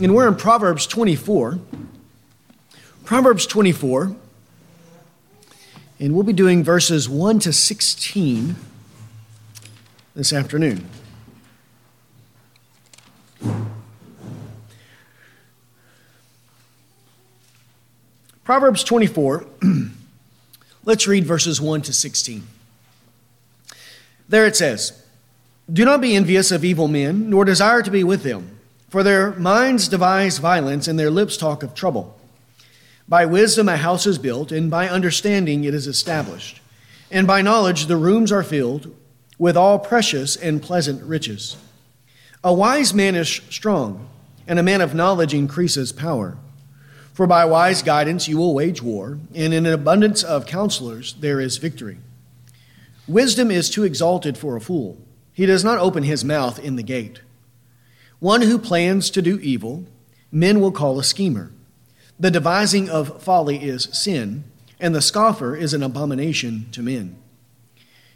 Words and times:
and 0.00 0.14
we're 0.14 0.28
in 0.28 0.36
Proverbs 0.36 0.86
24. 0.86 1.58
Proverbs 3.04 3.46
24, 3.46 4.16
and 6.00 6.12
we'll 6.12 6.24
be 6.24 6.32
doing 6.32 6.64
verses 6.64 7.08
1 7.08 7.38
to 7.38 7.52
16 7.52 8.56
this 10.16 10.32
afternoon. 10.32 10.88
Proverbs 18.42 18.82
24, 18.82 19.46
let's 20.84 21.06
read 21.06 21.24
verses 21.24 21.60
1 21.60 21.82
to 21.82 21.92
16. 21.92 22.44
There 24.28 24.46
it 24.46 24.56
says, 24.56 25.04
Do 25.72 25.84
not 25.84 26.00
be 26.00 26.16
envious 26.16 26.50
of 26.50 26.64
evil 26.64 26.88
men, 26.88 27.30
nor 27.30 27.44
desire 27.44 27.82
to 27.82 27.90
be 27.90 28.02
with 28.02 28.24
them, 28.24 28.55
for 28.88 29.02
their 29.02 29.32
minds 29.32 29.88
devise 29.88 30.38
violence, 30.38 30.88
and 30.88 30.98
their 30.98 31.10
lips 31.10 31.36
talk 31.36 31.62
of 31.62 31.74
trouble. 31.74 32.18
By 33.08 33.26
wisdom 33.26 33.68
a 33.68 33.76
house 33.76 34.06
is 34.06 34.18
built, 34.18 34.50
and 34.52 34.70
by 34.70 34.88
understanding 34.88 35.64
it 35.64 35.74
is 35.74 35.86
established. 35.86 36.60
And 37.10 37.26
by 37.26 37.42
knowledge 37.42 37.86
the 37.86 37.96
rooms 37.96 38.32
are 38.32 38.42
filled 38.42 38.94
with 39.38 39.56
all 39.56 39.78
precious 39.78 40.36
and 40.36 40.62
pleasant 40.62 41.02
riches. 41.02 41.56
A 42.42 42.52
wise 42.52 42.94
man 42.94 43.14
is 43.14 43.28
strong, 43.28 44.08
and 44.46 44.58
a 44.58 44.62
man 44.62 44.80
of 44.80 44.94
knowledge 44.94 45.34
increases 45.34 45.92
power. 45.92 46.36
For 47.12 47.26
by 47.26 47.44
wise 47.44 47.82
guidance 47.82 48.28
you 48.28 48.38
will 48.38 48.54
wage 48.54 48.82
war, 48.82 49.18
and 49.34 49.54
in 49.54 49.66
an 49.66 49.72
abundance 49.72 50.22
of 50.22 50.46
counselors 50.46 51.14
there 51.14 51.40
is 51.40 51.56
victory. 51.56 51.98
Wisdom 53.08 53.50
is 53.50 53.70
too 53.70 53.84
exalted 53.84 54.36
for 54.36 54.56
a 54.56 54.60
fool. 54.60 54.98
He 55.32 55.46
does 55.46 55.62
not 55.62 55.78
open 55.78 56.02
his 56.02 56.24
mouth 56.24 56.58
in 56.58 56.76
the 56.76 56.82
gate. 56.82 57.20
One 58.26 58.42
who 58.42 58.58
plans 58.58 59.08
to 59.10 59.22
do 59.22 59.38
evil, 59.38 59.84
men 60.32 60.60
will 60.60 60.72
call 60.72 60.98
a 60.98 61.04
schemer. 61.04 61.52
The 62.18 62.28
devising 62.28 62.90
of 62.90 63.22
folly 63.22 63.62
is 63.62 63.84
sin, 63.92 64.42
and 64.80 64.92
the 64.92 65.00
scoffer 65.00 65.54
is 65.54 65.72
an 65.72 65.84
abomination 65.84 66.66
to 66.72 66.82
men. 66.82 67.18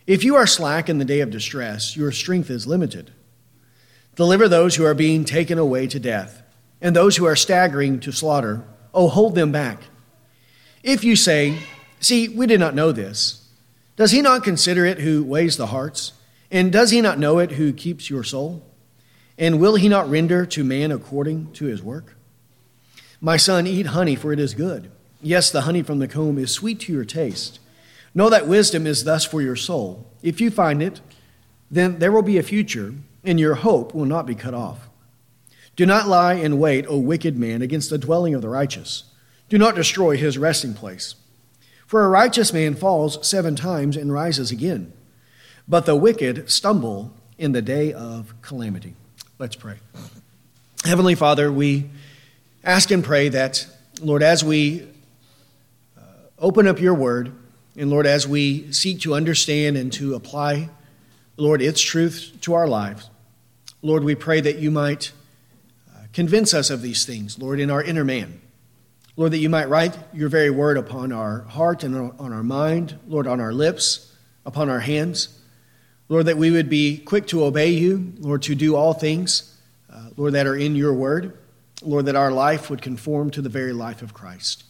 If 0.08 0.24
you 0.24 0.34
are 0.34 0.48
slack 0.48 0.88
in 0.88 0.98
the 0.98 1.04
day 1.04 1.20
of 1.20 1.30
distress, 1.30 1.96
your 1.96 2.10
strength 2.10 2.50
is 2.50 2.66
limited. 2.66 3.12
Deliver 4.16 4.48
those 4.48 4.74
who 4.74 4.84
are 4.84 4.94
being 4.94 5.24
taken 5.24 5.60
away 5.60 5.86
to 5.86 6.00
death, 6.00 6.42
and 6.80 6.96
those 6.96 7.16
who 7.16 7.24
are 7.24 7.36
staggering 7.36 8.00
to 8.00 8.10
slaughter 8.10 8.64
Oh, 8.92 9.06
hold 9.06 9.36
them 9.36 9.52
back. 9.52 9.80
If 10.82 11.04
you 11.04 11.14
say, 11.14 11.56
See, 12.00 12.28
we 12.28 12.48
did 12.48 12.58
not 12.58 12.74
know 12.74 12.90
this, 12.90 13.48
does 13.94 14.10
he 14.10 14.22
not 14.22 14.42
consider 14.42 14.84
it 14.84 14.98
who 14.98 15.22
weighs 15.22 15.56
the 15.56 15.68
hearts? 15.68 16.14
And 16.50 16.72
does 16.72 16.90
he 16.90 17.00
not 17.00 17.20
know 17.20 17.38
it 17.38 17.52
who 17.52 17.72
keeps 17.72 18.10
your 18.10 18.24
soul? 18.24 18.66
And 19.40 19.58
will 19.58 19.76
he 19.76 19.88
not 19.88 20.10
render 20.10 20.44
to 20.44 20.62
man 20.62 20.92
according 20.92 21.52
to 21.54 21.64
his 21.64 21.82
work? 21.82 22.14
My 23.22 23.38
son, 23.38 23.66
eat 23.66 23.86
honey, 23.86 24.14
for 24.14 24.34
it 24.34 24.38
is 24.38 24.52
good. 24.52 24.90
Yes, 25.22 25.50
the 25.50 25.62
honey 25.62 25.82
from 25.82 25.98
the 25.98 26.06
comb 26.06 26.38
is 26.38 26.50
sweet 26.50 26.78
to 26.80 26.92
your 26.92 27.06
taste. 27.06 27.58
Know 28.14 28.28
that 28.28 28.46
wisdom 28.46 28.86
is 28.86 29.04
thus 29.04 29.24
for 29.24 29.40
your 29.40 29.56
soul. 29.56 30.06
If 30.22 30.42
you 30.42 30.50
find 30.50 30.82
it, 30.82 31.00
then 31.70 32.00
there 32.00 32.12
will 32.12 32.22
be 32.22 32.36
a 32.36 32.42
future, 32.42 32.94
and 33.24 33.40
your 33.40 33.54
hope 33.54 33.94
will 33.94 34.04
not 34.04 34.26
be 34.26 34.34
cut 34.34 34.52
off. 34.52 34.90
Do 35.74 35.86
not 35.86 36.06
lie 36.06 36.34
in 36.34 36.58
wait, 36.58 36.84
O 36.86 36.98
wicked 36.98 37.38
man, 37.38 37.62
against 37.62 37.88
the 37.88 37.98
dwelling 37.98 38.34
of 38.34 38.42
the 38.42 38.48
righteous. 38.50 39.04
Do 39.48 39.56
not 39.56 39.74
destroy 39.74 40.18
his 40.18 40.36
resting 40.36 40.74
place. 40.74 41.14
For 41.86 42.04
a 42.04 42.10
righteous 42.10 42.52
man 42.52 42.74
falls 42.74 43.26
seven 43.26 43.56
times 43.56 43.96
and 43.96 44.12
rises 44.12 44.50
again, 44.50 44.92
but 45.66 45.86
the 45.86 45.96
wicked 45.96 46.50
stumble 46.50 47.14
in 47.38 47.52
the 47.52 47.62
day 47.62 47.90
of 47.90 48.34
calamity. 48.42 48.96
Let's 49.40 49.56
pray. 49.56 49.78
Heavenly 50.84 51.16
Father, 51.16 51.50
we 51.50 51.88
ask 52.62 52.90
and 52.90 53.02
pray 53.02 53.30
that, 53.30 53.66
Lord, 54.00 54.22
as 54.22 54.44
we 54.44 54.86
uh, 55.98 56.02
open 56.38 56.68
up 56.68 56.78
your 56.78 56.94
word, 56.94 57.32
and 57.74 57.90
Lord, 57.90 58.06
as 58.06 58.28
we 58.28 58.70
seek 58.70 59.00
to 59.00 59.14
understand 59.14 59.78
and 59.78 59.92
to 59.94 60.14
apply, 60.14 60.68
Lord, 61.36 61.62
its 61.62 61.80
truth 61.80 62.36
to 62.42 62.52
our 62.52 62.68
lives, 62.68 63.08
Lord, 63.80 64.04
we 64.04 64.14
pray 64.14 64.40
that 64.42 64.58
you 64.58 64.70
might 64.70 65.10
Convince 66.12 66.52
us 66.52 66.70
of 66.70 66.82
these 66.82 67.06
things, 67.06 67.38
Lord, 67.38 67.60
in 67.60 67.70
our 67.70 67.82
inner 67.82 68.04
man. 68.04 68.40
Lord, 69.16 69.32
that 69.32 69.38
you 69.38 69.48
might 69.48 69.68
write 69.68 69.96
your 70.12 70.28
very 70.28 70.50
word 70.50 70.76
upon 70.76 71.12
our 71.12 71.42
heart 71.42 71.84
and 71.84 72.12
on 72.18 72.32
our 72.32 72.42
mind, 72.42 72.98
Lord, 73.06 73.26
on 73.26 73.40
our 73.40 73.52
lips, 73.52 74.12
upon 74.44 74.68
our 74.68 74.80
hands. 74.80 75.39
Lord, 76.10 76.26
that 76.26 76.36
we 76.36 76.50
would 76.50 76.68
be 76.68 76.98
quick 76.98 77.26
to 77.28 77.44
obey 77.44 77.70
you, 77.70 78.12
Lord, 78.18 78.42
to 78.42 78.54
do 78.54 78.76
all 78.76 78.92
things, 78.92 79.56
uh, 79.90 80.10
Lord, 80.18 80.34
that 80.34 80.46
are 80.46 80.56
in 80.56 80.76
your 80.76 80.92
word. 80.92 81.38
Lord, 81.82 82.04
that 82.04 82.16
our 82.16 82.30
life 82.30 82.68
would 82.68 82.82
conform 82.82 83.30
to 83.30 83.40
the 83.40 83.48
very 83.48 83.72
life 83.72 84.02
of 84.02 84.12
Christ. 84.12 84.64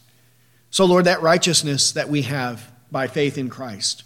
So, 0.69 0.85
Lord, 0.85 1.03
that 1.03 1.21
righteousness 1.21 1.91
that 1.91 2.07
we 2.07 2.21
have 2.21 2.71
by 2.89 3.07
faith 3.07 3.37
in 3.37 3.49
Christ 3.49 4.05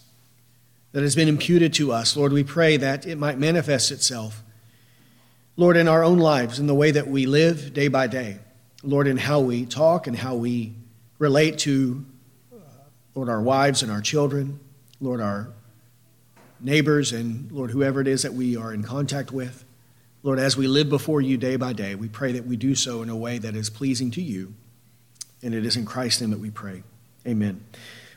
that 0.91 1.03
has 1.03 1.15
been 1.15 1.27
imputed 1.27 1.71
to 1.75 1.91
us, 1.91 2.17
Lord, 2.17 2.33
we 2.33 2.43
pray 2.43 2.77
that 2.77 3.05
it 3.05 3.19
might 3.19 3.37
manifest 3.37 3.91
itself 3.91 4.41
Lord, 5.57 5.77
in 5.77 5.87
our 5.87 6.03
own 6.03 6.19
lives, 6.19 6.59
in 6.59 6.67
the 6.67 6.75
way 6.75 6.91
that 6.91 7.07
we 7.07 7.25
live 7.25 7.73
day 7.73 7.87
by 7.87 8.07
day, 8.07 8.39
Lord, 8.83 9.07
in 9.07 9.15
how 9.15 9.39
we 9.39 9.65
talk 9.65 10.05
and 10.05 10.15
how 10.15 10.35
we 10.35 10.73
relate 11.17 11.59
to, 11.59 12.05
uh, 12.53 12.57
Lord, 13.13 13.29
our 13.29 13.41
wives 13.41 13.81
and 13.81 13.89
our 13.89 14.01
children, 14.01 14.59
Lord, 14.99 15.21
our 15.21 15.47
neighbors, 16.59 17.11
and 17.11 17.51
Lord, 17.51 17.71
whoever 17.71 18.01
it 18.01 18.07
is 18.07 18.23
that 18.23 18.33
we 18.33 18.55
are 18.57 18.73
in 18.73 18.83
contact 18.83 19.31
with. 19.31 19.65
Lord, 20.23 20.39
as 20.39 20.57
we 20.57 20.67
live 20.67 20.89
before 20.89 21.21
you 21.21 21.37
day 21.37 21.55
by 21.55 21.73
day, 21.73 21.93
we 21.93 22.09
pray 22.09 22.31
that 22.31 22.45
we 22.45 22.55
do 22.57 22.73
so 22.73 23.03
in 23.03 23.09
a 23.09 23.15
way 23.15 23.37
that 23.37 23.55
is 23.55 23.69
pleasing 23.69 24.09
to 24.11 24.21
you. 24.21 24.55
And 25.43 25.53
it 25.53 25.65
is 25.65 25.75
in 25.75 25.85
Christ's 25.85 26.21
name 26.21 26.31
that 26.31 26.39
we 26.39 26.49
pray. 26.49 26.83
Amen. 27.27 27.63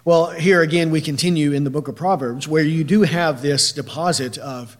Well, 0.04 0.30
here 0.30 0.62
again, 0.62 0.90
we 0.90 1.02
continue 1.02 1.52
in 1.52 1.64
the 1.64 1.70
book 1.70 1.86
of 1.86 1.96
Proverbs 1.96 2.48
where 2.48 2.62
you 2.62 2.82
do 2.82 3.02
have 3.02 3.42
this 3.42 3.72
deposit 3.72 4.38
of 4.38 4.78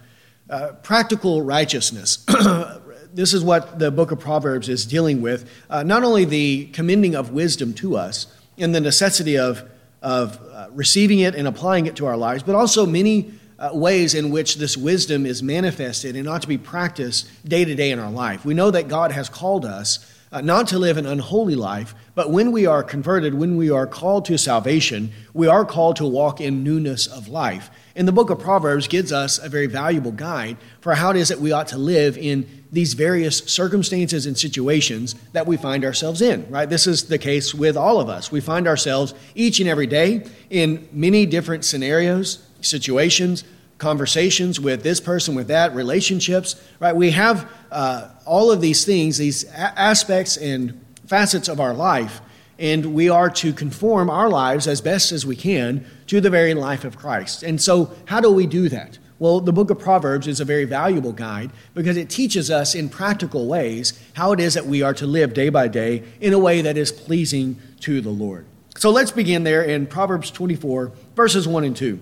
uh, 0.48 0.72
practical 0.82 1.42
righteousness. 1.42 2.24
this 3.12 3.34
is 3.34 3.44
what 3.44 3.78
the 3.78 3.90
book 3.90 4.10
of 4.10 4.20
Proverbs 4.20 4.70
is 4.70 4.86
dealing 4.86 5.20
with. 5.20 5.50
Uh, 5.68 5.82
not 5.82 6.04
only 6.04 6.24
the 6.24 6.66
commending 6.72 7.14
of 7.14 7.30
wisdom 7.30 7.74
to 7.74 7.96
us 7.96 8.26
and 8.56 8.74
the 8.74 8.80
necessity 8.80 9.36
of, 9.36 9.68
of 10.00 10.40
uh, 10.50 10.68
receiving 10.72 11.18
it 11.18 11.34
and 11.34 11.46
applying 11.46 11.84
it 11.84 11.96
to 11.96 12.06
our 12.06 12.16
lives, 12.16 12.42
but 12.42 12.54
also 12.54 12.86
many 12.86 13.37
uh, 13.58 13.70
ways 13.72 14.14
in 14.14 14.30
which 14.30 14.56
this 14.56 14.76
wisdom 14.76 15.26
is 15.26 15.42
manifested 15.42 16.16
and 16.16 16.28
ought 16.28 16.42
to 16.42 16.48
be 16.48 16.58
practiced 16.58 17.28
day 17.46 17.64
to 17.64 17.74
day 17.74 17.90
in 17.90 17.98
our 17.98 18.10
life. 18.10 18.44
We 18.44 18.54
know 18.54 18.70
that 18.70 18.88
God 18.88 19.12
has 19.12 19.28
called 19.28 19.64
us 19.64 20.14
uh, 20.30 20.40
not 20.40 20.66
to 20.68 20.78
live 20.78 20.96
an 20.96 21.06
unholy 21.06 21.54
life, 21.54 21.94
but 22.14 22.30
when 22.30 22.52
we 22.52 22.66
are 22.66 22.82
converted, 22.82 23.34
when 23.34 23.56
we 23.56 23.70
are 23.70 23.86
called 23.86 24.24
to 24.26 24.36
salvation, 24.36 25.10
we 25.32 25.46
are 25.46 25.64
called 25.64 25.96
to 25.96 26.06
walk 26.06 26.40
in 26.40 26.62
newness 26.62 27.06
of 27.06 27.28
life. 27.28 27.70
And 27.96 28.06
the 28.06 28.12
book 28.12 28.30
of 28.30 28.38
Proverbs 28.38 28.86
gives 28.86 29.10
us 29.10 29.38
a 29.38 29.48
very 29.48 29.66
valuable 29.66 30.12
guide 30.12 30.58
for 30.80 30.94
how 30.94 31.10
it 31.10 31.16
is 31.16 31.28
that 31.28 31.40
we 31.40 31.52
ought 31.52 31.68
to 31.68 31.78
live 31.78 32.18
in 32.18 32.46
these 32.70 32.92
various 32.92 33.38
circumstances 33.38 34.26
and 34.26 34.36
situations 34.36 35.14
that 35.32 35.46
we 35.46 35.56
find 35.56 35.84
ourselves 35.84 36.20
in, 36.20 36.48
right? 36.50 36.68
This 36.68 36.86
is 36.86 37.04
the 37.04 37.18
case 37.18 37.54
with 37.54 37.76
all 37.76 37.98
of 37.98 38.10
us. 38.10 38.30
We 38.30 38.40
find 38.40 38.68
ourselves 38.68 39.14
each 39.34 39.58
and 39.60 39.68
every 39.68 39.86
day 39.86 40.26
in 40.50 40.86
many 40.92 41.24
different 41.24 41.64
scenarios, 41.64 42.46
situations, 42.60 43.44
conversations 43.78 44.60
with 44.60 44.82
this 44.82 45.00
person, 45.00 45.34
with 45.34 45.48
that, 45.48 45.74
relationships, 45.74 46.60
right? 46.80 46.94
We 46.94 47.12
have 47.12 47.50
uh, 47.70 48.10
all 48.26 48.50
of 48.50 48.60
these 48.60 48.84
things, 48.84 49.18
these 49.18 49.44
a- 49.44 49.78
aspects 49.78 50.36
and 50.36 50.84
facets 51.06 51.48
of 51.48 51.60
our 51.60 51.74
life, 51.74 52.20
and 52.58 52.94
we 52.94 53.08
are 53.08 53.30
to 53.30 53.52
conform 53.52 54.10
our 54.10 54.28
lives 54.28 54.66
as 54.66 54.80
best 54.80 55.12
as 55.12 55.24
we 55.24 55.36
can 55.36 55.86
to 56.08 56.20
the 56.20 56.30
very 56.30 56.54
life 56.54 56.84
of 56.84 56.98
Christ. 56.98 57.42
And 57.42 57.60
so, 57.62 57.92
how 58.06 58.20
do 58.20 58.30
we 58.30 58.46
do 58.46 58.68
that? 58.68 58.98
Well, 59.20 59.40
the 59.40 59.52
book 59.52 59.70
of 59.70 59.80
Proverbs 59.80 60.28
is 60.28 60.38
a 60.38 60.44
very 60.44 60.64
valuable 60.64 61.12
guide 61.12 61.50
because 61.74 61.96
it 61.96 62.08
teaches 62.08 62.50
us 62.50 62.74
in 62.74 62.88
practical 62.88 63.48
ways 63.48 64.00
how 64.14 64.32
it 64.32 64.38
is 64.38 64.54
that 64.54 64.66
we 64.66 64.82
are 64.82 64.94
to 64.94 65.06
live 65.06 65.34
day 65.34 65.48
by 65.48 65.66
day 65.66 66.04
in 66.20 66.32
a 66.32 66.38
way 66.38 66.62
that 66.62 66.76
is 66.76 66.92
pleasing 66.92 67.60
to 67.80 68.00
the 68.00 68.10
Lord. 68.10 68.46
So 68.76 68.90
let's 68.90 69.10
begin 69.10 69.42
there 69.42 69.62
in 69.62 69.88
Proverbs 69.88 70.30
24, 70.30 70.92
verses 71.16 71.48
1 71.48 71.64
and 71.64 71.76
2. 71.76 72.00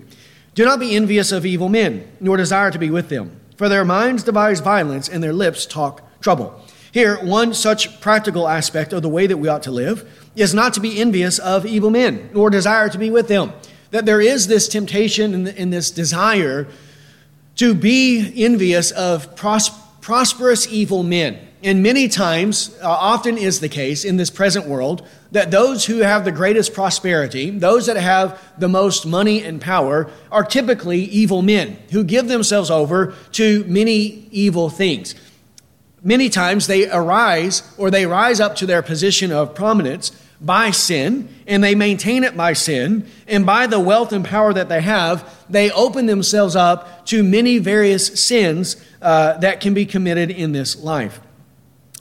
Do 0.57 0.65
not 0.65 0.79
be 0.79 0.95
envious 0.95 1.31
of 1.31 1.45
evil 1.45 1.69
men, 1.69 2.11
nor 2.19 2.35
desire 2.35 2.71
to 2.71 2.79
be 2.79 2.89
with 2.89 3.09
them, 3.09 3.39
for 3.57 3.69
their 3.69 3.85
minds 3.85 4.23
devise 4.23 4.59
violence 4.59 5.07
and 5.07 5.21
their 5.21 5.31
lips 5.31 5.67
talk 5.67 6.01
trouble. 6.19 6.59
Here, 6.91 7.23
one 7.23 7.53
such 7.53 8.01
practical 8.01 8.47
aspect 8.47 8.91
of 8.91 9.03
the 9.03 9.07
way 9.07 9.27
that 9.27 9.37
we 9.37 9.49
ought 9.49 9.61
to 9.63 9.71
live 9.71 10.09
is 10.35 10.55
not 10.55 10.73
to 10.73 10.79
be 10.79 10.99
envious 10.99 11.37
of 11.37 11.67
evil 11.67 11.91
men, 11.91 12.31
nor 12.33 12.49
desire 12.49 12.89
to 12.89 12.97
be 12.97 13.11
with 13.11 13.27
them. 13.27 13.53
That 13.91 14.07
there 14.07 14.19
is 14.19 14.47
this 14.47 14.67
temptation 14.67 15.45
and 15.45 15.71
this 15.71 15.91
desire 15.91 16.67
to 17.57 17.75
be 17.75 18.33
envious 18.43 18.89
of 18.89 19.35
pros- 19.35 19.69
prosperous 20.01 20.67
evil 20.73 21.03
men. 21.03 21.37
And 21.61 21.83
many 21.83 22.07
times, 22.07 22.75
uh, 22.81 22.89
often 22.89 23.37
is 23.37 23.59
the 23.59 23.69
case 23.69 24.03
in 24.03 24.17
this 24.17 24.31
present 24.31 24.65
world, 24.65 25.07
that 25.31 25.51
those 25.51 25.85
who 25.85 25.99
have 25.99 26.25
the 26.25 26.31
greatest 26.31 26.73
prosperity, 26.73 27.49
those 27.49 27.85
that 27.87 27.97
have 27.97 28.41
the 28.57 28.69
most 28.69 29.05
money 29.05 29.43
and 29.43 29.61
power, 29.61 30.09
are 30.31 30.43
typically 30.43 30.99
evil 30.99 31.41
men 31.41 31.77
who 31.91 32.03
give 32.03 32.27
themselves 32.27 32.71
over 32.71 33.13
to 33.33 33.63
many 33.65 34.27
evil 34.31 34.69
things. 34.69 35.15
Many 36.01 36.29
times 36.29 36.67
they 36.67 36.89
arise 36.89 37.63
or 37.77 37.91
they 37.91 38.05
rise 38.05 38.39
up 38.39 38.55
to 38.57 38.65
their 38.65 38.81
position 38.81 39.31
of 39.31 39.55
prominence 39.55 40.11
by 40.39 40.69
sin, 40.69 41.27
and 41.47 41.63
they 41.63 41.73
maintain 41.73 42.23
it 42.23 42.37
by 42.37 42.53
sin, 42.53 43.07
and 43.27 43.45
by 43.45 43.65
the 43.65 43.79
wealth 43.79 44.13
and 44.13 44.23
power 44.23 44.53
that 44.53 44.69
they 44.69 44.81
have, 44.81 45.27
they 45.49 45.71
open 45.71 46.05
themselves 46.05 46.55
up 46.55 47.05
to 47.07 47.23
many 47.23 47.57
various 47.57 48.23
sins 48.23 48.75
uh, 49.01 49.35
that 49.37 49.61
can 49.61 49.73
be 49.73 49.85
committed 49.85 50.29
in 50.29 50.51
this 50.51 50.75
life. 50.81 51.19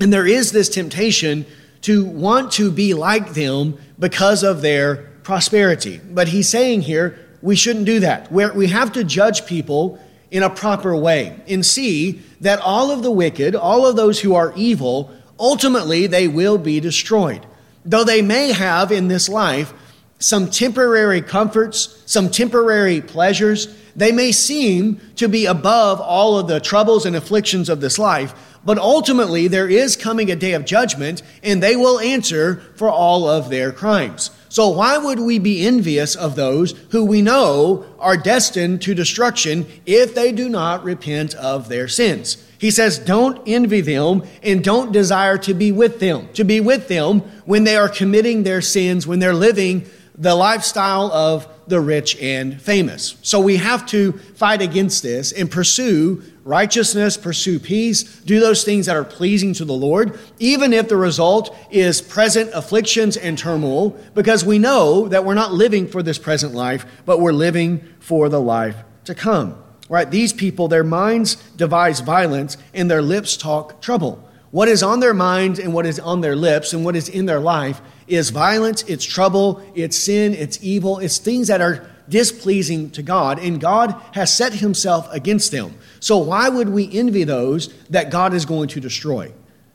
And 0.00 0.12
there 0.12 0.26
is 0.26 0.52
this 0.52 0.68
temptation 0.68 1.46
to 1.86 2.04
want 2.04 2.50
to 2.50 2.70
be 2.70 2.94
like 2.94 3.34
them 3.34 3.78
because 3.96 4.42
of 4.42 4.60
their 4.60 4.96
prosperity. 5.22 6.00
But 6.10 6.26
he's 6.26 6.48
saying 6.48 6.82
here, 6.82 7.16
we 7.42 7.54
shouldn't 7.54 7.86
do 7.86 8.00
that. 8.00 8.30
We 8.32 8.66
have 8.66 8.92
to 8.94 9.04
judge 9.04 9.46
people 9.46 10.00
in 10.32 10.42
a 10.42 10.50
proper 10.50 10.96
way 10.96 11.38
and 11.46 11.64
see 11.64 12.20
that 12.40 12.58
all 12.58 12.90
of 12.90 13.04
the 13.04 13.10
wicked, 13.12 13.54
all 13.54 13.86
of 13.86 13.94
those 13.94 14.20
who 14.20 14.34
are 14.34 14.52
evil, 14.56 15.12
ultimately 15.38 16.08
they 16.08 16.26
will 16.26 16.58
be 16.58 16.80
destroyed. 16.80 17.46
Though 17.84 18.02
they 18.02 18.20
may 18.20 18.50
have 18.50 18.90
in 18.90 19.06
this 19.06 19.28
life 19.28 19.72
some 20.18 20.50
temporary 20.50 21.20
comforts, 21.20 22.02
some 22.06 22.30
temporary 22.30 23.00
pleasures, 23.00 23.74
they 23.94 24.12
may 24.12 24.32
seem 24.32 25.00
to 25.16 25.28
be 25.28 25.46
above 25.46 26.00
all 26.00 26.38
of 26.38 26.48
the 26.48 26.60
troubles 26.60 27.06
and 27.06 27.16
afflictions 27.16 27.68
of 27.68 27.80
this 27.80 27.98
life, 27.98 28.34
but 28.64 28.78
ultimately 28.78 29.48
there 29.48 29.68
is 29.68 29.96
coming 29.96 30.30
a 30.30 30.36
day 30.36 30.52
of 30.52 30.64
judgment 30.64 31.22
and 31.42 31.62
they 31.62 31.76
will 31.76 32.00
answer 32.00 32.56
for 32.74 32.90
all 32.90 33.28
of 33.28 33.48
their 33.48 33.72
crimes. 33.72 34.30
So 34.48 34.70
why 34.70 34.98
would 34.98 35.20
we 35.20 35.38
be 35.38 35.66
envious 35.66 36.14
of 36.14 36.34
those 36.34 36.72
who 36.90 37.04
we 37.04 37.22
know 37.22 37.84
are 37.98 38.16
destined 38.16 38.82
to 38.82 38.94
destruction 38.94 39.66
if 39.86 40.14
they 40.14 40.32
do 40.32 40.48
not 40.48 40.84
repent 40.84 41.34
of 41.34 41.68
their 41.68 41.88
sins? 41.88 42.42
He 42.58 42.70
says, 42.70 42.98
don't 42.98 43.42
envy 43.46 43.82
them 43.82 44.22
and 44.42 44.64
don't 44.64 44.92
desire 44.92 45.36
to 45.38 45.52
be 45.52 45.72
with 45.72 46.00
them, 46.00 46.28
to 46.32 46.44
be 46.44 46.60
with 46.60 46.88
them 46.88 47.20
when 47.44 47.64
they 47.64 47.76
are 47.76 47.88
committing 47.88 48.42
their 48.42 48.62
sins, 48.62 49.06
when 49.06 49.18
they're 49.18 49.34
living 49.34 49.86
the 50.18 50.34
lifestyle 50.34 51.12
of 51.12 51.46
the 51.66 51.80
rich 51.80 52.16
and 52.20 52.60
famous. 52.60 53.16
So 53.22 53.40
we 53.40 53.56
have 53.56 53.86
to 53.86 54.12
fight 54.12 54.62
against 54.62 55.02
this 55.02 55.32
and 55.32 55.50
pursue 55.50 56.22
righteousness, 56.44 57.16
pursue 57.16 57.58
peace, 57.58 58.04
do 58.20 58.38
those 58.38 58.62
things 58.62 58.86
that 58.86 58.94
are 58.94 59.04
pleasing 59.04 59.52
to 59.54 59.64
the 59.64 59.74
Lord, 59.74 60.18
even 60.38 60.72
if 60.72 60.88
the 60.88 60.96
result 60.96 61.56
is 61.70 62.00
present 62.00 62.50
afflictions 62.54 63.16
and 63.16 63.36
turmoil, 63.36 63.90
because 64.14 64.44
we 64.44 64.58
know 64.58 65.08
that 65.08 65.24
we're 65.24 65.34
not 65.34 65.52
living 65.52 65.88
for 65.88 66.04
this 66.04 66.18
present 66.18 66.54
life, 66.54 66.86
but 67.04 67.20
we're 67.20 67.32
living 67.32 67.84
for 67.98 68.28
the 68.28 68.40
life 68.40 68.76
to 69.04 69.14
come. 69.14 69.60
Right? 69.88 70.08
These 70.08 70.32
people, 70.32 70.68
their 70.68 70.84
minds 70.84 71.36
devise 71.56 72.00
violence 72.00 72.56
and 72.74 72.90
their 72.90 73.02
lips 73.02 73.36
talk 73.36 73.80
trouble. 73.80 74.22
What 74.50 74.68
is 74.68 74.82
on 74.82 75.00
their 75.00 75.14
minds 75.14 75.58
and 75.58 75.74
what 75.74 75.86
is 75.86 75.98
on 75.98 76.20
their 76.20 76.36
lips 76.36 76.72
and 76.72 76.84
what 76.84 76.96
is 76.96 77.08
in 77.08 77.26
their 77.26 77.40
life 77.40 77.80
is 78.06 78.30
violence, 78.30 78.82
it's 78.84 79.04
trouble, 79.04 79.62
it's 79.74 79.96
sin, 79.96 80.34
it's 80.34 80.58
evil, 80.62 80.98
it's 80.98 81.18
things 81.18 81.48
that 81.48 81.60
are 81.60 81.88
displeasing 82.08 82.90
to 82.90 83.02
God, 83.02 83.38
and 83.38 83.60
God 83.60 84.00
has 84.12 84.32
set 84.32 84.54
himself 84.54 85.12
against 85.12 85.50
them. 85.50 85.74
So, 86.00 86.18
why 86.18 86.48
would 86.48 86.68
we 86.68 86.90
envy 86.92 87.24
those 87.24 87.72
that 87.90 88.10
God 88.10 88.32
is 88.34 88.44
going 88.44 88.68
to 88.68 88.80
destroy? 88.80 89.32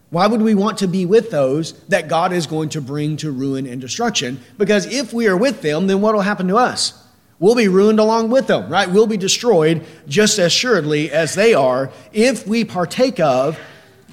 Why 0.10 0.28
would 0.28 0.42
we 0.42 0.56
want 0.56 0.80
to 0.80 0.88
be 0.88 1.06
with 1.06 1.32
those 1.32 1.74
that 1.88 2.10
God 2.10 2.34
is 2.34 2.46
going 2.46 2.70
to 2.70 2.82
bring 2.82 3.18
to 3.18 3.32
ruin 3.32 3.66
and 3.66 3.80
destruction? 3.80 4.42
Because 4.58 4.86
if 4.86 5.14
we 5.14 5.28
are 5.28 5.38
with 5.38 5.62
them, 5.62 5.88
then 5.88 6.02
what 6.02 6.14
will 6.14 6.22
happen 6.22 6.50
to 6.50 6.58
us? 6.58 6.98
We'll 7.40 7.56
be 7.56 7.70
ruined 7.70 8.00
along 8.00 8.30
with 8.30 8.48
them, 8.48 8.70
right? 8.70 8.90
We'll 8.90 9.08
be 9.08 9.18
destroyed 9.18 9.86
just 10.08 10.38
as 10.38 10.48
assuredly 10.48 11.12
as 11.12 11.34
they 11.34 11.54
are 11.54 11.92
if 12.12 12.46
we 12.46 12.66
partake 12.66 13.20
of 13.20 13.58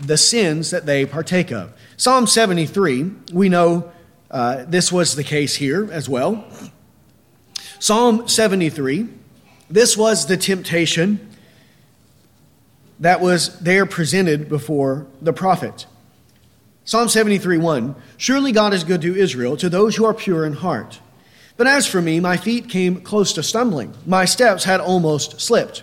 the 0.00 0.16
sins 0.16 0.70
that 0.70 0.86
they 0.86 1.04
partake 1.04 1.50
of. 1.50 1.72
Psalm 1.96 2.26
73, 2.26 3.10
we 3.32 3.48
know 3.48 3.92
uh, 4.30 4.64
this 4.66 4.92
was 4.92 5.16
the 5.16 5.24
case 5.24 5.56
here 5.56 5.90
as 5.90 6.08
well. 6.08 6.44
Psalm 7.78 8.28
73, 8.28 9.08
this 9.70 9.96
was 9.96 10.26
the 10.26 10.36
temptation 10.36 11.28
that 13.00 13.20
was 13.20 13.58
there 13.60 13.86
presented 13.86 14.48
before 14.48 15.06
the 15.22 15.32
prophet. 15.32 15.86
Psalm 16.84 17.08
73 17.08 17.58
1 17.58 17.94
Surely 18.16 18.52
God 18.52 18.74
is 18.74 18.82
good 18.82 19.02
to 19.02 19.14
Israel, 19.14 19.56
to 19.56 19.68
those 19.68 19.96
who 19.96 20.04
are 20.04 20.14
pure 20.14 20.44
in 20.44 20.54
heart. 20.54 21.00
But 21.56 21.66
as 21.66 21.86
for 21.86 22.00
me, 22.00 22.20
my 22.20 22.36
feet 22.36 22.68
came 22.68 23.00
close 23.00 23.32
to 23.34 23.42
stumbling. 23.42 23.94
My 24.06 24.24
steps 24.24 24.64
had 24.64 24.80
almost 24.80 25.40
slipped. 25.40 25.82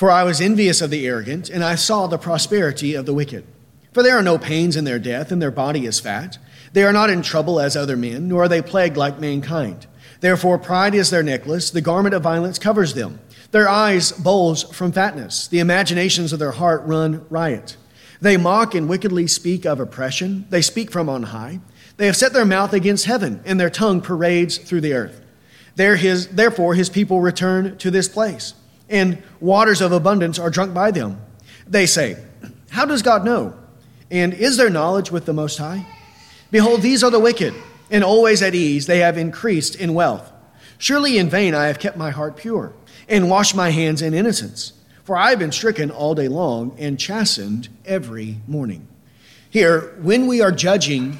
For 0.00 0.10
I 0.10 0.24
was 0.24 0.40
envious 0.40 0.80
of 0.80 0.88
the 0.88 1.06
arrogant, 1.06 1.50
and 1.50 1.62
I 1.62 1.74
saw 1.74 2.06
the 2.06 2.16
prosperity 2.16 2.94
of 2.94 3.04
the 3.04 3.12
wicked. 3.12 3.44
For 3.92 4.02
there 4.02 4.16
are 4.16 4.22
no 4.22 4.38
pains 4.38 4.74
in 4.74 4.84
their 4.84 4.98
death, 4.98 5.30
and 5.30 5.42
their 5.42 5.50
body 5.50 5.84
is 5.84 6.00
fat. 6.00 6.38
They 6.72 6.84
are 6.84 6.92
not 6.94 7.10
in 7.10 7.20
trouble 7.20 7.60
as 7.60 7.76
other 7.76 7.98
men, 7.98 8.26
nor 8.26 8.44
are 8.44 8.48
they 8.48 8.62
plagued 8.62 8.96
like 8.96 9.20
mankind. 9.20 9.86
Therefore, 10.20 10.56
pride 10.56 10.94
is 10.94 11.10
their 11.10 11.22
necklace, 11.22 11.70
the 11.70 11.82
garment 11.82 12.14
of 12.14 12.22
violence 12.22 12.58
covers 12.58 12.94
them. 12.94 13.20
Their 13.50 13.68
eyes 13.68 14.10
bulge 14.10 14.72
from 14.72 14.90
fatness, 14.90 15.46
the 15.48 15.58
imaginations 15.58 16.32
of 16.32 16.38
their 16.38 16.52
heart 16.52 16.82
run 16.86 17.26
riot. 17.28 17.76
They 18.22 18.38
mock 18.38 18.74
and 18.74 18.88
wickedly 18.88 19.26
speak 19.26 19.66
of 19.66 19.80
oppression. 19.80 20.46
They 20.48 20.62
speak 20.62 20.90
from 20.90 21.10
on 21.10 21.24
high. 21.24 21.60
They 21.98 22.06
have 22.06 22.16
set 22.16 22.32
their 22.32 22.46
mouth 22.46 22.72
against 22.72 23.04
heaven, 23.04 23.42
and 23.44 23.60
their 23.60 23.68
tongue 23.68 24.00
parades 24.00 24.56
through 24.56 24.80
the 24.80 24.94
earth. 24.94 25.20
There 25.76 25.96
his, 25.96 26.28
therefore, 26.28 26.74
his 26.74 26.88
people 26.88 27.20
return 27.20 27.76
to 27.76 27.90
this 27.90 28.08
place, 28.08 28.54
and 28.90 29.22
waters 29.40 29.80
of 29.80 29.92
abundance 29.92 30.38
are 30.38 30.50
drunk 30.50 30.74
by 30.74 30.90
them. 30.90 31.20
They 31.66 31.86
say, 31.86 32.22
How 32.68 32.84
does 32.84 33.00
God 33.00 33.24
know? 33.24 33.54
And 34.10 34.34
is 34.34 34.56
there 34.56 34.68
knowledge 34.68 35.10
with 35.10 35.24
the 35.24 35.32
Most 35.32 35.56
High? 35.56 35.86
Behold, 36.50 36.82
these 36.82 37.04
are 37.04 37.10
the 37.10 37.20
wicked, 37.20 37.54
and 37.90 38.02
always 38.02 38.42
at 38.42 38.54
ease 38.54 38.86
they 38.86 38.98
have 38.98 39.16
increased 39.16 39.76
in 39.76 39.94
wealth. 39.94 40.30
Surely 40.78 41.16
in 41.16 41.30
vain 41.30 41.54
I 41.54 41.68
have 41.68 41.78
kept 41.78 41.96
my 41.96 42.10
heart 42.10 42.36
pure, 42.36 42.72
and 43.08 43.30
washed 43.30 43.54
my 43.54 43.70
hands 43.70 44.02
in 44.02 44.12
innocence. 44.12 44.72
For 45.04 45.16
I 45.16 45.30
have 45.30 45.38
been 45.38 45.52
stricken 45.52 45.90
all 45.90 46.14
day 46.14 46.28
long 46.28 46.74
and 46.78 46.98
chastened 46.98 47.68
every 47.84 48.38
morning. 48.46 48.86
Here, 49.48 49.94
when 50.00 50.26
we 50.26 50.40
are 50.40 50.52
judging 50.52 51.18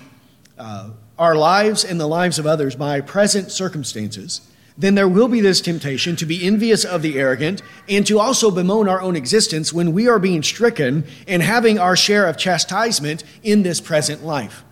uh, 0.58 0.90
our 1.18 1.34
lives 1.34 1.84
and 1.84 2.00
the 2.00 2.06
lives 2.06 2.38
of 2.38 2.46
others 2.46 2.76
by 2.76 3.00
present 3.00 3.50
circumstances, 3.50 4.40
then 4.80 4.94
there 4.94 5.08
will 5.08 5.28
be 5.28 5.40
this 5.40 5.60
temptation 5.60 6.16
to 6.16 6.26
be 6.26 6.44
envious 6.44 6.84
of 6.84 7.02
the 7.02 7.18
arrogant 7.18 7.62
and 7.88 8.06
to 8.06 8.18
also 8.18 8.50
bemoan 8.50 8.88
our 8.88 9.00
own 9.00 9.14
existence 9.14 9.72
when 9.72 9.92
we 9.92 10.08
are 10.08 10.18
being 10.18 10.42
stricken 10.42 11.04
and 11.28 11.42
having 11.42 11.78
our 11.78 11.96
share 11.96 12.26
of 12.26 12.36
chastisement 12.36 13.22
in 13.42 13.62
this 13.62 13.80
present 13.80 14.24
life. 14.24 14.64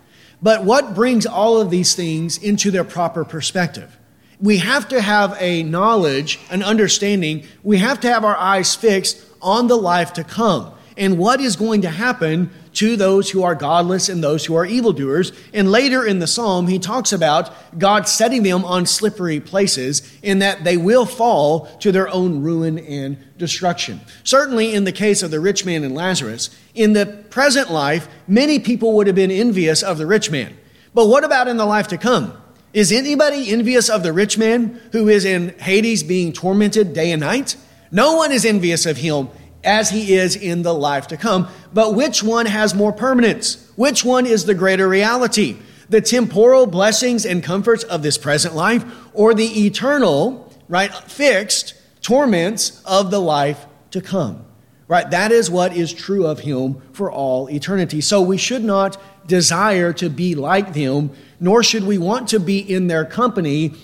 But 0.43 0.65
what 0.65 0.95
brings 0.95 1.27
all 1.27 1.61
of 1.61 1.71
these 1.71 1.95
things 1.95 2.39
into 2.39 2.71
their 2.71 2.85
proper 2.85 3.25
perspective? 3.25 3.99
we 4.41 4.59
have 4.59 4.89
to 4.89 5.01
have 5.01 5.37
a 5.41 5.63
knowledge, 5.65 6.39
an 6.51 6.63
understanding. 6.63 7.45
We 7.63 7.79
have 7.79 8.01
to 8.01 8.09
have 8.09 8.25
our 8.25 8.37
eyes 8.37 8.75
fixed 8.75 9.21
on 9.43 9.67
the 9.67 9.77
life 9.77 10.13
to 10.15 10.25
come 10.25 10.73
and 10.97 11.19
what 11.19 11.41
is 11.41 11.57
going 11.57 11.83
to 11.83 11.91
happen 11.91 12.51
to 12.79 12.95
those 12.95 13.29
who 13.29 13.43
are 13.43 13.57
godless 13.57 14.09
and 14.09 14.23
those 14.23 14.47
who 14.47 14.55
are 14.55 14.65
evildoers. 14.65 15.33
And 15.53 15.69
later 15.69 16.07
in 16.07 16.21
the 16.21 16.29
psalm, 16.29 16.69
he 16.69 16.79
talks 16.79 17.13
about 17.13 17.51
God 17.77 18.07
setting 18.07 18.45
them 18.45 18.65
on 18.65 18.87
slippery 18.87 19.41
places 19.41 20.09
in 20.23 20.39
that 20.39 20.63
they 20.63 20.77
will 20.77 21.05
fall 21.05 21.67
to 21.81 21.91
their 21.91 22.09
own 22.09 22.41
ruin 22.41 22.79
and 22.79 23.17
destruction. 23.37 24.01
Certainly, 24.23 24.75
in 24.75 24.85
the 24.85 24.93
case 24.93 25.25
of 25.25 25.33
the 25.33 25.41
rich 25.41 25.67
man 25.67 25.83
and 25.83 25.93
Lazarus, 25.93 26.57
in 26.73 26.93
the 26.93 27.07
present 27.31 27.73
life, 27.73 28.07
many 28.29 28.61
people 28.61 28.93
would 28.95 29.09
have 29.09 29.17
been 29.17 29.33
envious 29.33 29.83
of 29.83 29.99
the 29.99 30.07
rich 30.07 30.31
man. 30.31 30.57
But 30.95 31.09
what 31.09 31.25
about 31.25 31.49
in 31.49 31.57
the 31.57 31.67
life 31.67 31.89
to 31.89 31.99
come? 31.99 32.41
Is 32.73 32.93
anybody 32.93 33.51
envious 33.51 33.89
of 33.89 34.05
the 34.05 34.13
rich 34.13 34.39
man 34.39 34.81
who 34.93 35.09
is 35.09 35.25
in 35.25 35.49
Hades 35.59 36.05
being 36.05 36.33
tormented 36.33 36.93
day 36.93 37.11
and 37.11 37.21
night? 37.21 37.57
No 37.91 38.15
one 38.15 38.31
is 38.31 38.45
envious 38.45 38.87
of 38.87 38.99
him 38.99 39.31
as 39.65 39.91
he 39.91 40.15
is 40.15 40.37
in 40.37 40.63
the 40.63 40.75
life 40.75 41.09
to 41.09 41.17
come. 41.17 41.49
But 41.73 41.95
which 41.95 42.23
one 42.23 42.47
has 42.47 42.75
more 42.75 42.93
permanence? 42.93 43.71
Which 43.77 44.05
one 44.05 44.27
is 44.27 44.45
the 44.45 44.55
greater 44.55 44.89
reality? 44.89 45.57
The 45.89 46.01
temporal 46.01 46.67
blessings 46.67 47.25
and 47.25 47.43
comforts 47.43 47.85
of 47.85 48.03
this 48.03 48.19
present 48.19 48.55
life 48.55 48.85
or 49.15 49.35
the 49.35 49.67
eternal, 49.67 50.53
right, 50.69 50.93
fixed 50.93 51.75
torments 52.03 52.83
of 52.85 53.11
the 53.11 53.21
life 53.21 53.67
to 53.91 54.01
come? 54.01 54.45
Right? 54.87 55.11
That 55.11 55.33
is 55.33 55.51
what 55.51 55.77
is 55.77 55.93
true 55.93 56.27
of 56.27 56.41
him 56.41 56.81
for 56.93 57.11
all 57.11 57.51
eternity. 57.51 58.01
So 58.01 58.23
we 58.23 58.39
should 58.39 58.65
not 58.65 58.97
desire 59.27 59.93
to 59.95 60.09
be 60.09 60.35
like 60.35 60.73
them 60.73 61.11
nor 61.41 61.63
should 61.63 61.85
we 61.85 61.99
want 61.99 62.29
to 62.29 62.41
be 62.41 62.59
in 62.59 62.87
their 62.87 63.05
company 63.05 63.75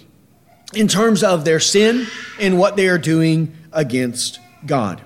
in 0.75 0.88
terms 0.88 1.23
of 1.23 1.45
their 1.45 1.61
sin 1.61 2.07
and 2.40 2.59
what 2.59 2.76
they 2.76 2.88
are 2.88 2.99
doing 2.99 3.54
against 3.73 4.40
God. 4.66 5.02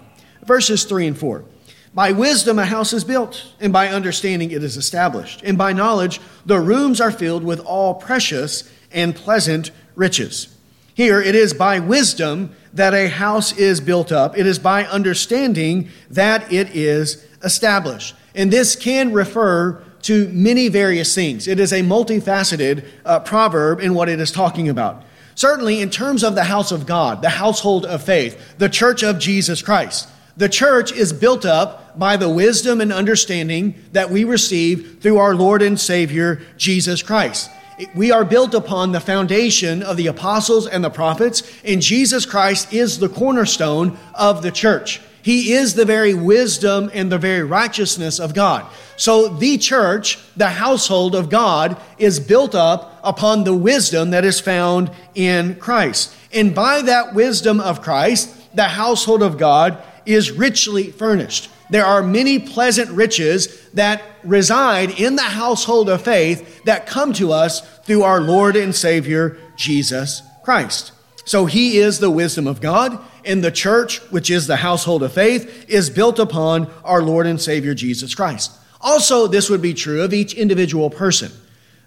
Verses 0.49 0.85
3 0.85 1.09
and 1.09 1.19
4. 1.19 1.45
By 1.93 2.13
wisdom 2.13 2.59
a 2.59 2.65
house 2.65 2.95
is 2.95 3.05
built, 3.05 3.53
and 3.61 3.71
by 3.71 3.89
understanding 3.89 4.51
it 4.51 4.65
is 4.65 4.79
established, 4.79 5.43
and 5.43 5.59
by 5.59 5.75
knowledge 5.75 6.23
the 6.47 6.59
rooms 6.59 7.03
are 7.03 7.11
filled 7.11 7.45
with 7.45 7.61
all 7.61 7.95
precious 7.95 8.73
and 8.91 9.15
pleasant 9.15 9.71
riches. 9.95 10.57
Here, 10.95 11.21
it 11.21 11.35
is 11.35 11.53
by 11.53 11.81
wisdom 11.81 12.57
that 12.73 12.95
a 12.95 13.11
house 13.11 13.53
is 13.59 13.83
built 13.83 14.11
up. 14.11 14.39
It 14.39 14.47
is 14.47 14.59
by 14.59 14.87
understanding 14.87 15.91
that 16.09 16.51
it 16.51 16.75
is 16.75 17.27
established. 17.45 18.15
And 18.35 18.51
this 18.51 18.75
can 18.75 19.13
refer 19.13 19.83
to 20.03 20.29
many 20.29 20.69
various 20.69 21.15
things. 21.15 21.47
It 21.47 21.61
is 21.61 21.75
a 21.75 21.83
multifaceted 21.83 22.87
uh, 23.05 23.21
proverb 23.21 23.81
in 23.81 23.93
what 23.93 24.09
it 24.09 24.19
is 24.19 24.33
talking 24.33 24.71
about. 24.71 25.05
Certainly, 25.35 25.83
in 25.83 25.91
terms 25.91 26.25
of 26.25 26.35
the 26.35 26.45
house 26.45 26.73
of 26.73 26.87
God, 26.87 27.21
the 27.21 27.29
household 27.29 27.85
of 27.85 28.03
faith, 28.03 28.57
the 28.57 28.71
church 28.71 29.03
of 29.03 29.19
Jesus 29.19 29.61
Christ, 29.61 30.09
the 30.39 30.49
church 30.49 30.93
is 30.93 31.13
built 31.13 31.45
up 31.45 31.99
by 31.99 32.17
the 32.17 32.31
wisdom 32.31 32.81
and 32.81 32.93
understanding 32.93 33.75
that 33.93 34.09
we 34.09 34.23
receive 34.23 34.99
through 35.01 35.19
our 35.19 35.35
Lord 35.35 35.63
and 35.63 35.79
Savior, 35.79 36.41
Jesus 36.57 37.03
Christ. 37.03 37.51
We 37.95 38.13
are 38.13 38.25
built 38.25 38.55
upon 38.55 38.93
the 38.93 39.01
foundation 39.01 39.83
of 39.83 39.97
the 39.97 40.07
apostles 40.07 40.69
and 40.69 40.83
the 40.83 40.91
prophets, 40.91 41.43
and 41.65 41.83
Jesus 41.83 42.25
Christ 42.25 42.73
is 42.73 42.99
the 42.99 43.09
cornerstone 43.09 43.99
of 44.15 44.43
the 44.43 44.53
church. 44.53 45.01
He 45.23 45.53
is 45.53 45.75
the 45.75 45.85
very 45.85 46.15
wisdom 46.15 46.91
and 46.95 47.11
the 47.11 47.19
very 47.19 47.43
righteousness 47.43 48.21
of 48.21 48.33
God. 48.33 48.65
So 48.97 49.29
the 49.29 49.59
church, 49.59 50.19
the 50.37 50.51
household 50.51 51.15
of 51.15 51.31
God, 51.31 51.81
is 51.99 52.21
built 52.21 52.55
up 52.55 53.01
upon 53.03 53.43
the 53.43 53.55
wisdom 53.55 54.11
that 54.11 54.25
is 54.25 54.41
found 54.41 54.91
in 55.15 55.57
Christ. 55.57 56.15
And 56.33 56.55
by 56.55 56.83
that 56.83 57.15
wisdom 57.15 57.59
of 57.61 57.83
Christ, 57.83 58.35
the 58.55 58.65
household 58.65 59.23
of 59.23 59.39
God 59.39 59.83
is 60.07 60.31
richly 60.31 60.91
furnished. 60.91 61.51
There 61.71 61.85
are 61.85 62.03
many 62.03 62.39
pleasant 62.39 62.91
riches 62.91 63.69
that 63.75 64.03
reside 64.25 64.99
in 64.99 65.17
the 65.17 65.23
household 65.23 65.89
of 65.89 66.03
faith 66.03 66.65
that 66.65 66.87
come 66.87 67.13
to 67.15 67.33
us 67.33 67.61
through 67.81 68.03
our 68.03 68.21
Lord 68.21 68.57
and 68.57 68.75
Savior, 68.75 69.39
Jesus 69.57 70.23
Christ. 70.43 70.93
So 71.25 71.45
he 71.45 71.77
is 71.77 71.99
the 71.99 72.11
wisdom 72.11 72.47
of 72.47 72.63
God, 72.63 72.99
and 73.23 73.45
the 73.45 73.51
church, 73.51 73.99
which 74.11 74.31
is 74.31 74.47
the 74.47 74.57
household 74.57 75.03
of 75.03 75.13
faith, 75.13 75.69
is 75.69 75.91
built 75.91 76.19
upon 76.19 76.71
our 76.85 77.03
Lord 77.03 77.27
and 77.27 77.39
Savior, 77.39 77.75
Jesus 77.75 78.15
Christ. 78.15 78.53
Also, 78.81 79.27
this 79.27 79.51
would 79.51 79.61
be 79.61 79.75
true 79.75 80.03
of 80.03 80.15
each 80.15 80.33
individual 80.33 80.89
person. 80.89 81.31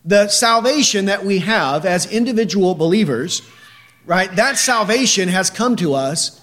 The 0.06 0.28
salvation 0.28 1.06
that 1.06 1.26
we 1.26 1.40
have 1.40 1.86
as 1.86 2.12
individual 2.12 2.76
believers, 2.76 3.42
right, 4.06 4.36
that 4.36 4.58
salvation 4.58 5.30
has 5.30 5.50
come 5.50 5.76
to 5.78 5.94
us 5.94 6.41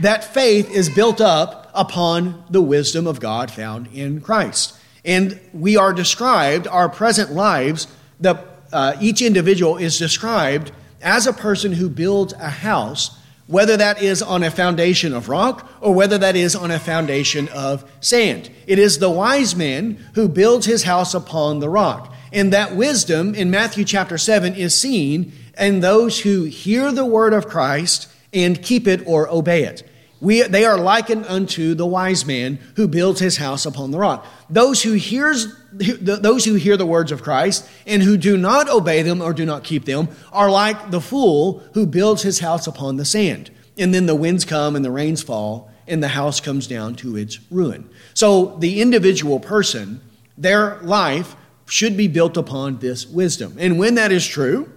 that 0.00 0.24
faith 0.24 0.70
is 0.70 0.88
built 0.88 1.20
up 1.20 1.70
upon 1.74 2.44
the 2.50 2.62
wisdom 2.62 3.06
of 3.06 3.20
God 3.20 3.50
found 3.50 3.88
in 3.88 4.20
Christ. 4.20 4.76
And 5.04 5.40
we 5.52 5.76
are 5.76 5.92
described, 5.92 6.66
our 6.66 6.88
present 6.88 7.32
lives, 7.32 7.86
the, 8.18 8.42
uh, 8.72 8.96
each 9.00 9.22
individual 9.22 9.76
is 9.76 9.98
described 9.98 10.72
as 11.00 11.26
a 11.26 11.32
person 11.32 11.72
who 11.72 11.88
builds 11.88 12.32
a 12.34 12.50
house, 12.50 13.18
whether 13.46 13.76
that 13.76 14.02
is 14.02 14.22
on 14.22 14.42
a 14.42 14.50
foundation 14.50 15.14
of 15.14 15.28
rock 15.28 15.70
or 15.80 15.94
whether 15.94 16.18
that 16.18 16.36
is 16.36 16.54
on 16.54 16.70
a 16.70 16.78
foundation 16.78 17.48
of 17.48 17.90
sand. 18.00 18.50
It 18.66 18.78
is 18.78 18.98
the 18.98 19.10
wise 19.10 19.56
man 19.56 19.98
who 20.14 20.28
builds 20.28 20.66
his 20.66 20.84
house 20.84 21.14
upon 21.14 21.60
the 21.60 21.68
rock. 21.68 22.14
And 22.32 22.52
that 22.52 22.76
wisdom 22.76 23.34
in 23.34 23.50
Matthew 23.50 23.84
chapter 23.84 24.18
7 24.18 24.54
is 24.54 24.78
seen 24.78 25.32
in 25.58 25.80
those 25.80 26.20
who 26.20 26.44
hear 26.44 26.92
the 26.92 27.04
word 27.04 27.32
of 27.32 27.48
Christ 27.48 28.08
and 28.32 28.62
keep 28.62 28.86
it 28.86 29.02
or 29.06 29.28
obey 29.28 29.64
it. 29.64 29.89
We, 30.20 30.42
they 30.42 30.66
are 30.66 30.78
likened 30.78 31.24
unto 31.26 31.74
the 31.74 31.86
wise 31.86 32.26
man 32.26 32.58
who 32.76 32.86
builds 32.86 33.20
his 33.20 33.38
house 33.38 33.64
upon 33.64 33.90
the 33.90 33.98
rock. 33.98 34.26
Those 34.50 34.82
who, 34.82 34.92
hears, 34.92 35.54
those 35.72 36.44
who 36.44 36.54
hear 36.54 36.76
the 36.76 36.86
words 36.86 37.10
of 37.10 37.22
Christ 37.22 37.66
and 37.86 38.02
who 38.02 38.18
do 38.18 38.36
not 38.36 38.68
obey 38.68 39.00
them 39.02 39.22
or 39.22 39.32
do 39.32 39.46
not 39.46 39.64
keep 39.64 39.86
them 39.86 40.08
are 40.30 40.50
like 40.50 40.90
the 40.90 41.00
fool 41.00 41.62
who 41.72 41.86
builds 41.86 42.22
his 42.22 42.40
house 42.40 42.66
upon 42.66 42.96
the 42.96 43.04
sand. 43.06 43.50
And 43.78 43.94
then 43.94 44.04
the 44.04 44.14
winds 44.14 44.44
come 44.44 44.76
and 44.76 44.84
the 44.84 44.90
rains 44.90 45.22
fall 45.22 45.70
and 45.88 46.02
the 46.02 46.08
house 46.08 46.38
comes 46.38 46.66
down 46.66 46.96
to 46.96 47.16
its 47.16 47.38
ruin. 47.50 47.88
So 48.12 48.56
the 48.58 48.82
individual 48.82 49.40
person, 49.40 50.02
their 50.36 50.78
life 50.82 51.34
should 51.66 51.96
be 51.96 52.08
built 52.08 52.36
upon 52.36 52.78
this 52.78 53.06
wisdom. 53.06 53.56
And 53.58 53.78
when 53.78 53.94
that 53.94 54.12
is 54.12 54.26
true, 54.26 54.70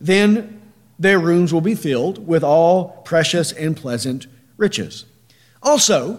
then 0.00 0.60
their 0.98 1.18
rooms 1.18 1.52
will 1.52 1.60
be 1.62 1.74
filled 1.74 2.26
with 2.26 2.44
all 2.44 3.02
precious 3.04 3.52
and 3.52 3.76
pleasant 3.76 4.26
riches. 4.62 5.04
Also, 5.62 6.18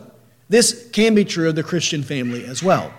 this 0.50 0.88
can 0.92 1.16
be 1.16 1.26
true 1.26 1.50
of 1.50 1.56
the 1.56 1.64
Christian 1.64 2.04
family 2.04 2.46
as 2.46 2.62
well, 2.62 2.94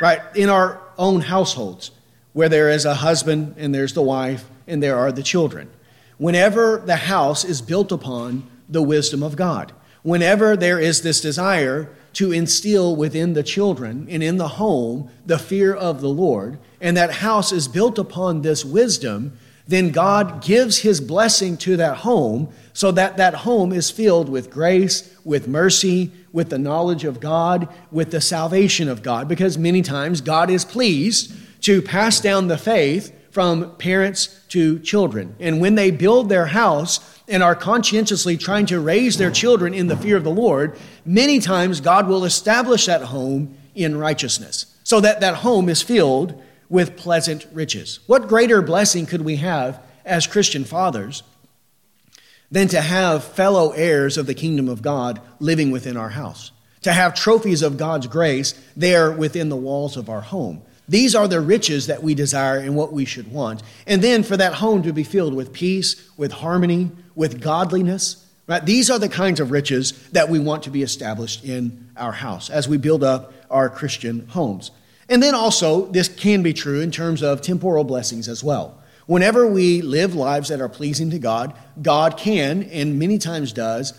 right? 0.00 0.20
In 0.34 0.48
our 0.48 0.80
own 0.96 1.20
households, 1.20 1.92
where 2.32 2.48
there 2.48 2.70
is 2.70 2.84
a 2.84 2.94
husband 2.94 3.54
and 3.58 3.74
there's 3.74 3.92
the 3.92 4.02
wife 4.02 4.48
and 4.66 4.82
there 4.82 4.98
are 4.98 5.12
the 5.12 5.22
children. 5.22 5.70
Whenever 6.16 6.82
the 6.84 6.96
house 6.96 7.44
is 7.44 7.62
built 7.62 7.92
upon 7.92 8.48
the 8.68 8.82
wisdom 8.82 9.22
of 9.22 9.36
God, 9.36 9.72
whenever 10.02 10.56
there 10.56 10.80
is 10.80 11.02
this 11.02 11.20
desire 11.20 11.90
to 12.14 12.32
instill 12.32 12.96
within 12.96 13.34
the 13.34 13.42
children 13.42 14.06
and 14.10 14.22
in 14.22 14.38
the 14.38 14.48
home 14.48 15.10
the 15.26 15.38
fear 15.38 15.74
of 15.74 16.00
the 16.00 16.08
Lord, 16.08 16.58
and 16.80 16.96
that 16.96 17.12
house 17.26 17.52
is 17.52 17.68
built 17.68 17.98
upon 17.98 18.42
this 18.42 18.64
wisdom, 18.64 19.38
then 19.68 19.90
God 19.90 20.42
gives 20.42 20.78
his 20.78 21.00
blessing 21.00 21.58
to 21.58 21.76
that 21.76 21.98
home 21.98 22.48
so 22.72 22.90
that 22.92 23.18
that 23.18 23.34
home 23.34 23.72
is 23.72 23.90
filled 23.90 24.30
with 24.30 24.50
grace, 24.50 25.14
with 25.24 25.46
mercy, 25.46 26.10
with 26.32 26.48
the 26.48 26.58
knowledge 26.58 27.04
of 27.04 27.20
God, 27.20 27.68
with 27.90 28.10
the 28.10 28.20
salvation 28.20 28.88
of 28.88 29.02
God. 29.02 29.28
Because 29.28 29.58
many 29.58 29.82
times 29.82 30.22
God 30.22 30.48
is 30.48 30.64
pleased 30.64 31.34
to 31.62 31.82
pass 31.82 32.18
down 32.18 32.48
the 32.48 32.56
faith 32.56 33.14
from 33.30 33.76
parents 33.76 34.40
to 34.48 34.78
children. 34.78 35.36
And 35.38 35.60
when 35.60 35.74
they 35.74 35.90
build 35.90 36.30
their 36.30 36.46
house 36.46 37.20
and 37.28 37.42
are 37.42 37.54
conscientiously 37.54 38.38
trying 38.38 38.64
to 38.66 38.80
raise 38.80 39.18
their 39.18 39.30
children 39.30 39.74
in 39.74 39.88
the 39.88 39.98
fear 39.98 40.16
of 40.16 40.24
the 40.24 40.30
Lord, 40.30 40.78
many 41.04 41.40
times 41.40 41.82
God 41.82 42.08
will 42.08 42.24
establish 42.24 42.86
that 42.86 43.02
home 43.02 43.54
in 43.74 43.98
righteousness 43.98 44.66
so 44.82 44.98
that 45.00 45.20
that 45.20 45.36
home 45.36 45.68
is 45.68 45.82
filled 45.82 46.42
with 46.68 46.96
pleasant 46.96 47.46
riches. 47.52 48.00
What 48.06 48.28
greater 48.28 48.62
blessing 48.62 49.06
could 49.06 49.22
we 49.22 49.36
have 49.36 49.80
as 50.04 50.26
Christian 50.26 50.64
fathers 50.64 51.22
than 52.50 52.68
to 52.68 52.80
have 52.80 53.24
fellow 53.24 53.70
heirs 53.72 54.16
of 54.16 54.26
the 54.26 54.34
kingdom 54.34 54.68
of 54.68 54.82
God 54.82 55.20
living 55.38 55.70
within 55.70 55.96
our 55.96 56.10
house, 56.10 56.50
to 56.82 56.92
have 56.92 57.14
trophies 57.14 57.62
of 57.62 57.76
God's 57.76 58.06
grace 58.06 58.54
there 58.76 59.10
within 59.10 59.48
the 59.48 59.56
walls 59.56 59.96
of 59.96 60.08
our 60.08 60.22
home. 60.22 60.62
These 60.88 61.14
are 61.14 61.28
the 61.28 61.40
riches 61.40 61.88
that 61.88 62.02
we 62.02 62.14
desire 62.14 62.58
and 62.58 62.74
what 62.74 62.92
we 62.92 63.04
should 63.04 63.30
want. 63.30 63.62
And 63.86 64.00
then 64.00 64.22
for 64.22 64.38
that 64.38 64.54
home 64.54 64.82
to 64.84 64.92
be 64.92 65.04
filled 65.04 65.34
with 65.34 65.52
peace, 65.52 66.08
with 66.16 66.32
harmony, 66.32 66.90
with 67.14 67.42
godliness. 67.42 68.24
Right? 68.46 68.64
These 68.64 68.90
are 68.90 68.98
the 68.98 69.10
kinds 69.10 69.40
of 69.40 69.50
riches 69.50 69.92
that 70.12 70.30
we 70.30 70.38
want 70.38 70.62
to 70.62 70.70
be 70.70 70.82
established 70.82 71.44
in 71.44 71.90
our 71.94 72.12
house 72.12 72.48
as 72.48 72.66
we 72.66 72.78
build 72.78 73.04
up 73.04 73.34
our 73.50 73.68
Christian 73.68 74.26
homes. 74.28 74.70
And 75.08 75.22
then 75.22 75.34
also, 75.34 75.86
this 75.86 76.08
can 76.08 76.42
be 76.42 76.52
true 76.52 76.80
in 76.80 76.90
terms 76.90 77.22
of 77.22 77.40
temporal 77.40 77.84
blessings 77.84 78.28
as 78.28 78.44
well. 78.44 78.82
Whenever 79.06 79.46
we 79.46 79.80
live 79.80 80.14
lives 80.14 80.50
that 80.50 80.60
are 80.60 80.68
pleasing 80.68 81.10
to 81.10 81.18
God, 81.18 81.54
God 81.80 82.18
can, 82.18 82.64
and 82.64 82.98
many 82.98 83.16
times 83.16 83.54
does, 83.54 83.98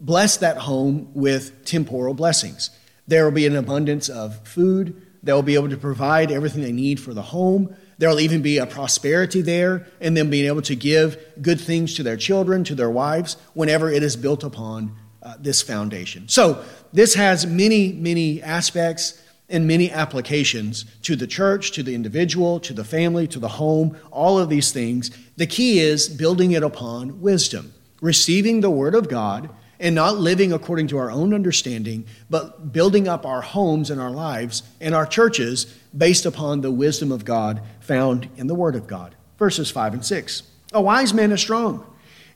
bless 0.00 0.36
that 0.38 0.56
home 0.56 1.10
with 1.14 1.64
temporal 1.64 2.12
blessings. 2.12 2.70
There 3.06 3.24
will 3.24 3.32
be 3.32 3.46
an 3.46 3.54
abundance 3.54 4.08
of 4.08 4.46
food. 4.46 5.00
They'll 5.22 5.42
be 5.42 5.54
able 5.54 5.68
to 5.70 5.76
provide 5.76 6.32
everything 6.32 6.62
they 6.62 6.72
need 6.72 6.98
for 6.98 7.14
the 7.14 7.22
home. 7.22 7.74
There 7.98 8.08
will 8.08 8.20
even 8.20 8.42
be 8.42 8.58
a 8.58 8.66
prosperity 8.66 9.42
there, 9.42 9.86
and 10.00 10.16
them 10.16 10.30
being 10.30 10.46
able 10.46 10.62
to 10.62 10.74
give 10.74 11.18
good 11.40 11.60
things 11.60 11.94
to 11.94 12.02
their 12.02 12.16
children, 12.16 12.64
to 12.64 12.74
their 12.74 12.90
wives, 12.90 13.36
whenever 13.54 13.90
it 13.90 14.02
is 14.02 14.16
built 14.16 14.42
upon 14.42 14.96
uh, 15.22 15.34
this 15.38 15.62
foundation. 15.62 16.28
So, 16.28 16.64
this 16.92 17.14
has 17.14 17.46
many, 17.46 17.92
many 17.92 18.40
aspects 18.42 19.20
in 19.48 19.66
many 19.66 19.90
applications 19.90 20.84
to 21.02 21.16
the 21.16 21.26
church, 21.26 21.72
to 21.72 21.82
the 21.82 21.94
individual, 21.94 22.60
to 22.60 22.74
the 22.74 22.84
family, 22.84 23.26
to 23.28 23.38
the 23.38 23.48
home, 23.48 23.96
all 24.10 24.38
of 24.38 24.48
these 24.48 24.72
things. 24.72 25.10
The 25.36 25.46
key 25.46 25.80
is 25.80 26.08
building 26.08 26.52
it 26.52 26.62
upon 26.62 27.20
wisdom, 27.20 27.72
receiving 28.00 28.60
the 28.60 28.70
Word 28.70 28.94
of 28.94 29.08
God 29.08 29.48
and 29.80 29.94
not 29.94 30.18
living 30.18 30.52
according 30.52 30.88
to 30.88 30.98
our 30.98 31.10
own 31.10 31.32
understanding, 31.32 32.04
but 32.28 32.72
building 32.72 33.08
up 33.08 33.24
our 33.24 33.40
homes 33.40 33.90
and 33.90 34.00
our 34.00 34.10
lives 34.10 34.62
and 34.80 34.94
our 34.94 35.06
churches 35.06 35.66
based 35.96 36.26
upon 36.26 36.60
the 36.60 36.70
wisdom 36.70 37.12
of 37.12 37.24
God 37.24 37.62
found 37.80 38.28
in 38.36 38.48
the 38.48 38.54
Word 38.54 38.74
of 38.74 38.86
God. 38.86 39.14
Verses 39.38 39.70
5 39.70 39.94
and 39.94 40.04
6. 40.04 40.42
A 40.72 40.82
wise 40.82 41.14
man 41.14 41.32
is 41.32 41.40
strong, 41.40 41.86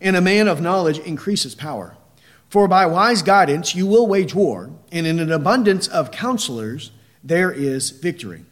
and 0.01 0.17
a 0.17 0.21
man 0.21 0.49
of 0.49 0.61
knowledge 0.61 0.99
increases 1.01 1.55
power. 1.55 1.97
For 2.49 2.69
by 2.69 2.87
wise 2.87 3.23
guidance 3.23 3.75
you 3.75 3.87
will 3.87 4.07
wage 4.07 4.35
war, 4.35 4.71
and 4.91 5.07
in 5.07 5.19
an 5.19 5.33
abundance 5.33 5.89
of 5.89 6.11
counselors, 6.13 6.93
there 7.25 7.51
is 7.51 7.91
victory. 7.91 8.45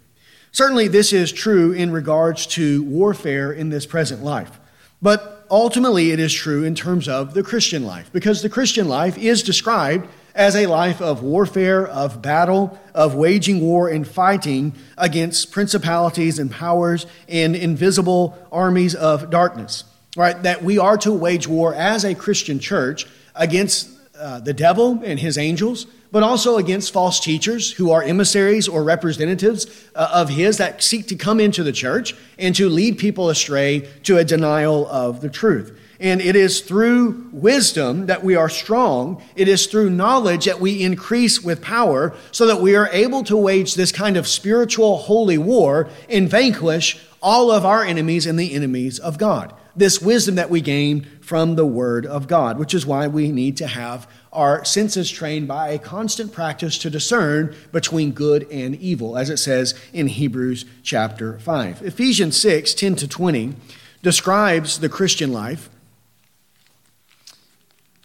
Certainly, 0.53 0.89
this 0.89 1.13
is 1.13 1.31
true 1.31 1.73
in 1.73 1.93
regards 1.93 2.47
to 2.49 2.83
warfare 2.83 3.53
in 3.53 3.71
this 3.71 3.87
present 3.87 4.23
life. 4.23 4.59
But 5.01 5.47
ultimately, 5.51 6.11
it 6.11 6.21
is 6.21 6.33
true 6.33 6.65
in 6.65 6.75
terms 6.75 7.09
of 7.09 7.35
the 7.35 7.43
Christian 7.43 7.85
life, 7.85 8.11
because 8.13 8.43
the 8.43 8.49
Christian 8.49 8.89
life 8.89 9.17
is 9.17 9.43
described 9.43 10.09
as 10.35 10.55
a 10.55 10.67
life 10.67 11.01
of 11.01 11.23
warfare, 11.23 11.87
of 11.87 12.23
battle, 12.23 12.79
of 12.95 13.15
waging 13.15 13.61
war 13.61 13.89
and 13.89 14.07
fighting 14.07 14.73
against 14.97 15.51
principalities 15.51 16.39
and 16.39 16.51
powers 16.51 17.07
and 17.29 17.57
invisible 17.57 18.37
armies 18.53 18.95
of 18.95 19.31
darkness. 19.31 19.85
right? 20.17 20.41
That 20.43 20.63
we 20.63 20.79
are 20.79 20.97
to 20.99 21.13
wage 21.13 21.47
war 21.47 21.75
as 21.75 22.05
a 22.05 22.15
Christian 22.15 22.59
church 22.59 23.07
against 23.35 23.89
uh, 24.21 24.41
the 24.41 24.53
devil 24.53 25.01
and 25.05 25.19
his 25.19 25.39
angels, 25.39 25.87
but 26.13 26.23
also 26.23 26.57
against 26.57 26.93
false 26.93 27.21
teachers 27.21 27.73
who 27.73 27.91
are 27.91 28.03
emissaries 28.03 28.69
or 28.69 28.83
representatives 28.83 29.67
uh, 29.95 30.11
of 30.13 30.29
his 30.29 30.59
that 30.59 30.83
seek 30.83 31.07
to 31.09 31.17
come 31.17 31.41
into 31.41 31.63
the 31.63 31.73
church 31.73 32.15
and 32.39 32.55
to 32.55 32.69
lead 32.69 32.99
people 32.99 33.31
astray 33.31 33.89
to 34.03 34.19
a 34.19 34.25
denial 34.25 34.87
of 34.89 35.21
the 35.21 35.29
truth. 35.31 35.79
And 36.01 36.23
it 36.23 36.35
is 36.35 36.63
through 36.63 37.29
wisdom 37.31 38.07
that 38.07 38.25
we 38.25 38.35
are 38.35 38.49
strong. 38.49 39.23
It 39.37 39.49
is 39.49 39.67
through 39.67 39.91
knowledge 39.91 40.47
that 40.47 40.59
we 40.59 40.83
increase 40.83 41.43
with 41.43 41.61
power 41.61 42.15
so 42.33 42.47
that 42.47 42.61
we 42.61 42.75
are 42.75 42.89
able 42.89 43.23
to 43.25 43.37
wage 43.37 43.75
this 43.75 43.93
kind 43.93 44.17
of 44.17 44.27
spiritual 44.27 44.97
holy 44.97 45.37
war 45.37 45.91
and 46.09 46.29
vanquish 46.29 46.99
all 47.23 47.51
of 47.51 47.67
our 47.67 47.85
enemies 47.85 48.27
and 48.27 48.39
the 48.39 48.55
enemies 48.55 48.99
of 48.99 49.19
God. 49.19 49.55
This 49.77 50.01
wisdom 50.01 50.35
that 50.35 50.51
we 50.51 50.61
gain 50.61 51.05
from 51.21 51.55
the 51.55 51.67
Word 51.67 52.07
of 52.07 52.27
God, 52.27 52.59
which 52.59 52.75
is 52.75 52.87
why 52.87 53.07
we 53.07 53.31
need 53.31 53.57
to 53.59 53.67
have 53.67 54.09
our 54.33 54.65
senses 54.65 55.11
trained 55.11 55.49
by 55.49 55.69
a 55.69 55.79
constant 55.79 56.33
practice 56.33 56.79
to 56.79 56.91
discern 56.91 57.55
between 57.73 58.13
good 58.13 58.47
and 58.51 58.77
evil, 58.77 59.17
as 59.17 59.31
it 59.31 59.39
says 59.39 59.75
in 59.93 60.07
Hebrews 60.07 60.65
chapter 60.83 61.39
5. 61.39 61.83
Ephesians 61.83 62.37
6 62.37 62.75
10 62.75 62.97
to 62.97 63.09
20 63.09 63.55
describes 64.03 64.81
the 64.81 64.89
Christian 64.89 65.33
life 65.33 65.69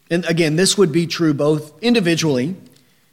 and 0.10 0.26
again, 0.26 0.56
this 0.56 0.78
would 0.78 0.92
be 0.92 1.08
true 1.08 1.34
both 1.34 1.74
individually, 1.82 2.56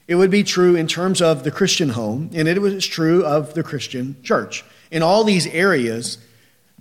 it 0.07 0.17
would 0.17 0.31
be 0.31 0.43
true 0.43 0.77
in 0.77 0.87
terms 0.87 1.23
of 1.23 1.45
the 1.45 1.51
Christian 1.51 1.91
home, 1.91 2.31
and 2.35 2.49
it 2.49 2.61
was 2.61 2.87
true 2.87 3.25
of 3.25 3.55
the 3.55 3.63
Christian 3.63 4.17
church. 4.23 4.65
In 4.91 5.03
all 5.03 5.25
these 5.25 5.47
areas, 5.47 6.19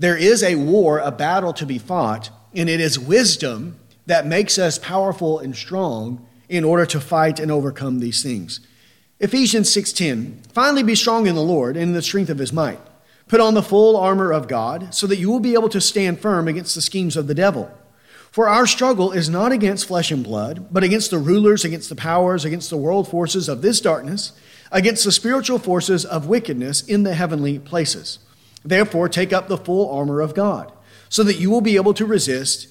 there 0.01 0.17
is 0.17 0.41
a 0.41 0.55
war, 0.55 0.97
a 0.97 1.11
battle 1.11 1.53
to 1.53 1.65
be 1.65 1.77
fought, 1.77 2.31
and 2.55 2.67
it 2.67 2.81
is 2.81 2.97
wisdom 2.97 3.79
that 4.07 4.25
makes 4.25 4.57
us 4.57 4.79
powerful 4.79 5.37
and 5.37 5.55
strong 5.55 6.25
in 6.49 6.63
order 6.63 6.87
to 6.87 6.99
fight 6.99 7.39
and 7.39 7.51
overcome 7.51 7.99
these 7.99 8.23
things. 8.23 8.61
Ephesians 9.19 9.69
6:10 9.69 10.39
Finally 10.53 10.81
be 10.81 10.95
strong 10.95 11.27
in 11.27 11.35
the 11.35 11.43
Lord 11.43 11.77
and 11.77 11.89
in 11.89 11.93
the 11.93 12.01
strength 12.01 12.31
of 12.31 12.39
his 12.39 12.51
might. 12.51 12.79
Put 13.27 13.39
on 13.39 13.53
the 13.53 13.61
full 13.61 13.95
armor 13.95 14.33
of 14.33 14.47
God 14.47 14.87
so 14.91 15.05
that 15.05 15.19
you 15.19 15.29
will 15.29 15.39
be 15.39 15.53
able 15.53 15.69
to 15.69 15.79
stand 15.79 16.19
firm 16.19 16.47
against 16.47 16.73
the 16.73 16.81
schemes 16.81 17.15
of 17.15 17.27
the 17.27 17.35
devil. 17.35 17.71
For 18.31 18.49
our 18.49 18.65
struggle 18.65 19.11
is 19.11 19.29
not 19.29 19.51
against 19.51 19.85
flesh 19.85 20.09
and 20.09 20.23
blood, 20.23 20.65
but 20.71 20.83
against 20.83 21.11
the 21.11 21.19
rulers, 21.19 21.63
against 21.63 21.89
the 21.89 21.95
powers, 21.95 22.43
against 22.43 22.71
the 22.71 22.77
world 22.77 23.07
forces 23.07 23.47
of 23.47 23.61
this 23.61 23.79
darkness, 23.79 24.31
against 24.71 25.03
the 25.03 25.11
spiritual 25.11 25.59
forces 25.59 26.05
of 26.05 26.25
wickedness 26.25 26.81
in 26.81 27.03
the 27.03 27.13
heavenly 27.13 27.59
places. 27.59 28.17
Therefore, 28.63 29.09
take 29.09 29.33
up 29.33 29.47
the 29.47 29.57
full 29.57 29.91
armor 29.91 30.21
of 30.21 30.35
God, 30.35 30.71
so 31.09 31.23
that 31.23 31.39
you 31.39 31.49
will 31.49 31.61
be 31.61 31.75
able 31.75 31.93
to 31.95 32.05
resist 32.05 32.67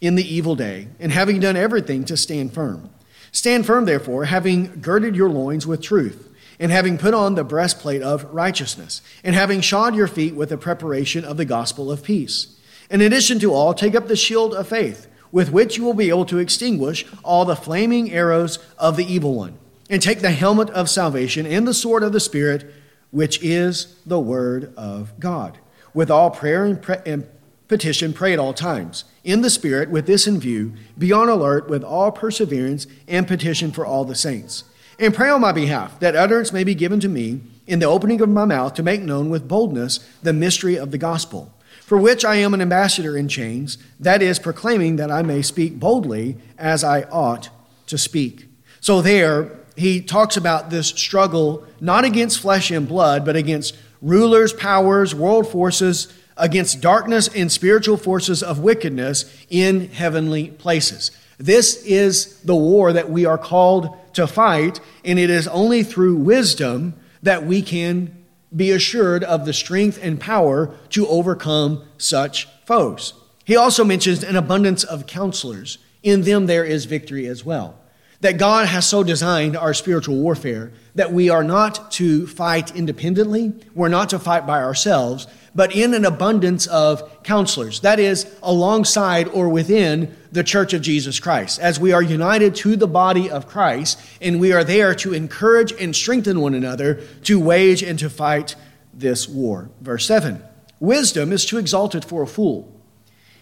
in 0.00 0.14
the 0.14 0.34
evil 0.34 0.56
day, 0.56 0.88
and 0.98 1.12
having 1.12 1.38
done 1.40 1.56
everything 1.56 2.04
to 2.06 2.16
stand 2.16 2.52
firm. 2.52 2.90
Stand 3.30 3.64
firm, 3.66 3.84
therefore, 3.84 4.24
having 4.24 4.80
girded 4.80 5.14
your 5.14 5.28
loins 5.28 5.66
with 5.66 5.80
truth, 5.80 6.28
and 6.58 6.70
having 6.70 6.98
put 6.98 7.14
on 7.14 7.34
the 7.34 7.44
breastplate 7.44 8.02
of 8.02 8.24
righteousness, 8.32 9.00
and 9.22 9.34
having 9.34 9.60
shod 9.60 9.94
your 9.94 10.06
feet 10.06 10.34
with 10.34 10.48
the 10.48 10.58
preparation 10.58 11.24
of 11.24 11.36
the 11.36 11.44
gospel 11.44 11.90
of 11.90 12.02
peace. 12.02 12.58
In 12.90 13.00
addition 13.00 13.38
to 13.40 13.54
all, 13.54 13.74
take 13.74 13.94
up 13.94 14.08
the 14.08 14.16
shield 14.16 14.54
of 14.54 14.68
faith, 14.68 15.06
with 15.30 15.50
which 15.50 15.78
you 15.78 15.84
will 15.84 15.94
be 15.94 16.10
able 16.10 16.26
to 16.26 16.38
extinguish 16.38 17.06
all 17.24 17.44
the 17.44 17.56
flaming 17.56 18.12
arrows 18.12 18.58
of 18.78 18.96
the 18.96 19.10
evil 19.10 19.34
one. 19.34 19.58
And 19.88 20.02
take 20.02 20.20
the 20.20 20.30
helmet 20.30 20.70
of 20.70 20.90
salvation 20.90 21.46
and 21.46 21.66
the 21.66 21.74
sword 21.74 22.02
of 22.02 22.12
the 22.12 22.20
Spirit, 22.20 22.70
which 23.12 23.40
is 23.40 23.96
the 24.04 24.18
word 24.18 24.74
of 24.76 25.12
God. 25.20 25.58
With 25.94 26.10
all 26.10 26.30
prayer 26.30 26.64
and, 26.64 26.82
pre- 26.82 26.96
and 27.06 27.28
petition, 27.68 28.12
pray 28.12 28.32
at 28.32 28.40
all 28.40 28.52
times. 28.52 29.04
In 29.22 29.42
the 29.42 29.50
Spirit, 29.50 29.88
with 29.90 30.06
this 30.08 30.26
in 30.26 30.40
view, 30.40 30.72
be 30.98 31.12
on 31.12 31.28
alert 31.28 31.68
with 31.68 31.84
all 31.84 32.10
perseverance 32.10 32.88
and 33.06 33.28
petition 33.28 33.70
for 33.70 33.86
all 33.86 34.04
the 34.04 34.16
saints. 34.16 34.64
And 34.98 35.14
pray 35.14 35.28
on 35.28 35.40
my 35.40 35.52
behalf, 35.52 36.00
that 36.00 36.16
utterance 36.16 36.52
may 36.52 36.64
be 36.64 36.74
given 36.74 36.98
to 36.98 37.08
me 37.08 37.40
in 37.68 37.78
the 37.78 37.86
opening 37.86 38.20
of 38.20 38.28
my 38.28 38.44
mouth 38.44 38.74
to 38.74 38.82
make 38.82 39.02
known 39.02 39.30
with 39.30 39.46
boldness 39.46 39.98
the 40.24 40.32
mystery 40.32 40.76
of 40.76 40.90
the 40.90 40.98
gospel 40.98 41.54
for 41.92 41.98
which 41.98 42.24
I 42.24 42.36
am 42.36 42.54
an 42.54 42.62
ambassador 42.62 43.18
in 43.18 43.28
chains, 43.28 43.76
that 44.00 44.22
is, 44.22 44.38
proclaiming 44.38 44.96
that 44.96 45.10
I 45.10 45.20
may 45.20 45.42
speak 45.42 45.78
boldly 45.78 46.38
as 46.56 46.82
I 46.82 47.02
ought 47.02 47.50
to 47.88 47.98
speak. 47.98 48.46
So 48.80 49.02
there, 49.02 49.60
he 49.76 50.00
talks 50.00 50.36
about 50.36 50.70
this 50.70 50.88
struggle 50.88 51.66
not 51.80 52.04
against 52.04 52.40
flesh 52.40 52.70
and 52.70 52.86
blood, 52.86 53.24
but 53.24 53.36
against 53.36 53.76
rulers, 54.00 54.52
powers, 54.52 55.14
world 55.14 55.48
forces, 55.48 56.12
against 56.36 56.80
darkness 56.80 57.28
and 57.28 57.50
spiritual 57.50 57.96
forces 57.96 58.42
of 58.42 58.58
wickedness 58.58 59.24
in 59.48 59.88
heavenly 59.88 60.48
places. 60.50 61.10
This 61.38 61.82
is 61.84 62.40
the 62.40 62.54
war 62.54 62.92
that 62.92 63.10
we 63.10 63.24
are 63.24 63.38
called 63.38 63.96
to 64.14 64.26
fight, 64.26 64.80
and 65.04 65.18
it 65.18 65.30
is 65.30 65.48
only 65.48 65.82
through 65.82 66.16
wisdom 66.16 66.94
that 67.22 67.44
we 67.44 67.62
can 67.62 68.16
be 68.54 68.70
assured 68.70 69.24
of 69.24 69.46
the 69.46 69.52
strength 69.52 69.98
and 70.02 70.20
power 70.20 70.74
to 70.90 71.06
overcome 71.08 71.82
such 71.96 72.48
foes. 72.66 73.14
He 73.44 73.56
also 73.56 73.84
mentions 73.84 74.22
an 74.22 74.36
abundance 74.36 74.84
of 74.84 75.06
counselors. 75.06 75.78
In 76.02 76.22
them 76.22 76.46
there 76.46 76.64
is 76.64 76.84
victory 76.84 77.26
as 77.26 77.44
well. 77.44 77.78
That 78.22 78.38
God 78.38 78.68
has 78.68 78.88
so 78.88 79.02
designed 79.02 79.56
our 79.56 79.74
spiritual 79.74 80.16
warfare 80.16 80.72
that 80.94 81.12
we 81.12 81.28
are 81.28 81.42
not 81.42 81.90
to 81.92 82.24
fight 82.28 82.74
independently, 82.74 83.52
we're 83.74 83.88
not 83.88 84.10
to 84.10 84.18
fight 84.20 84.46
by 84.46 84.62
ourselves, 84.62 85.26
but 85.56 85.74
in 85.74 85.92
an 85.92 86.04
abundance 86.04 86.68
of 86.68 87.22
counselors. 87.24 87.80
That 87.80 87.98
is, 87.98 88.32
alongside 88.40 89.26
or 89.26 89.48
within 89.48 90.16
the 90.30 90.44
church 90.44 90.72
of 90.72 90.82
Jesus 90.82 91.18
Christ. 91.18 91.58
As 91.58 91.80
we 91.80 91.92
are 91.92 92.00
united 92.00 92.54
to 92.56 92.76
the 92.76 92.86
body 92.86 93.28
of 93.28 93.48
Christ, 93.48 94.00
and 94.20 94.38
we 94.38 94.52
are 94.52 94.62
there 94.62 94.94
to 94.94 95.12
encourage 95.12 95.72
and 95.72 95.94
strengthen 95.94 96.40
one 96.40 96.54
another 96.54 97.02
to 97.24 97.40
wage 97.40 97.82
and 97.82 97.98
to 97.98 98.08
fight 98.08 98.54
this 98.94 99.28
war. 99.28 99.68
Verse 99.80 100.06
7 100.06 100.40
Wisdom 100.78 101.32
is 101.32 101.44
too 101.44 101.58
exalted 101.58 102.04
for 102.04 102.22
a 102.22 102.28
fool. 102.28 102.80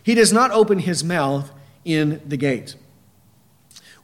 He 0.03 0.15
does 0.15 0.33
not 0.33 0.51
open 0.53 0.79
his 0.79 1.05
mouth 1.05 1.51
in 1.85 2.23
the 2.27 2.39
gate. 2.39 2.77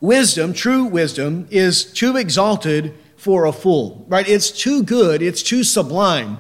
Wisdom, 0.01 0.53
true 0.53 0.85
wisdom, 0.85 1.47
is 1.51 1.85
too 1.85 2.17
exalted 2.17 2.95
for 3.17 3.47
a 3.47 3.53
fool, 3.53 4.05
right? 4.09 4.29
It's 4.29 4.51
too 4.51 4.83
good, 4.83 5.23
it's 5.23 5.43
too 5.43 5.65
sublime 5.65 6.39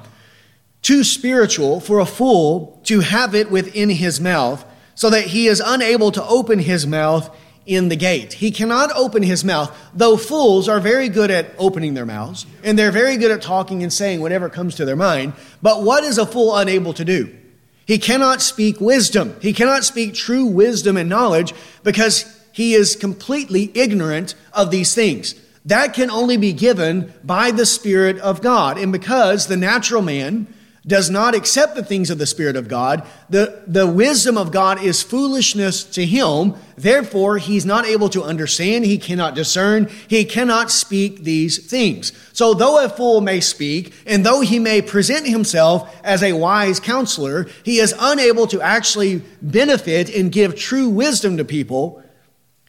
too 0.86 1.02
spiritual 1.02 1.80
for 1.80 1.98
a 1.98 2.06
fool 2.06 2.80
to 2.84 3.00
have 3.00 3.34
it 3.34 3.50
within 3.50 3.90
his 3.90 4.20
mouth, 4.20 4.64
so 4.94 5.10
that 5.10 5.24
he 5.24 5.48
is 5.48 5.60
unable 5.64 6.12
to 6.12 6.24
open 6.26 6.60
his 6.60 6.86
mouth 6.86 7.28
in 7.66 7.88
the 7.88 7.96
gate. 7.96 8.34
He 8.34 8.52
cannot 8.52 8.92
open 8.94 9.24
his 9.24 9.44
mouth, 9.44 9.76
though 9.92 10.16
fools 10.16 10.68
are 10.68 10.78
very 10.78 11.08
good 11.08 11.28
at 11.28 11.50
opening 11.58 11.94
their 11.94 12.06
mouths, 12.06 12.46
and 12.62 12.78
they're 12.78 12.92
very 12.92 13.16
good 13.16 13.32
at 13.32 13.42
talking 13.42 13.82
and 13.82 13.92
saying 13.92 14.20
whatever 14.20 14.48
comes 14.48 14.76
to 14.76 14.84
their 14.84 14.94
mind. 14.94 15.32
But 15.60 15.82
what 15.82 16.04
is 16.04 16.18
a 16.18 16.24
fool 16.24 16.56
unable 16.56 16.94
to 16.94 17.04
do? 17.04 17.36
He 17.84 17.98
cannot 17.98 18.40
speak 18.40 18.80
wisdom. 18.80 19.34
He 19.42 19.52
cannot 19.52 19.82
speak 19.82 20.14
true 20.14 20.46
wisdom 20.46 20.96
and 20.96 21.08
knowledge 21.08 21.52
because 21.82 22.32
he 22.56 22.72
is 22.72 22.96
completely 22.96 23.70
ignorant 23.74 24.34
of 24.54 24.70
these 24.70 24.94
things. 24.94 25.34
That 25.66 25.92
can 25.92 26.10
only 26.10 26.38
be 26.38 26.54
given 26.54 27.12
by 27.22 27.50
the 27.50 27.66
Spirit 27.66 28.18
of 28.20 28.40
God. 28.40 28.78
And 28.78 28.90
because 28.90 29.46
the 29.46 29.58
natural 29.58 30.00
man, 30.00 30.46
does 30.86 31.10
not 31.10 31.34
accept 31.34 31.74
the 31.74 31.84
things 31.84 32.10
of 32.10 32.18
the 32.18 32.26
Spirit 32.26 32.54
of 32.54 32.68
God, 32.68 33.06
the, 33.28 33.62
the 33.66 33.86
wisdom 33.86 34.38
of 34.38 34.52
God 34.52 34.80
is 34.80 35.02
foolishness 35.02 35.82
to 35.82 36.06
him. 36.06 36.54
Therefore, 36.76 37.38
he's 37.38 37.66
not 37.66 37.84
able 37.86 38.08
to 38.10 38.22
understand. 38.22 38.84
He 38.84 38.96
cannot 38.96 39.34
discern. 39.34 39.90
He 40.06 40.24
cannot 40.24 40.70
speak 40.70 41.24
these 41.24 41.58
things. 41.58 42.12
So, 42.32 42.54
though 42.54 42.84
a 42.84 42.88
fool 42.88 43.20
may 43.20 43.40
speak, 43.40 43.94
and 44.06 44.24
though 44.24 44.42
he 44.42 44.60
may 44.60 44.80
present 44.80 45.26
himself 45.26 45.92
as 46.04 46.22
a 46.22 46.34
wise 46.34 46.78
counselor, 46.78 47.48
he 47.64 47.80
is 47.80 47.94
unable 47.98 48.46
to 48.46 48.62
actually 48.62 49.22
benefit 49.42 50.14
and 50.14 50.30
give 50.30 50.54
true 50.54 50.88
wisdom 50.88 51.36
to 51.38 51.44
people 51.44 52.00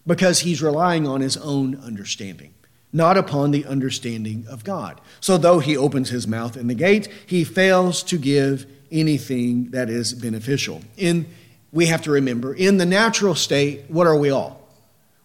because 0.07 0.39
he's 0.39 0.61
relying 0.63 1.05
on 1.05 1.21
his 1.21 1.37
own 1.37 1.75
understanding 1.75 2.53
not 2.93 3.17
upon 3.17 3.51
the 3.51 3.65
understanding 3.65 4.45
of 4.49 4.63
God. 4.63 5.01
So, 5.19 5.37
though 5.37 5.59
he 5.59 5.75
opens 5.75 6.09
his 6.09 6.27
mouth 6.27 6.55
in 6.57 6.67
the 6.67 6.73
gate, 6.73 7.09
he 7.25 7.43
fails 7.43 8.01
to 8.03 8.17
give 8.17 8.65
anything 8.91 9.71
that 9.71 9.89
is 9.89 10.13
beneficial. 10.13 10.81
In, 10.95 11.27
we 11.71 11.87
have 11.87 12.01
to 12.03 12.11
remember, 12.11 12.53
in 12.53 12.77
the 12.77 12.85
natural 12.85 13.35
state, 13.35 13.85
what 13.89 14.07
are 14.07 14.17
we 14.17 14.29
all? 14.29 14.67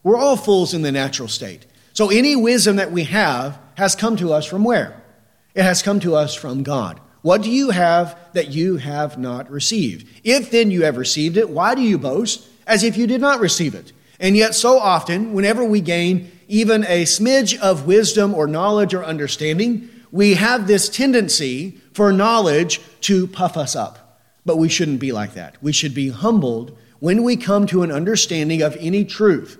We're 0.03 0.16
all 0.18 0.37
fools 0.37 0.75
in 0.75 0.83
the 0.83 0.92
natural 0.92 1.29
state. 1.29 1.66
So, 1.92 2.11
any 2.11 2.35
wisdom 2.35 2.77
that 2.77 2.92
we 2.92 3.05
have 3.05 3.59
has 3.77 3.95
come 3.95 4.16
to 4.16 4.33
us 4.33 4.45
from 4.45 4.64
where? 4.64 5.01
It 5.55 5.62
has 5.62 5.83
come 5.83 6.01
to 6.01 6.16
us 6.16 6.35
from 6.35 6.62
God. 6.62 7.01
What 7.23 7.42
do 7.42 7.51
you 7.51 7.71
have 7.71 8.18
that 8.33 8.49
you 8.49 8.79
have 8.79 9.16
not 9.16 9.49
received? 9.51 10.09
If 10.25 10.51
then 10.51 10.71
you 10.71 10.85
have 10.85 10.97
received 10.97 11.37
it, 11.37 11.49
why 11.49 11.77
do 11.77 11.83
you 11.83 11.97
boast 11.97 12.49
as 12.66 12.83
if 12.83 12.97
you 12.97 13.07
did 13.07 13.21
not 13.21 13.38
receive 13.38 13.75
it? 13.75 13.92
And 14.23 14.37
yet, 14.37 14.55
so 14.55 14.79
often, 14.79 15.35
whenever 15.35 15.65
we 15.65 15.81
gain 15.81 16.31
even 16.49 16.85
a 16.85 17.03
smidge 17.03 17.59
of 17.59 17.87
wisdom 17.87 18.33
or 18.33 18.47
knowledge 18.47 18.95
or 18.95 19.05
understanding, 19.05 19.91
we 20.13 20.35
have 20.35 20.67
this 20.67 20.89
tendency 20.89 21.81
for 21.93 22.13
knowledge 22.13 22.81
to 23.03 23.27
puff 23.27 23.57
us 23.57 23.75
up. 23.75 24.21
But 24.47 24.59
we 24.59 24.69
shouldn't 24.69 25.01
be 25.01 25.13
like 25.13 25.35
that. 25.35 25.61
We 25.61 25.73
should 25.73 25.93
be 25.93 26.11
humbled 26.11 26.79
when 27.01 27.25
we 27.25 27.37
come 27.37 27.67
to 27.67 27.83
an 27.83 27.91
understanding 27.91 28.63
of 28.63 28.77
any 28.81 29.05
truth 29.05 29.59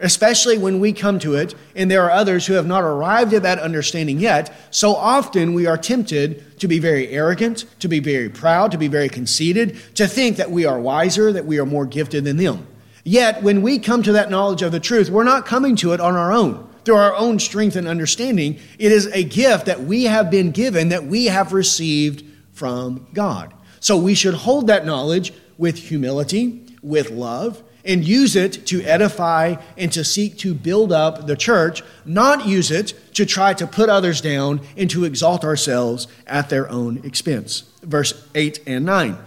especially 0.00 0.58
when 0.58 0.80
we 0.80 0.92
come 0.92 1.18
to 1.18 1.34
it 1.34 1.54
and 1.74 1.90
there 1.90 2.02
are 2.02 2.10
others 2.10 2.46
who 2.46 2.54
have 2.54 2.66
not 2.66 2.82
arrived 2.82 3.32
at 3.32 3.42
that 3.42 3.58
understanding 3.58 4.18
yet. 4.18 4.54
So 4.70 4.94
often 4.94 5.54
we 5.54 5.66
are 5.66 5.78
tempted 5.78 6.58
to 6.60 6.68
be 6.68 6.78
very 6.78 7.08
arrogant, 7.08 7.64
to 7.80 7.88
be 7.88 8.00
very 8.00 8.28
proud, 8.28 8.70
to 8.72 8.78
be 8.78 8.88
very 8.88 9.08
conceited, 9.08 9.78
to 9.94 10.06
think 10.06 10.36
that 10.36 10.50
we 10.50 10.66
are 10.66 10.78
wiser, 10.78 11.32
that 11.32 11.46
we 11.46 11.58
are 11.58 11.66
more 11.66 11.86
gifted 11.86 12.24
than 12.24 12.36
them. 12.36 12.66
Yet, 13.04 13.42
when 13.42 13.60
we 13.60 13.78
come 13.78 14.02
to 14.02 14.12
that 14.12 14.30
knowledge 14.30 14.62
of 14.62 14.72
the 14.72 14.80
truth, 14.80 15.10
we're 15.10 15.24
not 15.24 15.44
coming 15.44 15.76
to 15.76 15.92
it 15.92 16.00
on 16.00 16.16
our 16.16 16.32
own, 16.32 16.66
through 16.84 16.96
our 16.96 17.14
own 17.14 17.38
strength 17.38 17.76
and 17.76 17.86
understanding. 17.86 18.58
It 18.78 18.90
is 18.92 19.06
a 19.08 19.22
gift 19.22 19.66
that 19.66 19.82
we 19.82 20.04
have 20.04 20.30
been 20.30 20.50
given, 20.50 20.88
that 20.88 21.04
we 21.04 21.26
have 21.26 21.52
received 21.52 22.24
from 22.52 23.06
God. 23.12 23.52
So 23.80 23.98
we 23.98 24.14
should 24.14 24.34
hold 24.34 24.68
that 24.68 24.86
knowledge 24.86 25.34
with 25.58 25.76
humility, 25.76 26.64
with 26.82 27.10
love, 27.10 27.62
and 27.84 28.02
use 28.02 28.34
it 28.34 28.66
to 28.66 28.82
edify 28.82 29.56
and 29.76 29.92
to 29.92 30.02
seek 30.02 30.38
to 30.38 30.54
build 30.54 30.90
up 30.90 31.26
the 31.26 31.36
church, 31.36 31.82
not 32.06 32.46
use 32.46 32.70
it 32.70 32.94
to 33.14 33.26
try 33.26 33.52
to 33.52 33.66
put 33.66 33.90
others 33.90 34.22
down 34.22 34.62
and 34.76 34.88
to 34.90 35.04
exalt 35.04 35.44
ourselves 35.44 36.08
at 36.26 36.48
their 36.48 36.68
own 36.70 37.04
expense. 37.04 37.64
Verse 37.82 38.26
8 38.34 38.60
and 38.66 38.86
9. 38.86 39.18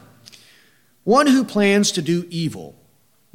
One 1.04 1.28
who 1.28 1.44
plans 1.44 1.92
to 1.92 2.02
do 2.02 2.26
evil, 2.30 2.76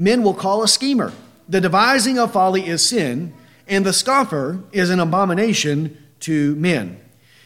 men 0.02 0.22
will 0.22 0.34
call 0.34 0.62
a 0.62 0.68
schemer. 0.68 1.12
The 1.48 1.60
devising 1.60 2.18
of 2.18 2.32
folly 2.32 2.66
is 2.66 2.86
sin, 2.86 3.34
and 3.68 3.86
the 3.86 3.92
scoffer 3.92 4.62
is 4.72 4.90
an 4.90 5.00
abomination 5.00 5.96
to 6.20 6.56
men. 6.56 7.00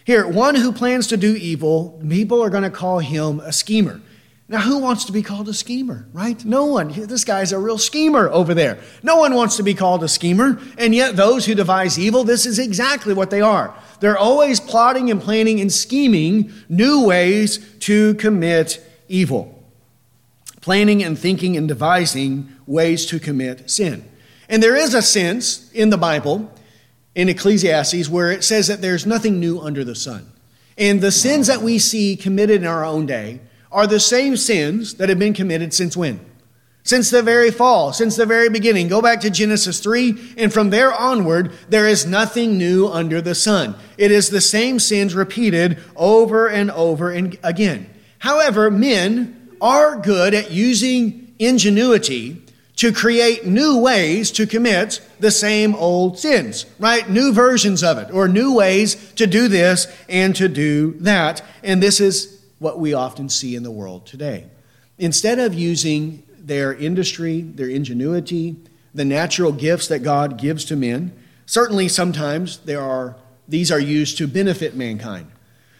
Here, 0.05 0.27
one 0.27 0.55
who 0.55 0.73
plans 0.73 1.07
to 1.09 1.16
do 1.16 1.35
evil, 1.35 2.01
people 2.09 2.42
are 2.42 2.51
going 2.51 2.62
to 2.62 2.71
call 2.71 3.01
him 3.01 3.40
a 3.40 3.53
schemer. 3.53 4.01
Now, 4.49 4.61
who 4.61 4.79
wants 4.79 5.05
to 5.07 5.12
be 5.12 5.23
called 5.23 5.49
a 5.49 5.55
schemer, 5.55 6.07
right? 6.12 6.42
No 6.45 6.66
one. 6.66 6.92
This 6.92 7.25
guy's 7.25 7.51
a 7.51 7.59
real 7.59 7.79
schemer 7.79 8.29
over 8.29 8.55
there. 8.55 8.79
No 9.03 9.16
one 9.16 9.35
wants 9.35 9.57
to 9.57 9.64
be 9.64 9.75
called 9.75 10.05
a 10.05 10.09
schemer. 10.09 10.61
And 10.79 10.95
yet, 10.95 11.16
those 11.16 11.47
who 11.47 11.57
devise 11.57 11.99
evil, 11.99 12.23
this 12.23 12.47
is 12.47 12.61
exactly 12.61 13.12
what 13.12 13.31
they 13.31 13.40
are. 13.40 13.75
They're 13.99 14.16
always 14.16 14.61
plotting 14.61 15.11
and 15.11 15.21
planning 15.21 15.61
and 15.61 15.73
scheming 15.73 16.53
new 16.69 17.05
ways 17.05 17.59
to 17.81 18.14
commit 18.14 18.81
evil. 19.09 19.56
Planning 20.66 21.05
and 21.05 21.16
thinking 21.16 21.57
and 21.57 21.68
devising 21.68 22.52
ways 22.66 23.07
to 23.07 23.20
commit 23.20 23.70
sin. 23.70 24.05
And 24.48 24.61
there 24.61 24.74
is 24.74 24.94
a 24.94 25.00
sense 25.00 25.70
in 25.70 25.90
the 25.90 25.96
Bible, 25.96 26.52
in 27.14 27.29
Ecclesiastes, 27.29 28.09
where 28.09 28.33
it 28.33 28.42
says 28.42 28.66
that 28.66 28.83
there's 28.83 29.07
nothing 29.07 29.38
new 29.38 29.61
under 29.61 29.85
the 29.85 29.94
sun. 29.94 30.26
And 30.76 31.00
the 31.00 31.12
sins 31.12 31.46
that 31.46 31.62
we 31.62 31.79
see 31.79 32.16
committed 32.16 32.62
in 32.62 32.66
our 32.66 32.85
own 32.85 33.07
day, 33.07 33.42
are 33.70 33.87
the 33.87 34.00
same 34.00 34.37
sins 34.37 34.94
that 34.94 35.09
have 35.09 35.20
been 35.20 35.35
committed 35.35 35.72
since 35.72 35.96
when? 35.96 36.18
Since 36.83 37.11
the 37.11 37.22
very 37.22 37.52
fall, 37.52 37.92
since 37.92 38.16
the 38.16 38.26
very 38.26 38.48
beginning. 38.48 38.88
Go 38.88 39.00
back 39.00 39.20
to 39.20 39.31
Genesis 39.31 39.79
3, 39.79 40.35
and 40.37 40.52
from 40.52 40.70
there 40.70 40.92
onward, 40.92 41.52
there 41.68 41.87
is 41.87 42.07
nothing 42.07 42.59
new 42.59 42.88
under 42.88 43.20
the 43.20 43.37
sun. 43.37 43.76
It 43.98 44.11
is 44.11 44.31
the 44.31 44.40
same 44.40 44.81
sins 44.81 45.14
repeated 45.14 45.79
over 45.94 46.48
and 46.48 46.72
over 46.72 47.12
and 47.12 47.38
again. 47.44 47.88
However, 48.18 48.68
men 48.68 49.45
are 49.61 49.97
good 49.97 50.35
at 50.35 50.51
using 50.51 51.35
ingenuity 51.38 52.42
to 52.77 52.92
create 52.92 53.47
new 53.47 53.79
ways 53.79 54.31
to 54.31 54.47
commit 54.47 55.01
the 55.19 55.31
same 55.31 55.75
old 55.75 56.19
sins, 56.19 56.66
right? 56.79 57.09
New 57.09 57.33
versions 57.33 57.83
of 57.83 57.97
it, 57.99 58.11
or 58.12 58.29
new 58.29 58.55
ways 58.55 59.12
to 59.14 59.27
do 59.27 59.49
this 59.49 59.87
and 60.09 60.37
to 60.37 60.47
do 60.49 60.92
that. 61.01 61.42
And 61.62 61.83
this 61.83 62.01
is 62.01 62.42
what 62.59 62.79
we 62.79 62.92
often 62.92 63.29
see 63.29 63.57
in 63.57 63.62
the 63.62 63.71
world 63.71 64.07
today. 64.07 64.47
Instead 64.99 65.38
of 65.38 65.55
using 65.55 66.23
their 66.38 66.75
industry, 66.75 67.40
their 67.40 67.69
ingenuity, 67.69 68.57
the 68.95 69.05
natural 69.05 69.53
gifts 69.53 69.88
that 69.88 70.01
God 70.01 70.38
gives 70.38 70.64
to 70.66 70.77
men, 70.77 71.12
certainly 71.47 71.88
sometimes 71.88 72.59
there 72.59 72.81
are 72.81 73.16
these 73.49 73.71
are 73.71 73.81
used 73.81 74.19
to 74.19 74.27
benefit 74.27 74.75
mankind, 74.75 75.31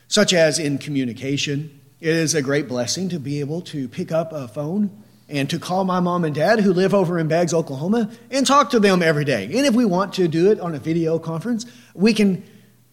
such 0.09 0.33
as 0.33 0.59
in 0.59 0.79
communication. 0.79 1.81
It 1.98 2.11
is 2.11 2.35
a 2.35 2.42
great 2.42 2.68
blessing 2.68 3.09
to 3.09 3.18
be 3.18 3.40
able 3.40 3.62
to 3.62 3.88
pick 3.88 4.12
up 4.12 4.32
a 4.32 4.48
phone 4.48 4.90
and 5.30 5.48
to 5.48 5.59
call 5.59 5.85
my 5.85 5.98
mom 5.98 6.24
and 6.24 6.35
dad 6.35 6.61
who 6.61 6.74
live 6.74 6.92
over 6.92 7.18
in 7.18 7.26
Baggs, 7.26 7.54
Oklahoma, 7.54 8.11
and 8.30 8.46
talk 8.46 8.70
to 8.70 8.80
them 8.80 9.02
every 9.02 9.24
day. 9.24 9.44
And 9.44 9.64
if 9.64 9.74
we 9.74 9.87
want 9.87 10.12
to 10.14 10.28
do 10.28 10.50
it 10.50 10.61
on 10.61 10.74
a 10.74 10.78
video 10.78 11.18
conference, 11.18 11.64
we 11.94 12.12
can 12.12 12.44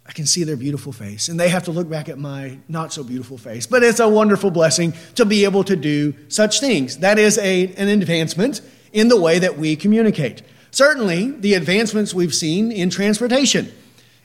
I 0.05 0.11
can 0.11 0.25
see 0.25 0.43
their 0.43 0.57
beautiful 0.57 0.91
face, 0.91 1.29
and 1.29 1.39
they 1.39 1.47
have 1.47 1.63
to 1.63 1.71
look 1.71 1.89
back 1.89 2.09
at 2.09 2.17
my 2.17 2.57
not 2.67 2.91
so 2.91 3.05
beautiful 3.05 3.37
face. 3.37 3.65
But 3.65 3.83
it's 3.83 4.01
a 4.01 4.09
wonderful 4.09 4.51
blessing 4.51 4.93
to 5.15 5.23
be 5.23 5.45
able 5.45 5.63
to 5.63 5.77
do 5.77 6.13
such 6.27 6.59
things. 6.59 6.97
That 6.97 7.17
is 7.17 7.37
a, 7.37 7.73
an 7.75 7.87
advancement 7.87 8.59
in 8.91 9.07
the 9.07 9.19
way 9.19 9.39
that 9.39 9.57
we 9.57 9.77
communicate. 9.77 10.41
Certainly, 10.71 11.31
the 11.39 11.53
advancements 11.53 12.13
we've 12.13 12.33
seen 12.33 12.69
in 12.69 12.89
transportation. 12.89 13.71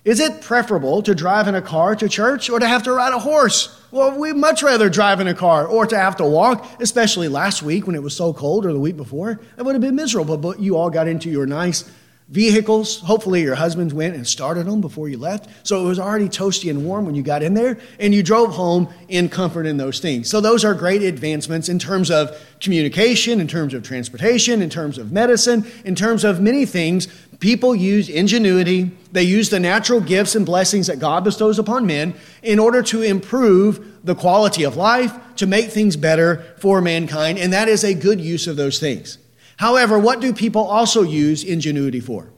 Is 0.05 0.19
it 0.19 0.41
preferable 0.41 1.01
to 1.03 1.15
drive 1.15 1.47
in 1.47 1.55
a 1.55 1.63
car 1.63 1.95
to 1.95 2.09
church 2.09 2.51
or 2.51 2.59
to 2.59 2.67
have 2.67 2.83
to 2.85 2.93
ride 2.93 3.13
a 3.13 3.21
horse? 3.21 3.78
Well, 3.91 4.19
we'd 4.19 4.37
much 4.37 4.63
rather 4.63 4.91
drive 4.91 5.21
in 5.21 5.29
a 5.29 5.35
car 5.35 5.67
or 5.67 5.87
to 5.87 5.97
have 5.97 6.17
to 6.17 6.25
walk, 6.25 6.67
especially 6.79 7.29
last 7.29 7.63
week 7.63 7.87
when 7.87 7.97
it 7.97 8.03
was 8.03 8.15
so 8.15 8.35
cold 8.35 8.67
or 8.67 8.73
the 8.73 8.79
week 8.79 8.99
before. 8.99 9.41
It 9.57 9.63
would 9.63 9.75
have 9.75 9.81
been 9.81 9.97
miserable, 9.97 10.37
but 10.37 10.61
you 10.61 10.77
all 10.77 10.91
got 10.91 11.09
into 11.09 11.31
your 11.31 11.47
nice 11.47 11.91
vehicles. 12.29 13.01
Hopefully, 13.01 13.43
your 13.43 13.55
husbands 13.55 13.95
went 13.95 14.15
and 14.15 14.27
started 14.27 14.67
them 14.67 14.81
before 14.81 15.09
you 15.09 15.17
left. 15.17 15.49
So 15.67 15.85
it 15.85 15.89
was 15.89 15.99
already 15.99 16.29
toasty 16.29 16.69
and 16.69 16.85
warm 16.85 17.07
when 17.07 17.15
you 17.15 17.23
got 17.23 17.43
in 17.43 17.55
there, 17.55 17.79
and 17.99 18.15
you 18.15 18.23
drove 18.23 18.55
home 18.55 18.89
in 19.09 19.29
comfort 19.29 19.67
in 19.67 19.79
those 19.79 20.01
things. 20.01 20.29
So, 20.29 20.41
those 20.41 20.65
are 20.65 20.75
great 20.75 21.03
advancements 21.03 21.69
in 21.69 21.79
terms 21.79 22.11
of 22.11 22.39
communication, 22.61 23.41
in 23.41 23.49
terms 23.49 23.73
of 23.73 23.83
transportation, 23.83 24.61
in 24.61 24.69
terms 24.69 24.99
of 24.99 25.11
medicine, 25.11 25.67
in 25.85 25.95
terms 25.95 26.25
of 26.25 26.41
many 26.41 26.67
things. 26.67 27.09
People 27.41 27.75
use 27.75 28.09
ingenuity, 28.09 28.91
they 29.13 29.23
use 29.23 29.49
the 29.49 29.61
natural 29.61 30.01
gifts 30.01 30.35
and 30.35 30.45
blessings 30.45 30.89
that 30.89 30.99
God 30.99 31.23
bestows 31.23 31.59
upon 31.59 31.87
men 31.87 32.15
in 32.43 32.59
order 32.59 32.83
to 32.83 33.03
improve 33.03 34.05
the 34.05 34.17
quality 34.17 34.65
of 34.65 34.77
life, 34.77 35.13
to 35.37 35.47
make 35.47 35.71
things 35.71 35.97
better 35.97 36.43
for 36.59 36.81
mankind, 36.81 37.39
and 37.39 37.53
that 37.53 37.69
is 37.69 37.85
a 37.85 37.95
good 37.95 38.21
use 38.21 38.49
of 38.49 38.57
those 38.57 38.81
things. 38.81 39.19
However, 39.59 39.99
what 39.99 40.21
do 40.21 40.33
people 40.33 40.63
also 40.63 41.03
use 41.03 41.43
ingenuity 41.43 41.99
for? 42.01 42.31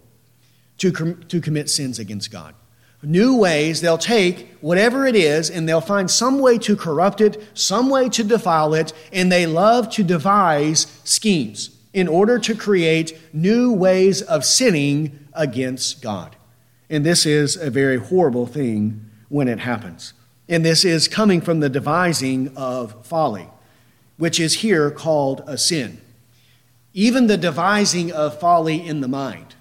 To, 0.79 0.91
com- 0.91 1.23
to 1.29 1.41
commit 1.41 1.69
sins 1.69 1.99
against 1.99 2.31
God. 2.31 2.55
New 3.03 3.37
ways, 3.37 3.83
they'll 3.83 3.99
take 3.99 4.57
whatever 4.61 5.07
it 5.07 5.15
is 5.15 5.51
and 5.51 5.69
they'll 5.69 5.83
find 5.83 6.11
some 6.11 6.39
way 6.39 6.57
to 6.59 6.77
corrupt 6.77 7.21
it, 7.21 7.43
some 7.53 7.91
way 7.91 8.09
to 8.09 8.25
defile 8.25 8.73
it, 8.73 8.93
and 9.13 9.31
they 9.31 9.47
love 9.47 9.91
to 9.91 10.03
devise 10.03 10.87
schemes 11.05 11.77
in 11.93 12.09
order 12.09 12.39
to 12.39 12.55
create 12.55 13.19
new 13.35 13.71
ways 13.71 14.23
of 14.23 14.45
sinning 14.45 15.27
against 15.35 16.01
God. 16.01 16.37
And 16.89 17.05
this 17.05 17.27
is 17.27 17.57
a 17.57 17.71
very 17.71 17.99
horrible 17.99 18.47
thing 18.47 19.11
when 19.29 19.47
it 19.47 19.61
happens. 19.61 20.15
And 20.49 20.65
this 20.65 20.87
is 20.87 21.07
coming 21.07 21.43
from 21.43 21.61
the 21.61 21.69
devising 21.69 22.57
of 22.57 23.05
folly, 23.07 23.49
which 24.17 24.41
is 24.41 24.55
here 24.55 24.91
called 24.91 25.43
a 25.47 25.59
sin 25.59 26.01
even 26.93 27.27
the 27.27 27.37
devising 27.37 28.13
of 28.13 28.39
folly 28.41 28.85
in 28.85 29.01
the 29.01 29.09
mind, 29.09 29.55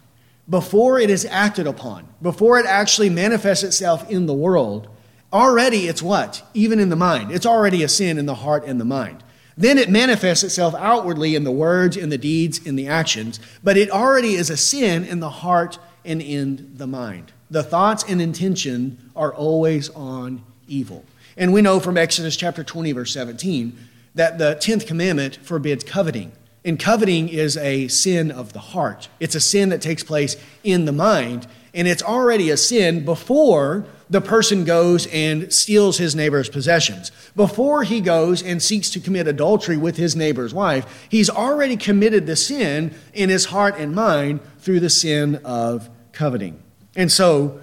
before 0.50 1.00
it 1.00 1.10
is 1.10 1.26
acted 1.26 1.68
upon, 1.68 2.08
before 2.22 2.60
it 2.60 2.66
actually 2.66 3.10
manifests 3.10 3.64
itself 3.64 4.10
in 4.10 4.26
the 4.26 4.34
world, 4.34 4.88
already 5.32 5.88
it's 5.88 6.02
what? 6.02 6.44
Even 6.54 6.80
in 6.80 6.90
the 6.90 6.96
mind. 6.96 7.32
It's 7.32 7.46
already 7.46 7.84
a 7.84 7.90
sin 7.90 8.18
in 8.18 8.26
the 8.26 8.36
heart 8.36 8.66
and 8.66 8.82
the 8.82 8.86
mind. 8.86 9.24
Then 9.56 9.78
it 9.78 9.90
manifests 9.90 10.44
itself 10.44 10.74
outwardly 10.76 11.36
in 11.36 11.44
the 11.44 11.52
words, 11.52 11.98
in 11.98 12.10
the 12.10 12.18
deeds, 12.18 12.66
in 12.66 12.78
the 12.78 12.88
actions, 12.88 13.40
but 13.64 13.78
it 13.78 13.92
already 13.92 14.36
is 14.36 14.50
a 14.50 14.58
sin 14.58 15.04
in 15.04 15.20
the 15.20 15.30
heart 15.30 15.78
and 16.06 16.22
in 16.22 16.72
the 16.78 16.88
mind. 16.88 17.34
The 17.52 17.62
thoughts 17.62 18.04
and 18.08 18.22
intention 18.22 19.12
are 19.16 19.34
always 19.34 19.90
on 19.90 20.44
evil. 20.68 21.04
And 21.36 21.52
we 21.52 21.62
know 21.62 21.80
from 21.80 21.98
Exodus 21.98 22.38
chapter 22.38 22.64
20, 22.64 22.94
verse 22.94 23.14
17, 23.14 23.78
that 24.16 24.38
the 24.38 24.56
10th 24.62 24.88
commandment 24.88 25.38
forbids 25.38 25.84
coveting. 25.84 26.32
And 26.70 26.78
coveting 26.78 27.30
is 27.30 27.58
a 27.58 27.88
sin 27.88 28.30
of 28.30 28.54
the 28.54 28.60
heart. 28.60 29.08
It's 29.20 29.34
a 29.34 29.40
sin 29.40 29.70
that 29.70 29.82
takes 29.82 30.04
place 30.04 30.36
in 30.64 30.86
the 30.86 30.92
mind. 30.92 31.48
And 31.74 31.88
it's 31.88 32.04
already 32.04 32.52
a 32.52 32.58
sin 32.58 33.04
before 33.06 33.88
the 34.08 34.22
person 34.22 34.66
goes 34.66 35.08
and 35.08 35.52
steals 35.52 35.98
his 35.98 36.16
neighbor's 36.16 36.48
possessions. 36.48 37.12
Before 37.36 37.84
he 37.84 38.02
goes 38.02 38.44
and 38.44 38.62
seeks 38.62 38.92
to 38.92 39.00
commit 39.00 39.28
adultery 39.28 39.78
with 39.78 39.98
his 39.98 40.16
neighbor's 40.16 40.54
wife, 40.54 41.08
he's 41.10 41.28
already 41.28 41.76
committed 41.76 42.28
the 42.28 42.36
sin 42.36 42.94
in 43.16 43.30
his 43.30 43.46
heart 43.46 43.74
and 43.80 43.96
mind 43.96 44.40
through 44.60 44.82
the 44.82 44.92
sin 44.92 45.38
of 45.44 45.90
coveting. 46.12 46.62
And 46.96 47.12
so 47.12 47.62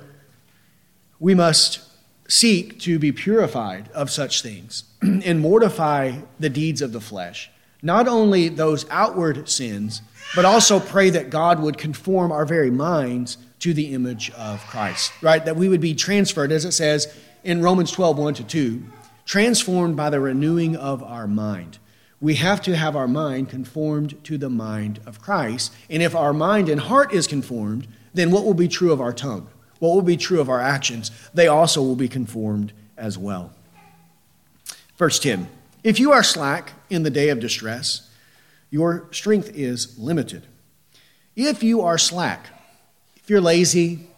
we 1.21 1.33
must 1.33 1.79
seek 2.27 2.81
to 2.81 2.99
be 2.99 3.13
purified 3.13 3.89
of 3.93 4.11
such 4.11 4.43
things 4.43 4.83
and 5.01 5.39
mortify 5.39 6.23
the 6.41 6.51
deeds 6.51 6.83
of 6.83 6.91
the 6.91 7.01
flesh 7.01 7.53
not 7.87 8.09
only 8.09 8.49
those 8.49 8.85
outward 8.91 9.49
sins, 9.49 10.03
but 10.35 10.45
also 10.45 10.81
pray 10.81 11.09
that 11.11 11.31
God 11.31 11.61
would 11.61 11.79
conform 11.79 12.33
our 12.33 12.45
very 12.45 12.71
minds 12.71 13.39
to 13.61 13.73
the 13.73 13.95
image 13.95 14.31
of 14.33 14.61
Christ, 14.67 15.13
right? 15.23 15.45
That 15.45 15.57
we 15.57 15.69
would 15.69 15.81
be 15.81 15.95
transferred, 15.95 16.51
as 16.51 16.65
it 16.65 16.73
says 16.73 17.17
in 17.45 17.63
Romans 17.63 17.93
12, 17.93 18.19
1 18.19 18.35
to 18.35 18.45
2, 18.45 18.83
transformed 19.25 19.97
by 19.97 20.11
the 20.11 20.21
renewing 20.21 20.75
of 20.77 21.01
our 21.03 21.29
mind. 21.29 21.79
We 22.21 22.35
have 22.35 22.61
to 22.63 22.77
have 22.77 22.97
our 22.97 23.07
mind 23.07 23.51
conformed 23.51 24.23
to 24.25 24.37
the 24.37 24.51
mind 24.51 24.99
of 25.07 25.21
Christ. 25.21 25.73
And 25.89 26.03
if 26.03 26.15
our 26.15 26.33
mind 26.33 26.69
and 26.69 26.81
heart 26.81 27.13
is 27.13 27.27
conformed, 27.27 27.87
then 28.13 28.33
what 28.33 28.45
will 28.45 28.55
be 28.55 28.69
true 28.69 28.91
of 28.91 29.01
our 29.01 29.13
tongue? 29.13 29.49
What 29.79 29.95
will 29.95 30.03
be 30.03 30.17
true 30.17 30.41
of 30.41 30.49
our 30.49 30.61
actions? 30.61 31.13
They 31.35 31.47
also 31.47 31.83
will 31.83 31.97
be 31.97 32.09
conformed 32.09 32.73
as 32.97 33.17
well. 33.17 33.53
Verse 34.97 35.19
10 35.21 35.49
If 35.87 36.01
you 36.01 36.11
are 36.11 36.25
slack 36.25 36.73
in 36.91 37.05
the 37.05 37.11
day 37.11 37.29
of 37.29 37.39
distress, 37.39 38.11
your 38.71 39.07
strength 39.13 39.53
is 39.55 39.97
limited. 39.97 40.45
If 41.37 41.63
you 41.63 41.83
are 41.83 41.97
slack, 41.97 42.49
if 43.15 43.31
you're 43.31 43.41
lazy, 43.41 44.09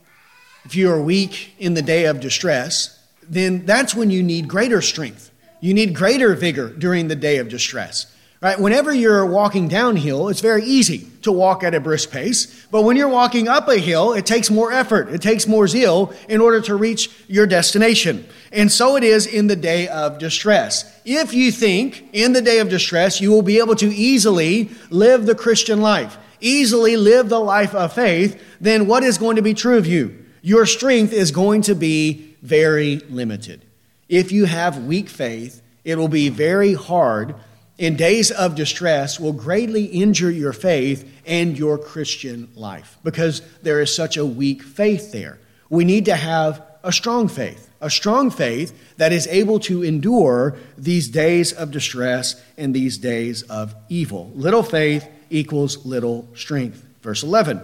if 0.65 0.75
you 0.75 0.91
are 0.91 0.99
weak 0.99 1.53
in 1.59 1.75
the 1.75 1.83
day 1.83 2.07
of 2.07 2.21
distress, 2.21 2.99
then 3.23 3.67
that's 3.67 3.95
when 3.95 4.11
you 4.11 4.23
need 4.23 4.49
greater 4.49 4.81
strength. 4.81 5.31
You 5.61 5.75
need 5.75 5.95
greater 5.95 6.35
vigor 6.35 6.71
during 6.71 7.09
the 7.09 7.15
day 7.15 7.37
of 7.37 7.51
distress. 7.51 8.17
Right? 8.41 8.61
Whenever 8.61 8.95
you're 8.95 9.27
walking 9.27 9.67
downhill, 9.67 10.29
it's 10.29 10.41
very 10.41 10.63
easy 10.63 11.09
to 11.23 11.33
walk 11.33 11.65
at 11.65 11.75
a 11.75 11.81
brisk 11.81 12.13
pace. 12.13 12.67
But 12.71 12.83
when 12.83 12.97
you're 12.97 13.09
walking 13.09 13.49
up 13.49 13.67
a 13.69 13.79
hill, 13.79 14.13
it 14.13 14.27
takes 14.27 14.49
more 14.49 14.71
effort. 14.71 15.09
It 15.09 15.21
takes 15.21 15.49
more 15.49 15.67
zeal 15.67 16.15
in 16.29 16.41
order 16.41 16.61
to 16.61 16.77
reach 16.77 17.11
your 17.27 17.49
destination. 17.49 18.29
And 18.53 18.71
so 18.71 18.95
it 18.95 19.03
is 19.03 19.27
in 19.27 19.49
the 19.49 19.57
day 19.57 19.89
of 19.89 20.19
distress. 20.19 21.01
If 21.05 21.35
you 21.35 21.51
think 21.51 22.09
in 22.13 22.33
the 22.33 22.41
day 22.41 22.61
of 22.61 22.69
distress 22.69 23.21
you 23.21 23.31
will 23.31 23.43
be 23.43 23.59
able 23.59 23.75
to 23.75 23.93
easily 23.93 24.71
live 24.89 25.27
the 25.27 25.35
Christian 25.35 25.81
life, 25.81 26.17
easily 26.41 26.97
live 26.97 27.29
the 27.29 27.41
life 27.41 27.75
of 27.75 27.93
faith, 27.93 28.41
then 28.61 28.87
what 28.87 29.03
is 29.03 29.19
going 29.19 29.35
to 29.35 29.43
be 29.43 29.55
true 29.55 29.79
of 29.79 29.87
you? 29.87 30.27
Your 30.43 30.65
strength 30.65 31.13
is 31.13 31.33
going 31.33 31.63
to 31.63 31.75
be 31.75 32.37
very 32.43 32.99
limited. 33.11 33.65
If 34.09 34.31
you 34.31 34.45
have 34.45 34.85
weak 34.85 35.09
faith, 35.09 35.61
it 35.85 35.99
will 35.99 36.09
be 36.09 36.29
very 36.29 36.75
hard 36.75 37.35
in 37.79 37.97
days 37.97 38.31
of 38.33 38.57
distress 38.57 39.21
will 39.21 39.33
greatly 39.33 39.85
injure 39.85 40.31
your 40.31 40.53
faith 40.53 41.11
and 41.25 41.57
your 41.57 41.79
Christian 41.79 42.49
life 42.57 42.99
because 43.05 43.41
there 43.63 43.81
is 43.81 43.95
such 43.95 44.17
a 44.17 44.27
weak 44.27 44.63
faith 44.63 45.13
there. 45.13 45.39
We 45.71 45.85
need 45.85 46.05
to 46.07 46.17
have 46.17 46.63
a 46.83 46.93
strong 46.93 47.29
faith, 47.29 47.71
a 47.81 47.89
strong 47.89 48.31
faith 48.31 48.97
that 48.97 49.13
is 49.13 49.27
able 49.29 49.61
to 49.61 49.85
endure 49.85 50.57
these 50.77 51.09
days 51.09 51.53
of 51.53 51.71
distress 51.71 52.43
and 52.57 52.75
these 52.75 52.99
days 52.99 53.43
of 53.45 53.75
evil. 53.89 54.33
Little 54.35 54.63
faith 54.63 55.09
equals 55.31 55.87
little 55.87 56.29
strength. 56.35 56.85
Verse 57.03 57.23
11 57.23 57.63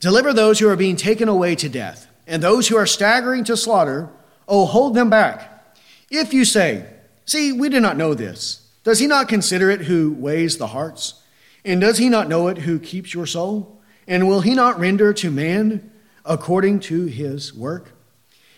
Deliver 0.00 0.32
those 0.32 0.58
who 0.58 0.68
are 0.68 0.76
being 0.76 0.96
taken 0.96 1.28
away 1.28 1.54
to 1.54 1.68
death, 1.68 2.08
and 2.26 2.42
those 2.42 2.66
who 2.66 2.76
are 2.76 2.86
staggering 2.86 3.44
to 3.44 3.56
slaughter, 3.56 4.08
oh, 4.48 4.66
hold 4.66 4.94
them 4.94 5.10
back. 5.10 5.76
If 6.10 6.34
you 6.34 6.44
say, 6.44 6.88
See, 7.24 7.52
we 7.52 7.68
did 7.68 7.82
not 7.82 7.96
know 7.96 8.14
this 8.14 8.61
does 8.84 8.98
he 8.98 9.06
not 9.06 9.28
consider 9.28 9.70
it 9.70 9.82
who 9.82 10.12
weighs 10.12 10.58
the 10.58 10.68
hearts? 10.68 11.22
And 11.64 11.80
does 11.80 11.98
he 11.98 12.08
not 12.08 12.28
know 12.28 12.48
it 12.48 12.58
who 12.58 12.78
keeps 12.78 13.14
your 13.14 13.26
soul? 13.26 13.80
And 14.08 14.28
will 14.28 14.40
he 14.40 14.54
not 14.54 14.80
render 14.80 15.12
to 15.12 15.30
man 15.30 15.92
according 16.24 16.80
to 16.80 17.06
his 17.06 17.54
work? 17.54 17.92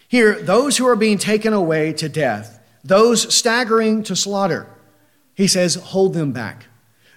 Here, 0.09 0.41
those 0.41 0.77
who 0.77 0.87
are 0.87 0.97
being 0.97 1.19
taken 1.19 1.53
away 1.53 1.93
to 1.95 2.09
death, 2.09 2.61
those 2.83 3.35
staggering 3.35 4.03
to 4.05 4.17
slaughter, 4.17 4.69
he 5.35 5.47
says, 5.47 5.75
hold 5.75 6.15
them 6.15 6.33
back. 6.33 6.67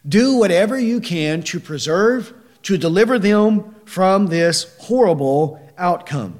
Do 0.07 0.35
whatever 0.35 0.79
you 0.79 0.99
can 0.99 1.43
to 1.43 1.59
preserve, 1.59 2.33
to 2.63 2.77
deliver 2.77 3.19
them 3.19 3.75
from 3.85 4.27
this 4.27 4.75
horrible 4.79 5.61
outcome. 5.77 6.39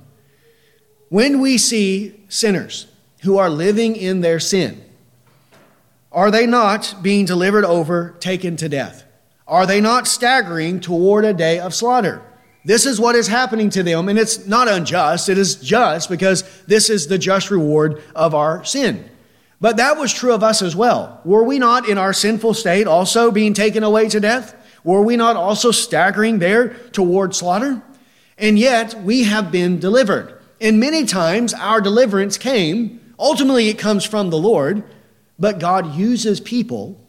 When 1.10 1.40
we 1.40 1.58
see 1.58 2.20
sinners 2.28 2.88
who 3.22 3.38
are 3.38 3.50
living 3.50 3.96
in 3.96 4.22
their 4.22 4.40
sin, 4.40 4.84
are 6.12 6.32
they 6.32 6.46
not 6.46 6.96
being 7.02 7.26
delivered 7.26 7.66
over, 7.66 8.16
taken 8.20 8.56
to 8.58 8.70
death? 8.70 9.04
Are 9.48 9.66
they 9.66 9.82
not 9.82 10.08
staggering 10.08 10.80
toward 10.80 11.26
a 11.26 11.34
day 11.34 11.60
of 11.60 11.74
slaughter? 11.74 12.22
This 12.66 12.86
is 12.86 13.00
what 13.00 13.16
is 13.16 13.28
happening 13.28 13.70
to 13.72 13.84
them, 13.84 14.10
and 14.10 14.20
it's 14.20 14.46
not 14.46 14.68
unjust. 14.68 15.30
It 15.30 15.38
is 15.38 15.56
just 15.56 16.10
because 16.10 16.44
this 16.66 16.90
is 16.90 17.08
the 17.08 17.18
just 17.18 17.50
reward 17.50 18.02
of 18.14 18.36
our 18.36 18.64
sin. 18.66 19.10
But 19.62 19.78
that 19.78 19.98
was 19.98 20.14
true 20.14 20.34
of 20.34 20.44
us 20.44 20.62
as 20.62 20.76
well. 20.76 21.22
Were 21.24 21.44
we 21.44 21.60
not 21.60 21.88
in 21.88 21.98
our 21.98 22.14
sinful 22.14 22.54
state 22.54 22.86
also 22.86 23.32
being 23.32 23.54
taken 23.54 23.84
away 23.84 24.10
to 24.10 24.20
death? 24.20 24.54
Were 24.84 25.02
we 25.02 25.16
not 25.16 25.36
also 25.36 25.72
staggering 25.72 26.40
there 26.40 26.70
toward 26.92 27.34
slaughter? 27.34 27.82
And 28.38 28.60
yet 28.60 29.02
we 29.02 29.24
have 29.24 29.52
been 29.52 29.80
delivered. 29.80 30.38
And 30.62 30.80
many 30.80 31.06
times 31.06 31.54
our 31.54 31.82
deliverance 31.82 32.38
came, 32.38 33.00
ultimately, 33.18 33.70
it 33.70 33.80
comes 33.80 34.06
from 34.06 34.30
the 34.30 34.38
Lord 34.38 34.84
but 35.40 35.60
God 35.60 35.96
uses 35.96 36.40
people 36.40 37.00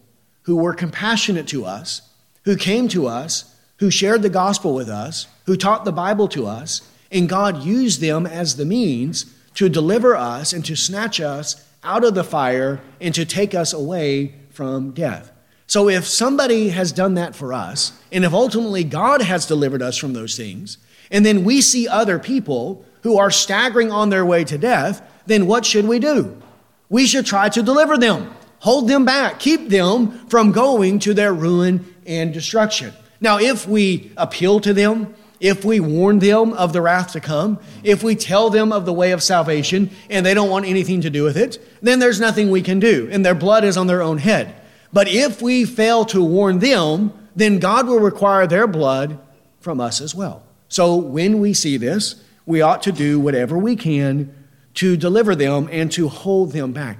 who 0.43 0.57
were 0.57 0.75
compassionate 0.75 1.47
to 1.49 1.64
us, 1.64 2.03
who 2.45 2.57
came 2.57 2.88
to 2.88 3.07
us, 3.07 3.55
who 3.79 3.91
shared 3.91 4.23
the 4.23 4.31
gospel 4.31 4.75
with 4.75 4.88
us, 4.88 5.27
who 5.47 5.57
taught 5.57 5.85
the 5.85 5.93
Bible 5.93 6.29
to 6.29 6.47
us, 6.47 6.83
and 7.11 7.29
God 7.29 7.62
used 7.62 8.01
them 8.01 8.27
as 8.27 8.57
the 8.57 8.64
means 8.64 9.35
to 9.55 9.69
deliver 9.69 10.17
us 10.17 10.53
and 10.53 10.64
to 10.64 10.77
snatch 10.77 11.21
us 11.21 11.64
out 11.83 12.05
of 12.05 12.14
the 12.14 12.25
fire 12.25 12.81
and 13.01 13.14
to 13.14 13.25
take 13.25 13.55
us 13.55 13.73
away 13.73 14.35
from 14.51 14.93
death. 14.93 15.31
So, 15.67 15.88
if 15.88 16.07
somebody 16.07 16.71
has 16.71 16.93
done 16.93 17.14
that 17.14 17.37
for 17.37 17.53
us, 17.53 17.93
and 18.11 18.25
if 18.25 18.33
ultimately 18.33 18.85
God 18.85 19.21
has 19.21 19.47
delivered 19.47 19.83
us 19.83 19.99
from 19.99 20.14
those 20.14 20.37
things, 20.37 20.79
and 21.11 21.25
then 21.27 21.45
we 21.45 21.61
see 21.61 21.87
other 21.87 22.19
people 22.19 22.85
who 23.03 23.19
are 23.19 23.31
staggering 23.31 23.93
on 23.93 24.09
their 24.09 24.25
way 24.25 24.45
to 24.45 24.59
death, 24.59 25.03
then 25.27 25.47
what 25.47 25.67
should 25.67 25.87
we 25.87 25.99
do? 25.99 26.41
We 26.88 27.07
should 27.07 27.27
try 27.27 27.48
to 27.51 27.62
deliver 27.62 27.98
them, 27.98 28.35
hold 28.61 28.88
them 28.88 29.05
back, 29.05 29.40
keep 29.40 29.68
them 29.68 30.27
from 30.29 30.53
going 30.53 30.98
to 31.01 31.14
their 31.14 31.33
ruin 31.33 31.94
and 32.07 32.33
destruction. 32.33 32.92
Now, 33.20 33.38
if 33.38 33.68
we 33.68 34.12
appeal 34.16 34.61
to 34.61 34.72
them, 34.72 35.14
if 35.40 35.64
we 35.64 35.79
warn 35.81 36.18
them 36.18 36.53
of 36.53 36.72
the 36.72 36.81
wrath 36.81 37.12
to 37.12 37.20
come, 37.20 37.59
if 37.85 38.03
we 38.03 38.16
tell 38.16 38.51
them 38.51 38.72
of 38.72 38.87
the 38.87 38.92
way 38.92 39.12
of 39.12 39.22
salvation 39.22 39.90
and 40.11 40.24
they 40.24 40.35
don't 40.35 40.51
want 40.51 40.66
anything 40.66 41.01
to 41.03 41.11
do 41.11 41.24
with 41.24 41.37
it, 41.37 41.59
then 41.81 41.98
there's 41.98 42.20
nothing 42.20 42.51
we 42.51 42.62
can 42.62 42.81
do, 42.81 43.09
and 43.11 43.24
their 43.24 43.35
blood 43.35 43.64
is 43.64 43.77
on 43.77 43.87
their 43.87 44.03
own 44.03 44.18
head. 44.18 44.55
But 44.92 45.09
if 45.09 45.42
we 45.42 45.64
fail 45.64 46.05
to 46.07 46.22
warn 46.22 46.59
them, 46.59 47.12
then 47.37 47.59
God 47.59 47.87
will 47.87 48.01
require 48.01 48.46
their 48.46 48.66
blood 48.66 49.20
from 49.61 49.81
us 49.81 50.01
as 50.01 50.14
well. 50.14 50.42
So 50.68 50.96
when 50.96 51.40
we 51.40 51.53
see 51.53 51.77
this, 51.77 52.22
we 52.46 52.62
ought 52.62 52.83
to 52.83 52.92
do 52.92 53.20
whatever 53.20 53.59
we 53.59 53.77
can 53.77 54.35
to 54.79 54.97
deliver 54.97 55.35
them 55.35 55.69
and 55.73 55.91
to 55.91 56.07
hold 56.07 56.53
them 56.53 56.71
back, 56.71 56.99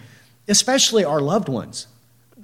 especially 0.49 1.05
our 1.05 1.21
loved 1.21 1.49
ones, 1.49 1.87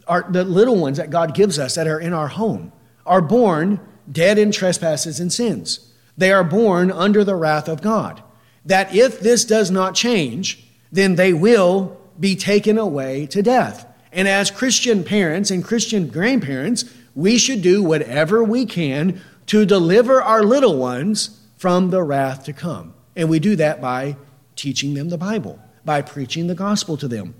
our, 0.06 0.24
the 0.30 0.44
little 0.44 0.76
ones 0.76 0.96
that 0.96 1.10
God 1.10 1.34
gives 1.34 1.58
us 1.58 1.74
that 1.74 1.88
are 1.88 1.98
in 1.98 2.12
our 2.12 2.28
home, 2.28 2.70
are 3.04 3.20
born 3.20 3.80
dead 4.10 4.38
in 4.38 4.52
trespasses 4.52 5.18
and 5.18 5.32
sins. 5.32 5.92
They 6.16 6.30
are 6.30 6.44
born 6.44 6.92
under 6.92 7.24
the 7.24 7.34
wrath 7.34 7.66
of 7.68 7.82
God. 7.82 8.22
That 8.64 8.94
if 8.94 9.18
this 9.18 9.44
does 9.44 9.72
not 9.72 9.96
change, 9.96 10.64
then 10.92 11.16
they 11.16 11.32
will 11.32 12.00
be 12.20 12.36
taken 12.36 12.78
away 12.78 13.26
to 13.26 13.42
death. 13.42 13.86
And 14.12 14.28
as 14.28 14.52
Christian 14.52 15.02
parents 15.02 15.50
and 15.50 15.64
Christian 15.64 16.06
grandparents, 16.06 16.84
we 17.16 17.38
should 17.38 17.60
do 17.60 17.82
whatever 17.82 18.44
we 18.44 18.66
can 18.66 19.20
to 19.46 19.66
deliver 19.66 20.22
our 20.22 20.44
little 20.44 20.76
ones 20.76 21.40
from 21.56 21.90
the 21.90 22.04
wrath 22.04 22.44
to 22.44 22.52
come. 22.52 22.94
And 23.16 23.28
we 23.28 23.40
do 23.40 23.56
that 23.56 23.80
by 23.80 24.16
teaching 24.56 24.94
them 24.94 25.08
the 25.08 25.18
Bible, 25.18 25.58
by 25.84 26.02
preaching 26.02 26.46
the 26.46 26.54
gospel 26.54 26.96
to 26.96 27.08
them, 27.08 27.34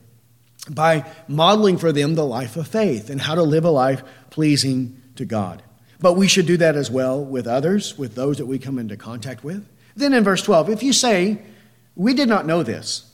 by 0.71 1.05
modeling 1.29 1.79
for 1.79 1.93
them 1.93 2.15
the 2.15 2.25
life 2.25 2.57
of 2.57 2.69
faith 2.69 3.11
and 3.11 3.21
how 3.21 3.35
to 3.35 3.43
live 3.43 3.65
a 3.65 3.71
life 3.71 4.03
pleasing 4.31 5.01
to 5.17 5.25
God. 5.25 5.63
But 6.01 6.15
we 6.15 6.29
should 6.29 6.47
do 6.47 6.57
that 6.59 6.77
as 6.77 6.91
well 6.91 7.25
with 7.25 7.47
others, 7.47 7.97
with 7.97 8.15
those 8.15 8.39
that 8.39 8.47
we 8.47 8.59
come 8.59 8.79
into 8.79 8.97
contact 8.97 9.45
with. 9.45 9.67
Then 9.97 10.13
in 10.13 10.25
verse 10.25 10.43
12, 10.43 10.71
if 10.71 10.83
you 10.83 10.93
say, 10.93 11.39
We 11.95 12.15
did 12.15 12.29
not 12.29 12.47
know 12.47 12.63
this, 12.63 13.11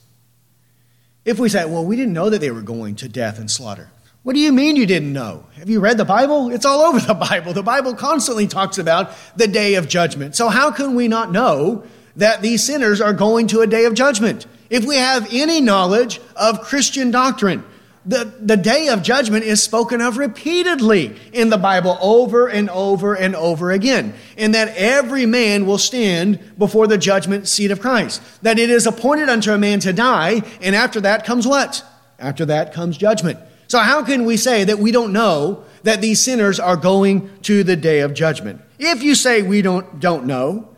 if 1.23 1.39
we 1.39 1.49
say, 1.49 1.65
Well, 1.65 1.85
we 1.85 1.95
didn't 1.95 2.13
know 2.13 2.29
that 2.29 2.41
they 2.41 2.51
were 2.51 2.61
going 2.61 2.95
to 2.97 3.09
death 3.09 3.39
and 3.39 3.49
slaughter. 3.49 3.89
What 4.23 4.33
do 4.33 4.39
you 4.39 4.51
mean 4.51 4.75
you 4.75 4.85
didn't 4.85 5.13
know? 5.13 5.47
Have 5.57 5.69
you 5.69 5.79
read 5.79 5.97
the 5.97 6.05
Bible? 6.05 6.51
It's 6.51 6.65
all 6.65 6.81
over 6.81 6.99
the 6.99 7.13
Bible. 7.29 7.53
The 7.53 7.63
Bible 7.63 7.95
constantly 7.95 8.47
talks 8.47 8.77
about 8.77 9.11
the 9.35 9.47
day 9.47 9.75
of 9.75 9.87
judgment. 9.87 10.35
So, 10.35 10.49
how 10.49 10.71
can 10.71 10.95
we 10.95 11.07
not 11.07 11.31
know 11.31 11.83
that 12.15 12.41
these 12.41 12.63
sinners 12.63 13.01
are 13.01 13.13
going 13.13 13.47
to 13.47 13.61
a 13.61 13.67
day 13.67 13.85
of 13.85 13.93
judgment. 13.93 14.45
If 14.69 14.85
we 14.85 14.95
have 14.95 15.27
any 15.31 15.61
knowledge 15.61 16.21
of 16.35 16.61
Christian 16.61 17.11
doctrine, 17.11 17.63
the, 18.05 18.33
the 18.39 18.57
day 18.57 18.87
of 18.87 19.03
judgment 19.03 19.43
is 19.45 19.61
spoken 19.61 20.01
of 20.01 20.17
repeatedly 20.17 21.15
in 21.33 21.49
the 21.49 21.57
Bible 21.57 21.97
over 22.01 22.47
and 22.47 22.69
over 22.69 23.13
and 23.13 23.35
over 23.35 23.71
again. 23.71 24.15
And 24.37 24.55
that 24.55 24.75
every 24.75 25.27
man 25.27 25.67
will 25.67 25.77
stand 25.77 26.39
before 26.57 26.87
the 26.87 26.97
judgment 26.97 27.47
seat 27.47 27.69
of 27.69 27.79
Christ. 27.79 28.21
That 28.41 28.57
it 28.57 28.71
is 28.71 28.87
appointed 28.87 29.29
unto 29.29 29.51
a 29.51 29.57
man 29.57 29.79
to 29.81 29.93
die, 29.93 30.41
and 30.61 30.75
after 30.75 30.99
that 31.01 31.25
comes 31.25 31.45
what? 31.45 31.85
After 32.17 32.45
that 32.45 32.73
comes 32.73 32.97
judgment. 32.97 33.39
So 33.67 33.79
how 33.79 34.03
can 34.03 34.25
we 34.25 34.35
say 34.35 34.63
that 34.63 34.79
we 34.79 34.91
don't 34.91 35.13
know 35.13 35.63
that 35.83 36.01
these 36.01 36.19
sinners 36.19 36.59
are 36.59 36.75
going 36.75 37.29
to 37.43 37.63
the 37.63 37.75
day 37.75 37.99
of 37.99 38.13
judgment? 38.13 38.61
If 38.79 39.03
you 39.03 39.13
say 39.13 39.43
we 39.43 39.61
don't, 39.61 39.99
don't 39.99 40.25
know, 40.25 40.70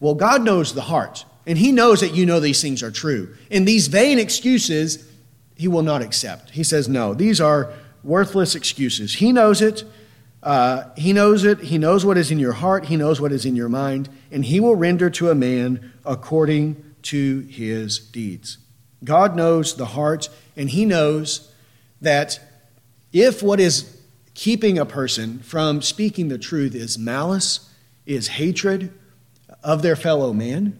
well, 0.00 0.14
God 0.14 0.42
knows 0.42 0.74
the 0.74 0.82
heart, 0.82 1.24
and 1.46 1.58
He 1.58 1.72
knows 1.72 2.00
that 2.00 2.14
you 2.14 2.26
know 2.26 2.40
these 2.40 2.62
things 2.62 2.82
are 2.82 2.90
true. 2.90 3.34
And 3.50 3.66
these 3.66 3.88
vain 3.88 4.18
excuses, 4.18 5.08
he 5.58 5.66
will 5.66 5.82
not 5.82 6.02
accept. 6.02 6.50
He 6.50 6.62
says, 6.62 6.88
no, 6.88 7.14
these 7.14 7.40
are 7.40 7.72
worthless 8.04 8.54
excuses. 8.54 9.14
He 9.14 9.32
knows 9.32 9.60
it. 9.60 9.82
Uh, 10.40 10.84
he 10.96 11.12
knows 11.12 11.44
it. 11.44 11.58
He 11.58 11.78
knows 11.78 12.06
what 12.06 12.16
is 12.16 12.30
in 12.30 12.38
your 12.38 12.52
heart. 12.52 12.86
He 12.86 12.96
knows 12.96 13.20
what 13.20 13.32
is 13.32 13.44
in 13.44 13.56
your 13.56 13.68
mind. 13.68 14.08
And 14.30 14.44
he 14.44 14.60
will 14.60 14.76
render 14.76 15.10
to 15.10 15.30
a 15.30 15.34
man 15.34 15.92
according 16.04 16.94
to 17.02 17.40
his 17.40 17.98
deeds. 17.98 18.58
God 19.02 19.34
knows 19.34 19.74
the 19.74 19.86
heart, 19.86 20.28
and 20.56 20.70
he 20.70 20.84
knows 20.84 21.52
that 22.00 22.38
if 23.12 23.42
what 23.42 23.58
is 23.58 24.00
keeping 24.34 24.78
a 24.78 24.86
person 24.86 25.40
from 25.40 25.82
speaking 25.82 26.28
the 26.28 26.38
truth 26.38 26.74
is 26.74 26.98
malice, 26.98 27.68
is 28.06 28.28
hatred 28.28 28.92
of 29.68 29.82
their 29.82 29.96
fellow 29.96 30.32
man, 30.32 30.78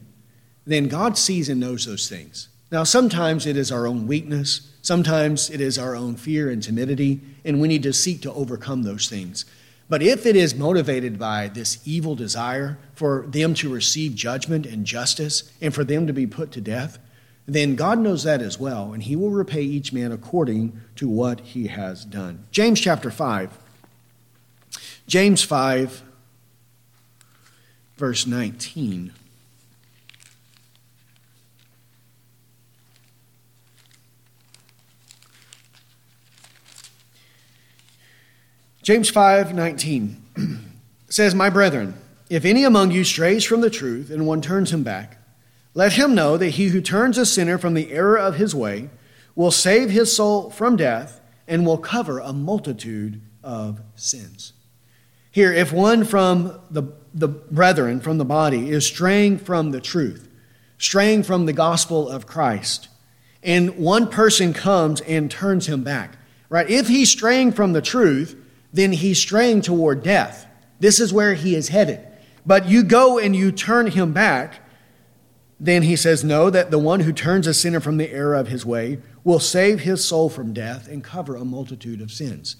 then 0.66 0.88
God 0.88 1.18
sees 1.18 1.50
and 1.50 1.60
knows 1.60 1.84
those 1.84 2.08
things. 2.08 2.48
Now, 2.72 2.84
sometimes 2.84 3.44
it 3.44 3.54
is 3.54 3.70
our 3.70 3.86
own 3.86 4.06
weakness, 4.06 4.72
sometimes 4.80 5.50
it 5.50 5.60
is 5.60 5.78
our 5.78 5.94
own 5.94 6.16
fear 6.16 6.48
and 6.50 6.62
timidity, 6.62 7.20
and 7.44 7.60
we 7.60 7.68
need 7.68 7.82
to 7.82 7.92
seek 7.92 8.22
to 8.22 8.32
overcome 8.32 8.84
those 8.84 9.06
things. 9.06 9.44
But 9.90 10.02
if 10.02 10.24
it 10.24 10.36
is 10.36 10.54
motivated 10.54 11.18
by 11.18 11.48
this 11.48 11.86
evil 11.86 12.14
desire 12.14 12.78
for 12.94 13.26
them 13.28 13.52
to 13.54 13.72
receive 13.72 14.14
judgment 14.14 14.64
and 14.64 14.86
justice 14.86 15.52
and 15.60 15.74
for 15.74 15.84
them 15.84 16.06
to 16.06 16.14
be 16.14 16.26
put 16.26 16.50
to 16.52 16.62
death, 16.62 16.98
then 17.44 17.76
God 17.76 17.98
knows 17.98 18.22
that 18.22 18.40
as 18.40 18.58
well, 18.58 18.94
and 18.94 19.02
He 19.02 19.16
will 19.16 19.30
repay 19.30 19.62
each 19.62 19.92
man 19.92 20.12
according 20.12 20.80
to 20.96 21.10
what 21.10 21.40
he 21.40 21.66
has 21.66 22.06
done. 22.06 22.46
James 22.52 22.80
chapter 22.80 23.10
5. 23.10 23.50
James 25.06 25.42
5, 25.42 26.02
verse 27.98 28.26
19. 28.26 29.12
James 38.82 39.10
5 39.10 39.54
19 39.54 40.22
says, 41.10 41.34
My 41.34 41.50
brethren, 41.50 41.94
if 42.30 42.44
any 42.46 42.64
among 42.64 42.90
you 42.90 43.04
strays 43.04 43.44
from 43.44 43.60
the 43.60 43.68
truth 43.68 44.10
and 44.10 44.26
one 44.26 44.40
turns 44.40 44.72
him 44.72 44.82
back, 44.82 45.18
let 45.74 45.94
him 45.94 46.14
know 46.14 46.36
that 46.38 46.50
he 46.50 46.68
who 46.68 46.80
turns 46.80 47.18
a 47.18 47.26
sinner 47.26 47.58
from 47.58 47.74
the 47.74 47.92
error 47.92 48.18
of 48.18 48.36
his 48.36 48.54
way 48.54 48.88
will 49.34 49.50
save 49.50 49.90
his 49.90 50.14
soul 50.14 50.50
from 50.50 50.76
death 50.76 51.20
and 51.46 51.66
will 51.66 51.78
cover 51.78 52.18
a 52.18 52.32
multitude 52.32 53.20
of 53.42 53.80
sins. 53.94 54.54
Here, 55.30 55.52
if 55.52 55.72
one 55.72 56.04
from 56.04 56.58
the, 56.70 56.84
the 57.18 57.28
brethren, 57.28 58.00
from 58.00 58.18
the 58.18 58.24
body, 58.24 58.70
is 58.70 58.86
straying 58.86 59.38
from 59.38 59.70
the 59.70 59.80
truth, 59.80 60.28
straying 60.78 61.22
from 61.22 61.46
the 61.46 61.52
gospel 61.52 62.08
of 62.08 62.26
Christ, 62.26 62.88
and 63.42 63.76
one 63.76 64.08
person 64.08 64.52
comes 64.52 65.00
and 65.02 65.30
turns 65.30 65.66
him 65.66 65.82
back, 65.82 66.18
right? 66.48 66.68
If 66.68 66.88
he's 66.88 67.10
straying 67.10 67.52
from 67.52 67.72
the 67.72 67.82
truth, 67.82 68.36
then 68.72 68.92
he's 68.92 69.18
straying 69.18 69.62
toward 69.62 70.02
death. 70.02 70.46
This 70.80 71.00
is 71.00 71.12
where 71.12 71.34
he 71.34 71.54
is 71.54 71.68
headed. 71.68 72.06
But 72.44 72.68
you 72.68 72.82
go 72.82 73.18
and 73.18 73.34
you 73.34 73.52
turn 73.52 73.88
him 73.88 74.12
back, 74.12 74.60
then 75.60 75.82
he 75.82 75.96
says, 75.96 76.24
No, 76.24 76.50
that 76.50 76.70
the 76.70 76.78
one 76.78 77.00
who 77.00 77.12
turns 77.12 77.46
a 77.46 77.54
sinner 77.54 77.80
from 77.80 77.96
the 77.96 78.10
error 78.10 78.34
of 78.34 78.48
his 78.48 78.64
way 78.64 78.98
will 79.24 79.40
save 79.40 79.80
his 79.80 80.04
soul 80.04 80.28
from 80.28 80.52
death 80.52 80.88
and 80.88 81.02
cover 81.02 81.36
a 81.36 81.44
multitude 81.44 82.00
of 82.00 82.12
sins. 82.12 82.56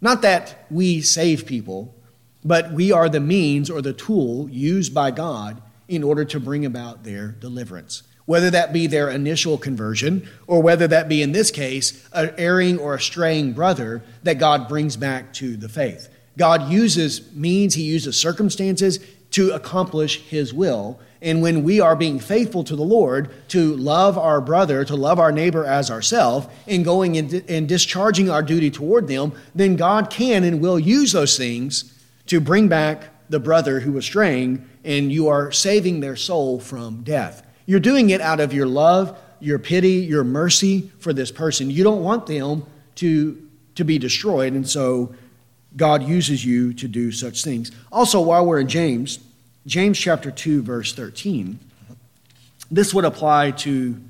Not 0.00 0.22
that 0.22 0.66
we 0.70 1.00
save 1.00 1.46
people, 1.46 1.94
but 2.44 2.72
we 2.72 2.92
are 2.92 3.08
the 3.08 3.20
means 3.20 3.70
or 3.70 3.82
the 3.82 3.92
tool 3.92 4.48
used 4.50 4.94
by 4.94 5.10
God 5.10 5.60
in 5.88 6.02
order 6.02 6.24
to 6.24 6.38
bring 6.40 6.64
about 6.64 7.04
their 7.04 7.28
deliverance 7.28 8.02
whether 8.28 8.50
that 8.50 8.74
be 8.74 8.86
their 8.86 9.08
initial 9.08 9.56
conversion 9.56 10.28
or 10.46 10.60
whether 10.60 10.86
that 10.86 11.08
be, 11.08 11.22
in 11.22 11.32
this 11.32 11.50
case, 11.50 12.06
an 12.12 12.30
erring 12.36 12.78
or 12.78 12.94
a 12.94 13.00
straying 13.00 13.54
brother 13.54 14.02
that 14.22 14.38
God 14.38 14.68
brings 14.68 14.98
back 14.98 15.32
to 15.32 15.56
the 15.56 15.66
faith. 15.70 16.10
God 16.36 16.70
uses 16.70 17.32
means, 17.32 17.72
He 17.72 17.84
uses 17.84 18.20
circumstances 18.20 18.98
to 19.30 19.52
accomplish 19.52 20.20
His 20.20 20.52
will. 20.52 21.00
And 21.22 21.40
when 21.40 21.62
we 21.62 21.80
are 21.80 21.96
being 21.96 22.20
faithful 22.20 22.64
to 22.64 22.76
the 22.76 22.82
Lord, 22.82 23.30
to 23.48 23.74
love 23.74 24.18
our 24.18 24.42
brother, 24.42 24.84
to 24.84 24.94
love 24.94 25.18
our 25.18 25.32
neighbor 25.32 25.64
as 25.64 25.90
ourselves, 25.90 26.48
and 26.66 26.84
going 26.84 27.16
and, 27.16 27.66
discharging 27.66 28.28
our 28.28 28.42
duty 28.42 28.70
toward 28.70 29.08
them, 29.08 29.32
then 29.54 29.76
God 29.76 30.10
can 30.10 30.44
and 30.44 30.60
will 30.60 30.78
use 30.78 31.12
those 31.12 31.38
things 31.38 31.97
to 32.28 32.40
bring 32.40 32.68
back 32.68 33.04
the 33.28 33.40
brother 33.40 33.80
who 33.80 33.92
was 33.92 34.04
straying, 34.04 34.66
and 34.84 35.12
you 35.12 35.28
are 35.28 35.52
saving 35.52 36.00
their 36.00 36.16
soul 36.16 36.60
from 36.60 37.02
death. 37.02 37.42
You're 37.66 37.80
doing 37.80 38.10
it 38.10 38.20
out 38.20 38.40
of 38.40 38.54
your 38.54 38.66
love, 38.66 39.18
your 39.40 39.58
pity, 39.58 39.96
your 39.96 40.24
mercy 40.24 40.90
for 40.98 41.12
this 41.12 41.30
person. 41.30 41.70
You 41.70 41.84
don't 41.84 42.02
want 42.02 42.26
them 42.26 42.64
to, 42.96 43.48
to 43.74 43.84
be 43.84 43.98
destroyed, 43.98 44.54
and 44.54 44.68
so 44.68 45.14
God 45.76 46.02
uses 46.02 46.44
you 46.44 46.72
to 46.74 46.88
do 46.88 47.12
such 47.12 47.44
things. 47.44 47.70
Also, 47.92 48.20
while 48.20 48.46
we're 48.46 48.60
in 48.60 48.68
James, 48.68 49.18
James 49.66 49.98
chapter 49.98 50.30
2, 50.30 50.62
verse 50.62 50.94
13, 50.94 51.58
this 52.70 52.94
would 52.94 53.04
apply 53.04 53.52
to 53.52 54.00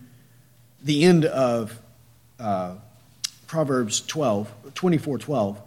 the 0.83 1.05
end 1.05 1.25
of 1.25 1.77
uh, 2.39 2.75
Proverbs 3.47 4.01
12, 4.03 4.53
24 4.75 5.19
12. 5.19 5.63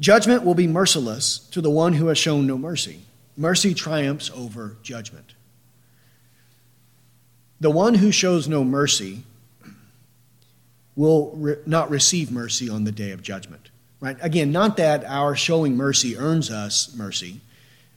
Judgment 0.00 0.44
will 0.44 0.54
be 0.54 0.66
merciless 0.66 1.38
to 1.50 1.60
the 1.60 1.70
one 1.70 1.94
who 1.94 2.06
has 2.06 2.18
shown 2.18 2.46
no 2.46 2.56
mercy. 2.56 3.00
Mercy 3.36 3.74
triumphs 3.74 4.30
over 4.34 4.76
judgment. 4.82 5.34
The 7.60 7.70
one 7.70 7.94
who 7.94 8.12
shows 8.12 8.46
no 8.46 8.62
mercy 8.62 9.22
will 10.94 11.32
re- 11.36 11.56
not 11.66 11.90
receive 11.90 12.30
mercy 12.30 12.68
on 12.68 12.84
the 12.84 12.92
day 12.92 13.10
of 13.10 13.22
judgment. 13.22 13.70
Right? 14.00 14.16
Again, 14.20 14.52
not 14.52 14.76
that 14.76 15.04
our 15.04 15.34
showing 15.34 15.76
mercy 15.76 16.16
earns 16.16 16.50
us 16.50 16.94
mercy, 16.94 17.40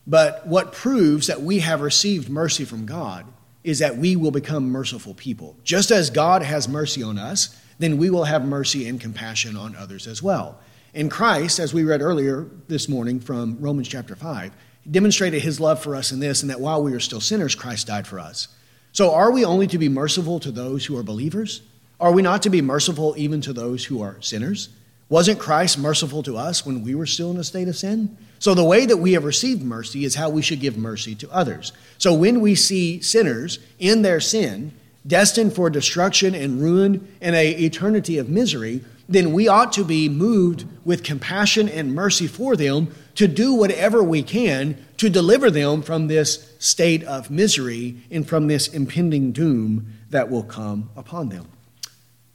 but 0.08 0.48
what 0.48 0.74
proves 0.74 1.28
that 1.28 1.42
we 1.42 1.60
have 1.60 1.82
received 1.82 2.30
mercy 2.30 2.66
from 2.66 2.88
God 2.88 3.26
is 3.64 3.80
that 3.80 3.98
we 3.98 4.16
will 4.16 4.32
become 4.32 4.72
merciful 4.72 5.14
people. 5.14 5.56
Just 5.64 5.92
as 5.92 6.10
God 6.10 6.42
has 6.42 6.68
mercy 6.68 7.04
on 7.04 7.20
us, 7.20 7.56
then 7.78 7.98
we 7.98 8.10
will 8.10 8.24
have 8.24 8.44
mercy 8.46 8.88
and 8.88 9.00
compassion 9.00 9.56
on 9.56 9.76
others 9.76 10.08
as 10.08 10.24
well. 10.24 10.60
In 10.93 11.10
Christ, 11.10 11.60
as 11.60 11.73
we 11.73 11.86
read 11.86 12.01
earlier 12.01 12.47
this 12.67 12.89
morning 12.89 13.21
from 13.21 13.58
Romans 13.62 13.88
chapter 13.88 14.13
5, 14.13 14.51
demonstrated 14.89 15.41
his 15.41 15.58
love 15.58 15.82
for 15.82 15.95
us 15.95 16.12
in 16.12 16.19
this, 16.19 16.41
and 16.41 16.49
that 16.49 16.60
while 16.60 16.84
we 16.84 16.91
were 16.91 16.99
still 16.99 17.21
sinners, 17.21 17.56
Christ 17.56 17.88
died 17.88 18.06
for 18.06 18.19
us. 18.19 18.49
So, 18.91 19.13
are 19.13 19.32
we 19.32 19.45
only 19.45 19.67
to 19.67 19.77
be 19.77 19.88
merciful 19.88 20.41
to 20.41 20.51
those 20.51 20.86
who 20.86 20.97
are 20.97 21.04
believers? 21.04 21.62
Are 22.01 22.12
we 22.12 22.21
not 22.21 22.43
to 22.43 22.49
be 22.49 22.62
merciful 22.62 23.13
even 23.17 23.39
to 23.41 23.54
those 23.54 23.86
who 23.86 24.01
are 24.01 24.17
sinners? 24.19 24.67
Wasn't 25.08 25.39
Christ 25.39 25.77
merciful 25.77 26.23
to 26.23 26.36
us 26.36 26.65
when 26.65 26.84
we 26.84 26.93
were 26.93 27.06
still 27.06 27.32
in 27.32 27.38
a 27.38 27.43
state 27.45 27.69
of 27.69 27.77
sin? 27.77 28.17
So, 28.39 28.54
the 28.54 28.65
way 28.65 28.86
that 28.86 28.97
we 28.97 29.13
have 29.13 29.23
received 29.23 29.63
mercy 29.63 30.04
is 30.04 30.15
how 30.15 30.30
we 30.30 30.41
should 30.41 30.60
give 30.60 30.75
mercy 30.75 31.15
to 31.15 31.32
others. 31.32 31.71
So, 31.99 32.13
when 32.13 32.41
we 32.41 32.54
see 32.54 32.99
sinners 32.99 33.60
in 33.80 34.01
their 34.01 34.19
sin, 34.19 34.73
destined 35.08 35.54
for 35.54 35.69
destruction 35.69 36.36
and 36.36 36.62
ruin 36.62 37.08
and 37.21 37.34
a 37.34 37.49
eternity 37.51 38.17
of 38.17 38.27
misery, 38.27 38.84
then 39.08 39.34
we 39.34 39.48
ought 39.48 39.74
to 39.74 39.84
be 39.84 40.08
moved 40.08 40.66
with 40.86 41.04
compassion 41.04 41.68
and 41.68 41.94
mercy 41.94 42.28
for 42.28 42.56
them 42.56 42.94
to 43.16 43.28
do 43.28 43.54
whatever 43.54 44.04
we 44.04 44.24
can 44.24 44.84
to 44.98 45.10
deliver 45.10 45.52
them 45.52 45.82
from 45.82 46.08
this 46.08 46.54
state 46.60 47.04
of 47.04 47.30
misery 47.30 47.98
and 48.10 48.28
from 48.28 48.48
this 48.48 48.68
impending 48.68 49.32
doom 49.32 49.94
that 50.10 50.30
will 50.30 50.44
come 50.44 50.90
upon 50.96 51.30
them. 51.30 51.48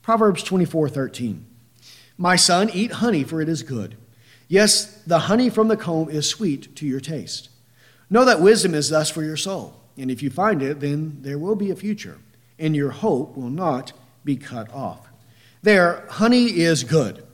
Proverbs 0.03 0.43
24 0.43 0.89
13. 0.89 1.47
My 2.19 2.37
son, 2.37 2.71
eat 2.73 2.93
honey, 2.93 3.25
for 3.25 3.41
it 3.41 3.49
is 3.49 3.63
good. 3.63 3.97
Yes, 4.49 5.03
the 5.03 5.21
honey 5.21 5.51
from 5.51 5.69
the 5.69 5.77
comb 5.77 6.09
is 6.09 6.29
sweet 6.29 6.75
to 6.77 6.87
your 6.87 7.01
taste. 7.01 7.51
Know 8.09 8.25
that 8.25 8.41
wisdom 8.41 8.75
is 8.75 8.89
thus 8.89 9.11
for 9.11 9.23
your 9.23 9.37
soul, 9.37 9.81
and 9.99 10.11
if 10.11 10.23
you 10.23 10.31
find 10.31 10.63
it, 10.63 10.81
then 10.81 11.19
there 11.23 11.39
will 11.39 11.57
be 11.57 11.71
a 11.71 11.77
future, 11.77 12.19
and 12.59 12.77
your 12.77 12.91
hope 12.91 13.37
will 13.37 13.51
not 13.51 13.93
be 14.25 14.37
cut 14.37 14.73
off. 14.73 15.06
There, 15.67 16.05
honey 16.09 16.61
is 16.61 16.85
good. 16.85 17.25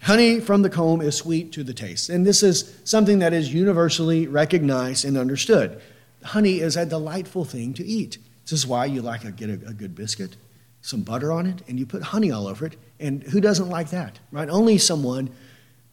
Honey 0.00 0.40
from 0.40 0.62
the 0.62 0.70
comb 0.70 1.02
is 1.02 1.14
sweet 1.14 1.52
to 1.52 1.62
the 1.62 1.74
taste. 1.74 2.08
And 2.08 2.24
this 2.24 2.42
is 2.42 2.74
something 2.84 3.18
that 3.18 3.34
is 3.34 3.52
universally 3.52 4.26
recognized 4.26 5.04
and 5.04 5.18
understood. 5.18 5.78
Honey 6.24 6.60
is 6.60 6.74
a 6.74 6.86
delightful 6.86 7.44
thing 7.44 7.74
to 7.74 7.84
eat. 7.84 8.16
This 8.44 8.52
is 8.52 8.66
why 8.66 8.86
you 8.86 9.02
like 9.02 9.20
to 9.20 9.30
get 9.30 9.50
a, 9.50 9.68
a 9.68 9.74
good 9.74 9.94
biscuit, 9.94 10.38
some 10.80 11.02
butter 11.02 11.30
on 11.30 11.44
it, 11.44 11.60
and 11.68 11.78
you 11.78 11.84
put 11.84 12.02
honey 12.02 12.30
all 12.30 12.46
over 12.46 12.64
it. 12.64 12.76
And 12.98 13.24
who 13.24 13.42
doesn't 13.42 13.68
like 13.68 13.90
that, 13.90 14.20
right? 14.30 14.48
Only 14.48 14.78
someone 14.78 15.28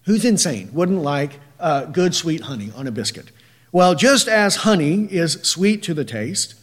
who's 0.03 0.23
insane 0.23 0.69
wouldn't 0.71 1.01
like 1.01 1.41
uh, 1.59 1.83
good 1.83 2.15
sweet 2.15 2.43
honey 2.43 2.71
on 2.77 2.87
a 2.87 2.91
biscuit. 2.91 3.29
Well, 3.73 3.93
just 3.93 4.29
as 4.29 4.55
honey 4.55 5.09
is 5.11 5.33
sweet 5.41 5.83
to 5.83 5.93
the 5.93 6.05
taste, 6.05 6.55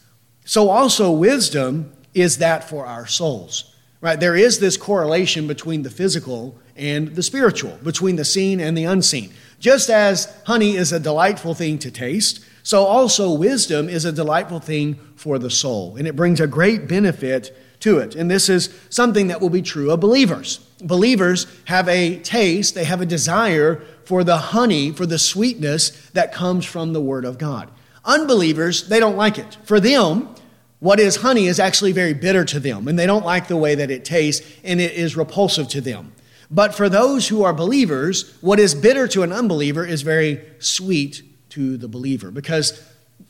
so 0.46 0.70
also 0.70 1.10
wisdom 1.10 1.92
is 2.14 2.38
that 2.38 2.66
for 2.66 2.86
our 2.86 3.06
souls. 3.06 3.75
Right? 4.00 4.20
There 4.20 4.36
is 4.36 4.58
this 4.58 4.76
correlation 4.76 5.46
between 5.46 5.82
the 5.82 5.90
physical 5.90 6.58
and 6.76 7.14
the 7.14 7.22
spiritual, 7.22 7.78
between 7.82 8.16
the 8.16 8.24
seen 8.24 8.60
and 8.60 8.76
the 8.76 8.84
unseen. 8.84 9.32
Just 9.58 9.88
as 9.88 10.32
honey 10.44 10.76
is 10.76 10.92
a 10.92 11.00
delightful 11.00 11.54
thing 11.54 11.78
to 11.78 11.90
taste, 11.90 12.44
So 12.66 12.84
also 12.84 13.30
wisdom 13.30 13.88
is 13.88 14.04
a 14.04 14.10
delightful 14.10 14.58
thing 14.58 14.98
for 15.14 15.38
the 15.38 15.50
soul, 15.50 15.94
and 15.94 16.08
it 16.08 16.16
brings 16.16 16.40
a 16.40 16.48
great 16.48 16.88
benefit 16.88 17.56
to 17.78 17.98
it. 17.98 18.16
And 18.16 18.28
this 18.28 18.48
is 18.48 18.76
something 18.90 19.28
that 19.28 19.40
will 19.40 19.50
be 19.50 19.62
true 19.62 19.92
of 19.92 20.00
believers. 20.00 20.58
Believers 20.82 21.46
have 21.66 21.88
a 21.88 22.18
taste, 22.18 22.74
they 22.74 22.82
have 22.82 23.00
a 23.00 23.06
desire 23.06 23.76
for 24.04 24.24
the 24.24 24.38
honey, 24.38 24.90
for 24.90 25.06
the 25.06 25.16
sweetness 25.16 25.90
that 26.10 26.32
comes 26.32 26.66
from 26.66 26.92
the 26.92 27.00
Word 27.00 27.24
of 27.24 27.38
God. 27.38 27.70
Unbelievers, 28.04 28.88
they 28.88 28.98
don't 28.98 29.16
like 29.16 29.38
it. 29.38 29.58
For 29.62 29.78
them, 29.78 30.34
what 30.78 31.00
is 31.00 31.16
honey 31.16 31.46
is 31.46 31.58
actually 31.58 31.92
very 31.92 32.12
bitter 32.12 32.44
to 32.44 32.60
them, 32.60 32.86
and 32.88 32.98
they 32.98 33.06
don't 33.06 33.24
like 33.24 33.48
the 33.48 33.56
way 33.56 33.74
that 33.74 33.90
it 33.90 34.04
tastes, 34.04 34.46
and 34.62 34.80
it 34.80 34.92
is 34.92 35.16
repulsive 35.16 35.68
to 35.68 35.80
them. 35.80 36.12
But 36.50 36.74
for 36.74 36.88
those 36.88 37.28
who 37.28 37.42
are 37.42 37.52
believers, 37.52 38.36
what 38.40 38.60
is 38.60 38.74
bitter 38.74 39.08
to 39.08 39.22
an 39.22 39.32
unbeliever 39.32 39.84
is 39.84 40.02
very 40.02 40.44
sweet 40.58 41.22
to 41.50 41.76
the 41.76 41.88
believer 41.88 42.30
because 42.30 42.82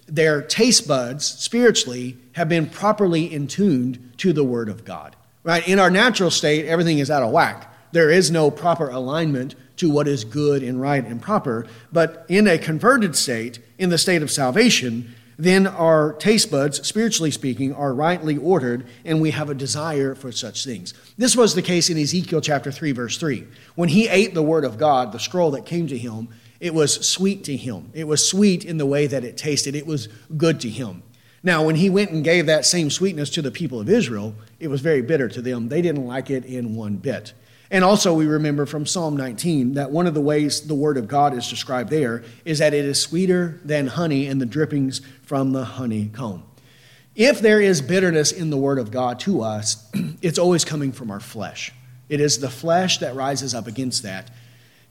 their 0.06 0.42
taste 0.42 0.86
buds 0.86 1.26
spiritually 1.26 2.16
have 2.32 2.48
been 2.48 2.66
properly 2.68 3.32
intuned 3.32 4.12
to 4.18 4.32
the 4.32 4.44
Word 4.44 4.68
of 4.68 4.84
God. 4.84 5.16
Right? 5.42 5.66
In 5.66 5.78
our 5.78 5.90
natural 5.90 6.30
state, 6.30 6.66
everything 6.66 6.98
is 6.98 7.10
out 7.10 7.22
of 7.22 7.30
whack. 7.30 7.72
There 7.92 8.10
is 8.10 8.30
no 8.30 8.50
proper 8.50 8.88
alignment 8.88 9.54
to 9.76 9.90
what 9.90 10.08
is 10.08 10.24
good 10.24 10.62
and 10.62 10.80
right 10.80 11.04
and 11.04 11.22
proper. 11.22 11.66
But 11.92 12.26
in 12.28 12.48
a 12.48 12.58
converted 12.58 13.14
state, 13.14 13.60
in 13.78 13.90
the 13.90 13.98
state 13.98 14.22
of 14.22 14.30
salvation, 14.30 15.14
then 15.38 15.66
our 15.66 16.14
taste 16.14 16.50
buds, 16.50 16.86
spiritually 16.86 17.30
speaking, 17.30 17.74
are 17.74 17.92
rightly 17.92 18.36
ordered, 18.36 18.86
and 19.04 19.20
we 19.20 19.32
have 19.32 19.50
a 19.50 19.54
desire 19.54 20.14
for 20.14 20.32
such 20.32 20.64
things. 20.64 20.94
This 21.18 21.36
was 21.36 21.54
the 21.54 21.62
case 21.62 21.90
in 21.90 21.98
Ezekiel 21.98 22.40
chapter 22.40 22.72
3, 22.72 22.92
verse 22.92 23.18
3. 23.18 23.46
When 23.74 23.90
he 23.90 24.08
ate 24.08 24.32
the 24.32 24.42
word 24.42 24.64
of 24.64 24.78
God, 24.78 25.12
the 25.12 25.20
scroll 25.20 25.50
that 25.50 25.66
came 25.66 25.86
to 25.88 25.98
him, 25.98 26.28
it 26.58 26.72
was 26.72 27.06
sweet 27.06 27.44
to 27.44 27.56
him. 27.56 27.90
It 27.92 28.04
was 28.04 28.26
sweet 28.26 28.64
in 28.64 28.78
the 28.78 28.86
way 28.86 29.06
that 29.06 29.24
it 29.24 29.36
tasted, 29.36 29.74
it 29.74 29.86
was 29.86 30.08
good 30.36 30.60
to 30.60 30.70
him. 30.70 31.02
Now, 31.42 31.64
when 31.64 31.76
he 31.76 31.90
went 31.90 32.10
and 32.10 32.24
gave 32.24 32.46
that 32.46 32.64
same 32.64 32.90
sweetness 32.90 33.30
to 33.30 33.42
the 33.42 33.50
people 33.50 33.78
of 33.78 33.88
Israel, 33.88 34.34
it 34.58 34.68
was 34.68 34.80
very 34.80 35.02
bitter 35.02 35.28
to 35.28 35.42
them. 35.42 35.68
They 35.68 35.82
didn't 35.82 36.06
like 36.06 36.30
it 36.30 36.44
in 36.44 36.74
one 36.74 36.96
bit. 36.96 37.34
And 37.70 37.82
also, 37.82 38.14
we 38.14 38.26
remember 38.26 38.64
from 38.64 38.86
Psalm 38.86 39.16
19 39.16 39.74
that 39.74 39.90
one 39.90 40.06
of 40.06 40.14
the 40.14 40.20
ways 40.20 40.62
the 40.62 40.74
Word 40.74 40.96
of 40.96 41.08
God 41.08 41.34
is 41.34 41.48
described 41.48 41.90
there 41.90 42.22
is 42.44 42.60
that 42.60 42.74
it 42.74 42.84
is 42.84 43.00
sweeter 43.00 43.60
than 43.64 43.88
honey 43.88 44.26
and 44.26 44.40
the 44.40 44.46
drippings 44.46 45.00
from 45.22 45.52
the 45.52 45.64
honeycomb. 45.64 46.44
If 47.16 47.40
there 47.40 47.60
is 47.60 47.80
bitterness 47.80 48.30
in 48.30 48.50
the 48.50 48.56
Word 48.56 48.78
of 48.78 48.90
God 48.90 49.18
to 49.20 49.42
us, 49.42 49.90
it's 50.22 50.38
always 50.38 50.64
coming 50.64 50.92
from 50.92 51.10
our 51.10 51.18
flesh. 51.18 51.72
It 52.08 52.20
is 52.20 52.38
the 52.38 52.50
flesh 52.50 52.98
that 52.98 53.16
rises 53.16 53.54
up 53.54 53.66
against 53.66 54.04
that. 54.04 54.30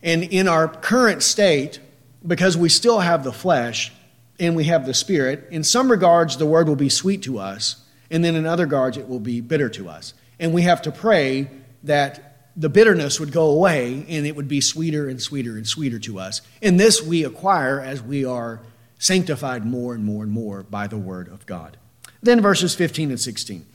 And 0.04 0.24
in 0.24 0.48
our 0.48 0.68
current 0.68 1.24
state, 1.24 1.80
because 2.26 2.58
we 2.58 2.68
still 2.68 3.00
have 3.00 3.24
the 3.24 3.32
flesh 3.32 3.94
and 4.38 4.56
we 4.56 4.66
have 4.66 4.86
the 4.86 4.94
spirit, 4.94 5.48
in 5.50 5.64
some 5.64 5.90
regards 5.90 6.36
the 6.36 6.46
Word 6.46 6.68
will 6.68 6.76
be 6.76 6.90
sweet 6.90 7.22
to 7.24 7.40
us, 7.40 7.86
and 8.12 8.24
then 8.24 8.36
in 8.36 8.46
other 8.46 8.66
regards 8.66 8.98
it 8.98 9.08
will 9.08 9.20
be 9.20 9.40
bitter 9.40 9.70
to 9.70 9.88
us. 9.88 10.14
And 10.40 10.54
we 10.54 10.64
have 10.64 10.82
to 10.82 10.92
pray 10.92 11.50
that 11.84 12.35
the 12.56 12.70
bitterness 12.70 13.20
would 13.20 13.32
go 13.32 13.50
away 13.50 14.06
and 14.08 14.26
it 14.26 14.36
would 14.36 14.48
be 14.48 14.62
sweeter 14.62 15.10
and 15.10 15.22
sweeter 15.22 15.58
and 15.58 15.68
sweeter 15.68 16.00
to 16.00 16.20
us. 16.20 16.42
And 16.62 16.80
this 16.80 17.02
we 17.02 17.24
acquire 17.24 17.82
as 17.82 18.02
we 18.02 18.24
are 18.24 18.62
sanctified 18.98 19.66
more 19.66 19.94
and 19.94 20.04
more 20.04 20.24
and 20.24 20.32
more 20.32 20.64
by 20.64 20.88
the 20.88 20.98
word 20.98 21.28
of 21.28 21.46
God. 21.46 21.78
Then 22.22 22.42
verses 22.42 22.74
15 22.74 23.10
and 23.12 23.20
16. 23.20 23.66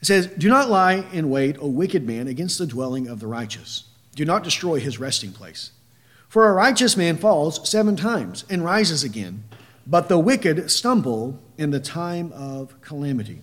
It 0.00 0.06
says, 0.06 0.28
Do 0.28 0.48
not 0.48 0.70
lie 0.70 1.04
in 1.12 1.28
wait, 1.28 1.56
O 1.60 1.66
wicked 1.66 2.06
man, 2.06 2.28
against 2.28 2.58
the 2.58 2.66
dwelling 2.66 3.08
of 3.08 3.20
the 3.20 3.26
righteous. 3.26 3.84
Do 4.14 4.24
not 4.24 4.44
destroy 4.44 4.78
his 4.78 5.00
resting 5.00 5.32
place. 5.32 5.72
For 6.28 6.48
a 6.48 6.52
righteous 6.52 6.96
man 6.96 7.16
falls 7.16 7.68
seven 7.68 7.96
times 7.96 8.44
and 8.48 8.64
rises 8.64 9.02
again, 9.02 9.44
but 9.86 10.08
the 10.08 10.18
wicked 10.18 10.70
stumble 10.70 11.40
in 11.56 11.70
the 11.70 11.80
time 11.80 12.32
of 12.32 12.80
calamity. 12.80 13.42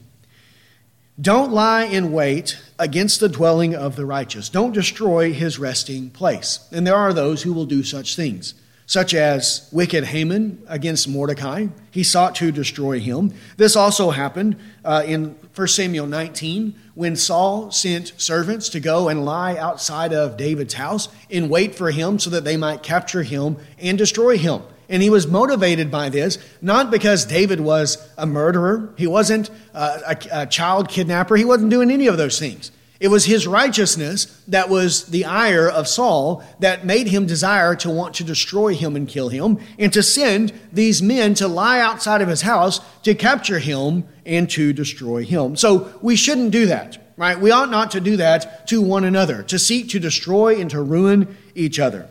Don't 1.20 1.54
lie 1.54 1.86
in 1.86 2.12
wait 2.12 2.60
against 2.78 3.22
the 3.22 3.30
dwelling 3.30 3.74
of 3.74 3.96
the 3.96 4.06
righteous. 4.06 4.50
Don't 4.50 4.74
destroy 4.74 5.32
his 5.32 5.58
resting 5.58 6.10
place. 6.10 6.68
And 6.74 6.86
there 6.86 6.96
are 6.96 7.14
those 7.14 7.44
who 7.44 7.54
will 7.54 7.66
do 7.66 7.84
such 7.84 8.18
things, 8.18 8.54
such 8.86 9.14
as 9.14 9.70
wicked 9.72 10.04
Haman 10.04 10.62
against 10.68 11.08
Mordecai. 11.08 11.68
He 11.90 12.04
sought 12.04 12.36
to 12.36 12.52
destroy 12.52 13.00
him. 13.00 13.34
This 13.56 13.78
also 13.78 14.10
happened 14.10 14.58
uh, 14.84 15.04
in 15.06 15.38
1 15.56 15.68
Samuel 15.70 16.06
19 16.06 16.76
when 16.96 17.16
Saul 17.16 17.72
sent 17.72 18.12
servants 18.18 18.68
to 18.70 18.82
go 18.82 19.08
and 19.08 19.24
lie 19.24 19.56
outside 19.56 20.12
of 20.12 20.36
David's 20.36 20.74
house 20.74 21.08
in 21.30 21.48
wait 21.48 21.76
for 21.76 21.92
him 21.92 22.20
so 22.20 22.30
that 22.30 22.44
they 22.44 22.58
might 22.58 22.84
capture 22.84 23.24
him 23.24 23.56
and 23.80 23.98
destroy 23.98 24.38
him. 24.38 24.64
And 24.90 25.02
he 25.02 25.10
was 25.10 25.28
motivated 25.28 25.90
by 25.90 26.10
this, 26.10 26.38
not 26.62 26.92
because 26.92 27.26
David 27.26 27.60
was 27.60 27.98
a 28.18 28.26
murderer, 28.26 28.94
he 28.98 29.08
wasn't 29.08 29.50
a, 29.74 29.78
a, 29.80 30.18
a, 30.42 30.46
child 30.46 30.90
kidnapper, 30.90 31.36
he 31.36 31.46
wasn't 31.46 31.72
doing 31.72 31.92
any 31.92 32.08
of 32.08 32.18
those 32.18 32.40
things. 32.40 32.72
It 33.00 33.10
was 33.10 33.26
his 33.26 33.46
righteousness 33.46 34.26
that 34.48 34.70
was 34.70 35.08
the 35.08 35.26
ire 35.26 35.70
of 35.70 35.88
Saul 35.88 36.44
that 36.60 36.86
made 36.86 37.08
him 37.08 37.26
desire 37.26 37.76
to 37.76 37.90
want 37.90 38.16
to 38.16 38.24
destroy 38.24 38.74
him 38.74 38.96
and 38.96 39.08
kill 39.08 39.30
him, 39.30 39.60
and 39.78 39.92
to 39.92 40.02
send 40.02 40.54
these 40.72 41.02
men 41.02 41.34
to 41.36 41.48
lie 41.48 41.80
outside 41.80 42.22
of 42.22 42.30
his 42.30 42.42
house 42.42 42.80
to 43.04 43.14
capture 43.14 43.60
him 43.60 44.06
and 44.26 44.50
to 44.52 44.72
destroy 44.72 45.26
him. 45.26 45.58
So 45.58 45.94
we 46.02 46.16
shouldn't 46.16 46.52
do 46.52 46.68
that, 46.68 47.14
right? 47.18 47.40
We 47.40 47.52
ought 47.52 47.70
not 47.70 47.92
to 47.92 48.00
do 48.00 48.18
that 48.18 48.66
to 48.68 48.82
one 48.82 49.04
another, 49.04 49.44
to 49.44 49.60
seek 49.60 49.90
to 49.90 50.00
destroy 50.00 50.60
and 50.60 50.70
to 50.70 50.82
ruin 50.82 51.36
each 51.54 51.80
other. 51.80 52.08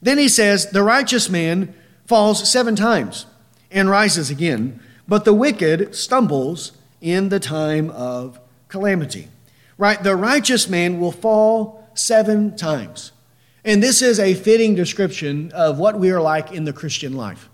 Then 0.00 0.18
he 0.18 0.28
says, 0.28 0.70
The 0.70 0.82
righteous 0.82 1.28
man 1.28 1.74
falls 2.06 2.50
seven 2.50 2.76
times 2.76 3.26
and 3.70 3.88
rises 3.88 4.30
again, 4.30 4.80
but 5.08 5.24
the 5.24 5.34
wicked 5.34 5.94
stumbles 5.94 6.72
in 7.00 7.28
the 7.28 7.40
time 7.40 7.90
of 7.90 8.40
calamity. 8.68 9.28
Right? 9.76 10.02
The 10.02 10.16
righteous 10.16 10.68
man 10.68 11.00
will 11.00 11.12
fall 11.12 11.88
seven 11.94 12.56
times. 12.56 13.12
And 13.64 13.82
this 13.82 14.02
is 14.02 14.20
a 14.20 14.34
fitting 14.34 14.74
description 14.74 15.50
of 15.52 15.78
what 15.78 15.98
we 15.98 16.10
are 16.10 16.20
like 16.20 16.52
in 16.52 16.64
the 16.64 16.72
Christian 16.72 17.14
life. 17.14 17.48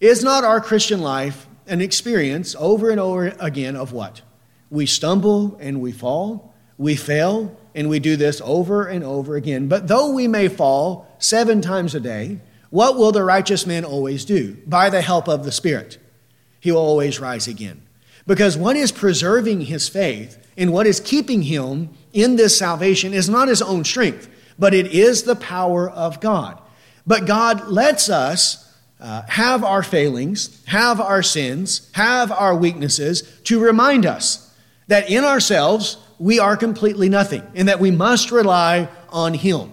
Is 0.00 0.22
not 0.22 0.44
our 0.44 0.60
Christian 0.60 1.00
life 1.00 1.46
an 1.66 1.80
experience 1.80 2.54
over 2.58 2.90
and 2.90 3.00
over 3.00 3.28
again 3.38 3.76
of 3.76 3.92
what? 3.92 4.20
We 4.68 4.86
stumble 4.86 5.56
and 5.60 5.80
we 5.80 5.92
fall, 5.92 6.52
we 6.76 6.96
fail, 6.96 7.56
and 7.74 7.88
we 7.88 8.00
do 8.00 8.16
this 8.16 8.42
over 8.44 8.86
and 8.86 9.04
over 9.04 9.36
again. 9.36 9.68
But 9.68 9.88
though 9.88 10.12
we 10.12 10.28
may 10.28 10.48
fall 10.48 11.08
seven 11.18 11.60
times 11.60 11.94
a 11.94 12.00
day, 12.00 12.40
what 12.74 12.96
will 12.96 13.12
the 13.12 13.22
righteous 13.22 13.68
man 13.68 13.84
always 13.84 14.24
do? 14.24 14.56
By 14.66 14.90
the 14.90 15.00
help 15.00 15.28
of 15.28 15.44
the 15.44 15.52
Spirit, 15.52 15.96
he 16.58 16.72
will 16.72 16.80
always 16.80 17.20
rise 17.20 17.46
again. 17.46 17.80
Because 18.26 18.56
what 18.56 18.74
is 18.74 18.90
preserving 18.90 19.60
his 19.60 19.88
faith 19.88 20.44
and 20.56 20.72
what 20.72 20.84
is 20.84 20.98
keeping 20.98 21.42
him 21.42 21.90
in 22.12 22.34
this 22.34 22.58
salvation 22.58 23.14
is 23.14 23.28
not 23.28 23.46
his 23.46 23.62
own 23.62 23.84
strength, 23.84 24.28
but 24.58 24.74
it 24.74 24.88
is 24.88 25.22
the 25.22 25.36
power 25.36 25.88
of 25.88 26.18
God. 26.18 26.60
But 27.06 27.26
God 27.26 27.68
lets 27.68 28.10
us 28.10 28.76
uh, 28.98 29.22
have 29.28 29.62
our 29.62 29.84
failings, 29.84 30.60
have 30.64 31.00
our 31.00 31.22
sins, 31.22 31.92
have 31.92 32.32
our 32.32 32.56
weaknesses 32.56 33.22
to 33.44 33.60
remind 33.60 34.04
us 34.04 34.52
that 34.88 35.08
in 35.08 35.22
ourselves 35.22 35.96
we 36.18 36.40
are 36.40 36.56
completely 36.56 37.08
nothing 37.08 37.44
and 37.54 37.68
that 37.68 37.78
we 37.78 37.92
must 37.92 38.32
rely 38.32 38.88
on 39.10 39.34
Him 39.34 39.70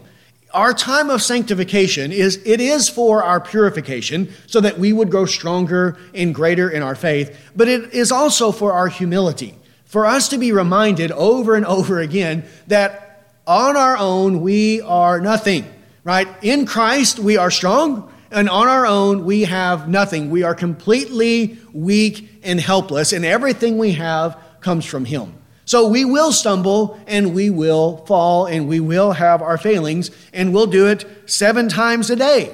our 0.53 0.73
time 0.73 1.09
of 1.09 1.21
sanctification 1.21 2.11
is 2.11 2.41
it 2.45 2.59
is 2.59 2.89
for 2.89 3.23
our 3.23 3.39
purification 3.39 4.31
so 4.47 4.61
that 4.61 4.77
we 4.77 4.93
would 4.93 5.09
grow 5.09 5.25
stronger 5.25 5.97
and 6.13 6.33
greater 6.35 6.69
in 6.69 6.81
our 6.81 6.95
faith 6.95 7.51
but 7.55 7.67
it 7.67 7.93
is 7.93 8.11
also 8.11 8.51
for 8.51 8.73
our 8.73 8.87
humility 8.87 9.55
for 9.85 10.05
us 10.05 10.29
to 10.29 10.37
be 10.37 10.51
reminded 10.51 11.11
over 11.11 11.55
and 11.55 11.65
over 11.65 11.99
again 11.99 12.43
that 12.67 13.33
on 13.47 13.75
our 13.75 13.97
own 13.97 14.41
we 14.41 14.81
are 14.81 15.19
nothing 15.19 15.65
right? 16.03 16.27
In 16.41 16.65
christ 16.65 17.19
we 17.19 17.37
are 17.37 17.51
strong 17.51 18.11
and 18.31 18.49
on 18.49 18.67
our 18.67 18.85
own 18.85 19.25
we 19.25 19.43
have 19.43 19.89
nothing. 19.89 20.29
We 20.29 20.43
are 20.43 20.55
completely 20.55 21.57
weak 21.73 22.39
and 22.43 22.59
helpless 22.59 23.13
and 23.13 23.25
everything 23.25 23.77
we 23.77 23.91
have 23.93 24.41
comes 24.61 24.85
from 24.85 25.05
him 25.05 25.40
so 25.71 25.87
we 25.87 26.03
will 26.03 26.33
stumble 26.33 26.99
and 27.07 27.33
we 27.33 27.49
will 27.49 28.03
fall 28.05 28.45
and 28.45 28.67
we 28.67 28.81
will 28.81 29.13
have 29.13 29.41
our 29.41 29.57
failings 29.57 30.11
and 30.33 30.53
we'll 30.53 30.67
do 30.67 30.85
it 30.87 31.05
seven 31.25 31.69
times 31.69 32.09
a 32.09 32.17
day 32.17 32.53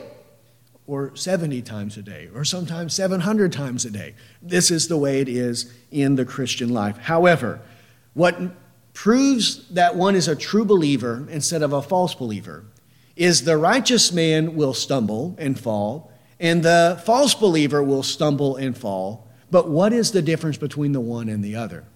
or 0.86 1.16
70 1.16 1.64
times 1.64 1.98
a 1.98 2.04
day 2.04 2.30
or 2.36 2.46
sometimes 2.46 2.94
700 2.94 3.52
times 3.52 3.86
a 3.86 3.90
day. 3.90 4.14
This 4.40 4.70
is 4.70 4.88
the 4.88 4.98
way 4.98 5.20
it 5.20 5.28
is 5.28 5.74
in 5.90 6.16
the 6.16 6.26
Christian 6.26 6.70
life. 6.70 6.96
However, 7.00 7.60
what 8.14 8.40
proves 8.94 9.68
that 9.70 9.96
one 9.96 10.14
is 10.14 10.28
a 10.28 10.36
true 10.36 10.64
believer 10.64 11.26
instead 11.28 11.64
of 11.64 11.74
a 11.74 11.82
false 11.82 12.14
believer 12.14 12.66
is 13.16 13.46
the 13.46 13.58
righteous 13.58 14.12
man 14.12 14.56
will 14.56 14.76
stumble 14.76 15.36
and 15.40 15.60
fall 15.60 16.12
and 16.40 16.62
the 16.62 17.02
false 17.04 17.34
believer 17.34 17.82
will 17.82 18.04
stumble 18.04 18.58
and 18.58 18.78
fall. 18.78 19.28
But 19.50 19.68
what 19.68 19.92
is 19.92 20.12
the 20.12 20.22
difference 20.22 20.58
between 20.58 20.92
the 20.92 21.02
one 21.02 21.30
and 21.30 21.44
the 21.44 21.56
other? 21.56 21.88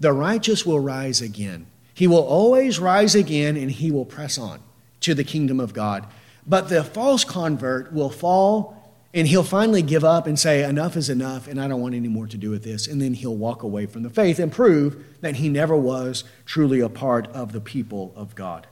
The 0.00 0.12
righteous 0.12 0.64
will 0.64 0.80
rise 0.80 1.20
again. 1.20 1.66
He 1.94 2.06
will 2.06 2.24
always 2.24 2.78
rise 2.78 3.14
again 3.14 3.56
and 3.56 3.70
he 3.70 3.90
will 3.90 4.04
press 4.04 4.38
on 4.38 4.60
to 5.00 5.14
the 5.14 5.24
kingdom 5.24 5.58
of 5.60 5.74
God. 5.74 6.06
But 6.46 6.68
the 6.68 6.84
false 6.84 7.24
convert 7.24 7.92
will 7.92 8.10
fall 8.10 8.78
and 9.14 9.26
he'll 9.26 9.42
finally 9.42 9.82
give 9.82 10.04
up 10.04 10.26
and 10.26 10.38
say, 10.38 10.62
Enough 10.62 10.96
is 10.96 11.08
enough, 11.08 11.48
and 11.48 11.60
I 11.60 11.66
don't 11.66 11.80
want 11.80 11.94
any 11.94 12.08
more 12.08 12.26
to 12.26 12.36
do 12.36 12.50
with 12.50 12.62
this. 12.62 12.86
And 12.86 13.00
then 13.00 13.14
he'll 13.14 13.36
walk 13.36 13.62
away 13.62 13.86
from 13.86 14.02
the 14.02 14.10
faith 14.10 14.38
and 14.38 14.52
prove 14.52 15.02
that 15.22 15.36
he 15.36 15.48
never 15.48 15.76
was 15.76 16.24
truly 16.44 16.80
a 16.80 16.88
part 16.88 17.26
of 17.28 17.52
the 17.52 17.60
people 17.60 18.12
of 18.14 18.34
God. 18.34 18.66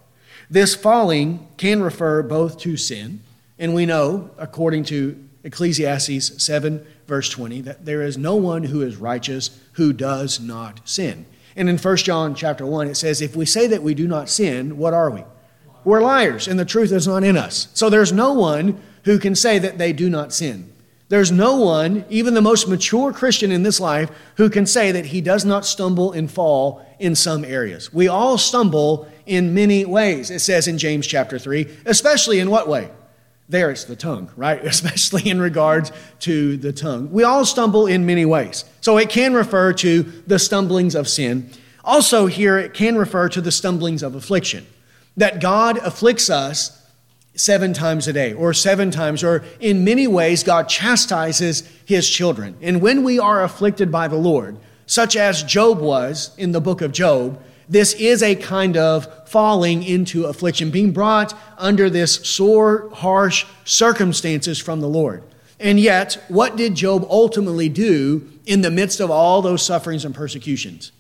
This 0.51 0.75
falling 0.75 1.49
can 1.57 1.83
refer 1.83 2.23
both 2.23 2.59
to 2.59 2.77
sin, 2.77 3.21
and 3.59 3.75
we 3.75 3.87
know, 3.87 4.31
according 4.37 4.85
to 4.85 5.23
Ecclesiastes 5.43 6.43
7, 6.43 6.87
verse 7.07 7.29
20, 7.31 7.61
that 7.63 7.85
there 7.85 8.03
is 8.03 8.19
no 8.19 8.37
one 8.37 8.65
who 8.65 8.83
is 8.83 8.97
righteous 8.97 9.59
who 9.73 9.93
does 9.93 10.41
not 10.41 10.81
sin. 10.89 11.27
And 11.57 11.69
in 11.69 11.79
1 11.79 11.97
John 11.99 12.35
chapter 12.35 12.67
1, 12.67 12.89
it 12.89 12.97
says, 12.97 13.23
If 13.23 13.35
we 13.35 13.47
say 13.47 13.67
that 13.69 13.83
we 13.83 13.95
do 13.95 14.07
not 14.07 14.29
sin, 14.29 14.77
what 14.77 14.93
are 14.93 15.11
we? 15.11 15.25
We're 15.85 16.03
liars, 16.03 16.49
and 16.49 16.59
the 16.59 16.65
truth 16.65 16.93
is 16.93 17.07
not 17.07 17.25
in 17.25 17.37
us. 17.37 17.69
So 17.73 17.89
there's 17.89 18.13
no 18.13 18.33
one 18.33 18.81
who 19.05 19.19
can 19.19 19.35
say 19.35 19.59
that 19.61 19.79
they 19.79 19.93
do 19.93 20.11
not 20.11 20.33
sin. 20.33 20.73
There's 21.09 21.31
no 21.31 21.57
one, 21.57 22.05
even 22.11 22.35
the 22.35 22.43
most 22.43 22.69
mature 22.69 23.13
Christian 23.13 23.53
in 23.53 23.63
this 23.63 23.79
life, 23.79 24.11
who 24.37 24.51
can 24.51 24.67
say 24.67 24.91
that 24.91 25.07
he 25.07 25.21
does 25.21 25.45
not 25.45 25.65
stumble 25.65 26.11
and 26.11 26.29
fall 26.29 26.85
in 26.99 27.15
some 27.15 27.45
areas. 27.45 27.93
We 27.93 28.09
all 28.09 28.37
stumble 28.37 29.09
in 29.25 29.55
many 29.55 29.85
ways, 29.85 30.31
it 30.31 30.41
says 30.41 30.67
in 30.67 30.79
James 30.79 31.07
chapter 31.07 31.39
3, 31.39 31.69
especially 31.87 32.41
in 32.41 32.51
what 32.51 32.69
way? 32.69 32.91
There 33.49 33.71
it's 33.71 33.85
the 33.85 33.97
tongue, 33.97 34.31
right? 34.37 34.65
Especially 34.65 35.29
in 35.29 35.41
regards 35.41 35.93
to 36.21 36.57
the 36.57 36.73
tongue. 36.73 37.11
We 37.13 37.25
all 37.25 37.45
stumble 37.45 37.87
in 37.87 38.07
many 38.07 38.25
ways. 38.25 38.65
So 38.81 38.99
it 38.99 39.09
can 39.09 39.35
refer 39.35 39.73
to 39.75 40.03
the 40.03 40.39
stumblings 40.39 40.95
of 40.95 41.09
sin. 41.09 41.51
Also, 41.85 42.27
here 42.27 42.59
it 42.59 42.75
can 42.75 42.97
refer 42.97 43.29
to 43.29 43.41
the 43.41 43.53
stumblings 43.53 44.03
of 44.03 44.15
affliction. 44.15 44.67
That 45.17 45.41
God 45.41 45.79
afflicts 45.79 46.29
us 46.29 46.83
seven 47.37 47.73
times 47.73 48.09
a 48.09 48.13
day, 48.13 48.33
or 48.33 48.53
seven 48.53 48.91
times, 48.91 49.23
or 49.23 49.45
in 49.61 49.85
many 49.85 50.07
ways, 50.07 50.43
God 50.43 50.69
chastises 50.69 51.69
his 51.85 52.09
children. 52.09 52.57
And 52.61 52.81
when 52.81 53.05
we 53.05 53.19
are 53.19 53.45
afflicted 53.45 53.93
by 53.93 54.09
the 54.09 54.17
Lord, 54.17 54.57
such 54.87 55.17
as 55.17 55.43
Job 55.43 55.79
was 55.79 56.35
in 56.39 56.53
the 56.53 56.61
book 56.61 56.81
of 56.81 56.93
Job, 56.93 57.43
this 57.69 57.95
is 57.95 58.23
a 58.23 58.37
kind 58.37 58.77
of 58.77 59.29
falling 59.29 59.83
into 59.83 60.27
affliction, 60.27 60.71
being 60.71 60.93
brought 60.93 61.37
under 61.59 61.91
this 61.91 62.15
sore, 62.15 62.89
harsh 62.93 63.45
circumstances 63.65 64.59
from 64.59 64.81
the 64.81 64.89
Lord. 64.89 65.23
And 65.59 65.81
yet, 65.81 66.23
what 66.29 66.57
did 66.57 66.75
Job 66.75 67.07
ultimately 67.09 67.69
do 67.69 68.31
in 68.45 68.61
the 68.61 68.71
midst 68.71 69.01
of 69.01 69.11
all 69.11 69.43
those 69.43 69.63
sufferings 69.63 70.05
and 70.05 70.15
persecutions? 70.15 70.93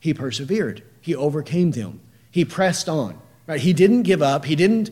He 0.00 0.14
persevered. 0.14 0.82
He 1.00 1.14
overcame 1.14 1.72
them. 1.72 2.00
He 2.30 2.44
pressed 2.44 2.88
on. 2.88 3.18
Right? 3.46 3.60
He 3.60 3.72
didn't 3.72 4.02
give 4.02 4.22
up. 4.22 4.44
He 4.44 4.56
didn't 4.56 4.90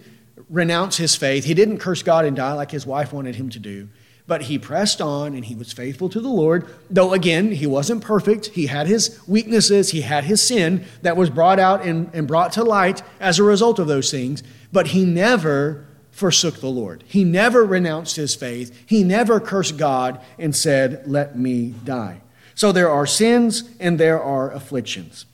renounce 0.49 0.97
his 0.97 1.16
faith. 1.16 1.45
He 1.45 1.55
didn't 1.55 1.79
curse 1.79 2.03
God 2.03 2.24
and 2.24 2.37
die 2.37 2.53
like 2.53 2.70
his 2.70 2.87
wife 2.87 3.12
wanted 3.12 3.35
him 3.35 3.51
to 3.51 3.59
do, 3.59 3.89
but 4.27 4.43
he 4.43 4.59
pressed 4.59 5.01
on 5.01 5.35
and 5.35 5.45
he 5.45 5.55
was 5.55 5.72
faithful 5.72 6.09
to 6.09 6.20
the 6.20 6.29
Lord. 6.29 6.68
Though, 6.91 7.12
again, 7.12 7.53
he 7.53 7.66
wasn't 7.66 8.03
perfect. 8.03 8.47
He 8.47 8.66
had 8.66 8.87
his 8.87 9.20
weaknesses, 9.27 9.91
he 9.91 10.01
had 10.01 10.24
his 10.24 10.43
sin 10.43 10.85
that 11.03 11.16
was 11.16 11.31
brought 11.31 11.59
out 11.59 11.85
and, 11.85 12.11
and 12.12 12.27
brought 12.27 12.53
to 12.53 12.64
light 12.64 13.03
as 13.20 13.39
a 13.39 13.45
result 13.45 13.79
of 13.79 13.87
those 13.87 14.11
things, 14.11 14.43
but 14.72 14.89
he 14.89 15.05
never 15.05 15.87
forsook 16.11 16.61
the 16.61 16.70
Lord. 16.70 17.05
He 17.07 17.24
never 17.24 17.64
renounced 17.64 18.16
his 18.16 18.35
faith. 18.35 18.77
He 18.87 19.05
never 19.05 19.39
cursed 19.39 19.77
God 19.77 20.20
and 20.39 20.57
said, 20.57 21.07
Let 21.07 21.39
me 21.39 21.74
die. 21.85 22.22
So 22.55 22.72
there 22.72 22.91
are 22.91 23.07
sins 23.07 23.70
and 23.79 24.01
there 24.01 24.20
are 24.20 24.51
afflictions. 24.51 25.27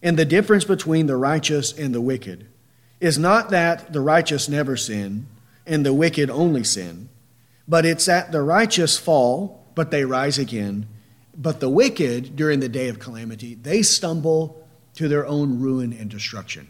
And 0.00 0.16
the 0.16 0.24
difference 0.24 0.64
between 0.64 1.06
the 1.06 1.16
righteous 1.16 1.76
and 1.76 1.92
the 1.92 2.00
wicked 2.00 2.46
is 3.00 3.18
not 3.18 3.50
that 3.50 3.92
the 3.92 4.00
righteous 4.00 4.48
never 4.48 4.76
sin 4.76 5.26
and 5.66 5.84
the 5.84 5.92
wicked 5.92 6.30
only 6.30 6.62
sin, 6.62 7.08
but 7.68 7.84
it's 7.84 8.06
that 8.06 8.32
the 8.32 8.42
righteous 8.42 8.98
fall, 8.98 9.66
but 9.74 9.90
they 9.90 10.04
rise 10.04 10.38
again. 10.38 10.86
But 11.36 11.60
the 11.60 11.68
wicked, 11.68 12.36
during 12.36 12.60
the 12.60 12.68
day 12.68 12.88
of 12.88 12.98
calamity, 12.98 13.54
they 13.54 13.82
stumble 13.82 14.66
to 14.94 15.08
their 15.08 15.26
own 15.26 15.60
ruin 15.60 15.92
and 15.92 16.10
destruction. 16.10 16.68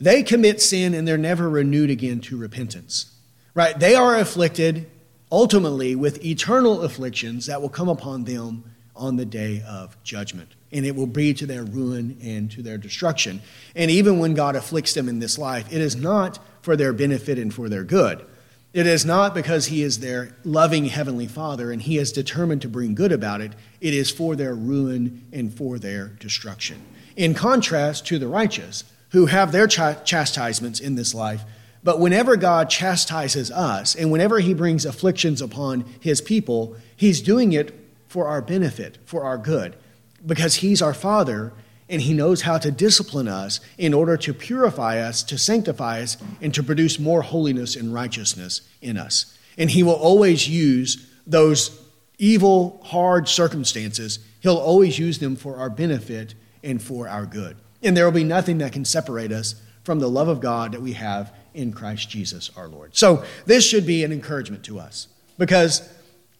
They 0.00 0.22
commit 0.22 0.62
sin 0.62 0.94
and 0.94 1.06
they're 1.06 1.18
never 1.18 1.50
renewed 1.50 1.90
again 1.90 2.20
to 2.22 2.36
repentance. 2.36 3.12
Right? 3.54 3.78
They 3.78 3.94
are 3.94 4.16
afflicted 4.16 4.88
ultimately 5.30 5.96
with 5.96 6.24
eternal 6.24 6.82
afflictions 6.82 7.46
that 7.46 7.60
will 7.60 7.68
come 7.68 7.88
upon 7.88 8.24
them 8.24 8.64
on 8.94 9.16
the 9.16 9.24
day 9.24 9.62
of 9.66 10.00
judgment 10.02 10.54
and 10.72 10.86
it 10.86 10.94
will 10.94 11.06
be 11.06 11.34
to 11.34 11.46
their 11.46 11.64
ruin 11.64 12.16
and 12.22 12.50
to 12.52 12.62
their 12.62 12.78
destruction. 12.78 13.42
And 13.74 13.90
even 13.90 14.18
when 14.18 14.34
God 14.34 14.56
afflicts 14.56 14.94
them 14.94 15.08
in 15.08 15.18
this 15.18 15.36
life, 15.38 15.72
it 15.72 15.80
is 15.80 15.96
not 15.96 16.38
for 16.62 16.76
their 16.76 16.92
benefit 16.92 17.38
and 17.38 17.52
for 17.52 17.68
their 17.68 17.84
good. 17.84 18.24
It 18.72 18.86
is 18.86 19.04
not 19.04 19.34
because 19.34 19.66
He 19.66 19.82
is 19.82 19.98
their 19.98 20.36
loving 20.44 20.86
Heavenly 20.86 21.26
Father 21.26 21.72
and 21.72 21.82
He 21.82 21.98
is 21.98 22.12
determined 22.12 22.62
to 22.62 22.68
bring 22.68 22.94
good 22.94 23.12
about 23.12 23.40
it. 23.40 23.52
It 23.80 23.94
is 23.94 24.10
for 24.10 24.36
their 24.36 24.54
ruin 24.54 25.26
and 25.32 25.52
for 25.52 25.78
their 25.78 26.08
destruction. 26.20 26.82
In 27.16 27.34
contrast 27.34 28.06
to 28.06 28.18
the 28.18 28.28
righteous, 28.28 28.84
who 29.10 29.26
have 29.26 29.52
their 29.52 29.66
ch- 29.66 30.04
chastisements 30.04 30.80
in 30.80 30.94
this 30.94 31.14
life, 31.14 31.42
but 31.82 31.98
whenever 31.98 32.36
God 32.36 32.70
chastises 32.70 33.50
us 33.50 33.94
and 33.94 34.12
whenever 34.12 34.38
He 34.38 34.54
brings 34.54 34.84
afflictions 34.84 35.40
upon 35.40 35.84
His 36.00 36.20
people, 36.20 36.76
He's 36.94 37.20
doing 37.20 37.52
it 37.52 37.74
for 38.06 38.26
our 38.26 38.42
benefit, 38.42 38.98
for 39.04 39.24
our 39.24 39.38
good 39.38 39.76
because 40.24 40.56
He's 40.56 40.82
our 40.82 40.94
Father 40.94 41.52
and 41.90 42.00
He 42.00 42.14
knows 42.14 42.42
how 42.42 42.56
to 42.58 42.70
discipline 42.70 43.28
us 43.28 43.60
in 43.76 43.92
order 43.92 44.16
to 44.16 44.32
purify 44.32 44.98
us, 44.98 45.22
to 45.24 45.36
sanctify 45.36 46.00
us, 46.00 46.16
and 46.40 46.54
to 46.54 46.62
produce 46.62 46.98
more 46.98 47.22
holiness 47.22 47.76
and 47.76 47.92
righteousness 47.92 48.62
in 48.80 48.96
us. 48.96 49.36
And 49.58 49.70
He 49.70 49.82
will 49.82 49.94
always 49.94 50.48
use 50.48 51.06
those 51.26 51.78
evil, 52.16 52.80
hard 52.84 53.28
circumstances, 53.28 54.20
He'll 54.40 54.56
always 54.56 54.98
use 54.98 55.18
them 55.18 55.36
for 55.36 55.56
our 55.56 55.68
benefit 55.68 56.34
and 56.62 56.80
for 56.80 57.08
our 57.08 57.26
good. 57.26 57.56
And 57.82 57.96
there 57.96 58.04
will 58.04 58.12
be 58.12 58.24
nothing 58.24 58.58
that 58.58 58.72
can 58.72 58.84
separate 58.84 59.32
us 59.32 59.60
from 59.84 59.98
the 59.98 60.08
love 60.08 60.28
of 60.28 60.40
God 60.40 60.72
that 60.72 60.82
we 60.82 60.92
have 60.92 61.34
in 61.52 61.72
Christ 61.72 62.08
Jesus 62.08 62.50
our 62.56 62.68
Lord. 62.68 62.96
So, 62.96 63.24
this 63.46 63.66
should 63.66 63.86
be 63.86 64.04
an 64.04 64.12
encouragement 64.12 64.64
to 64.64 64.78
us 64.78 65.08
because 65.36 65.88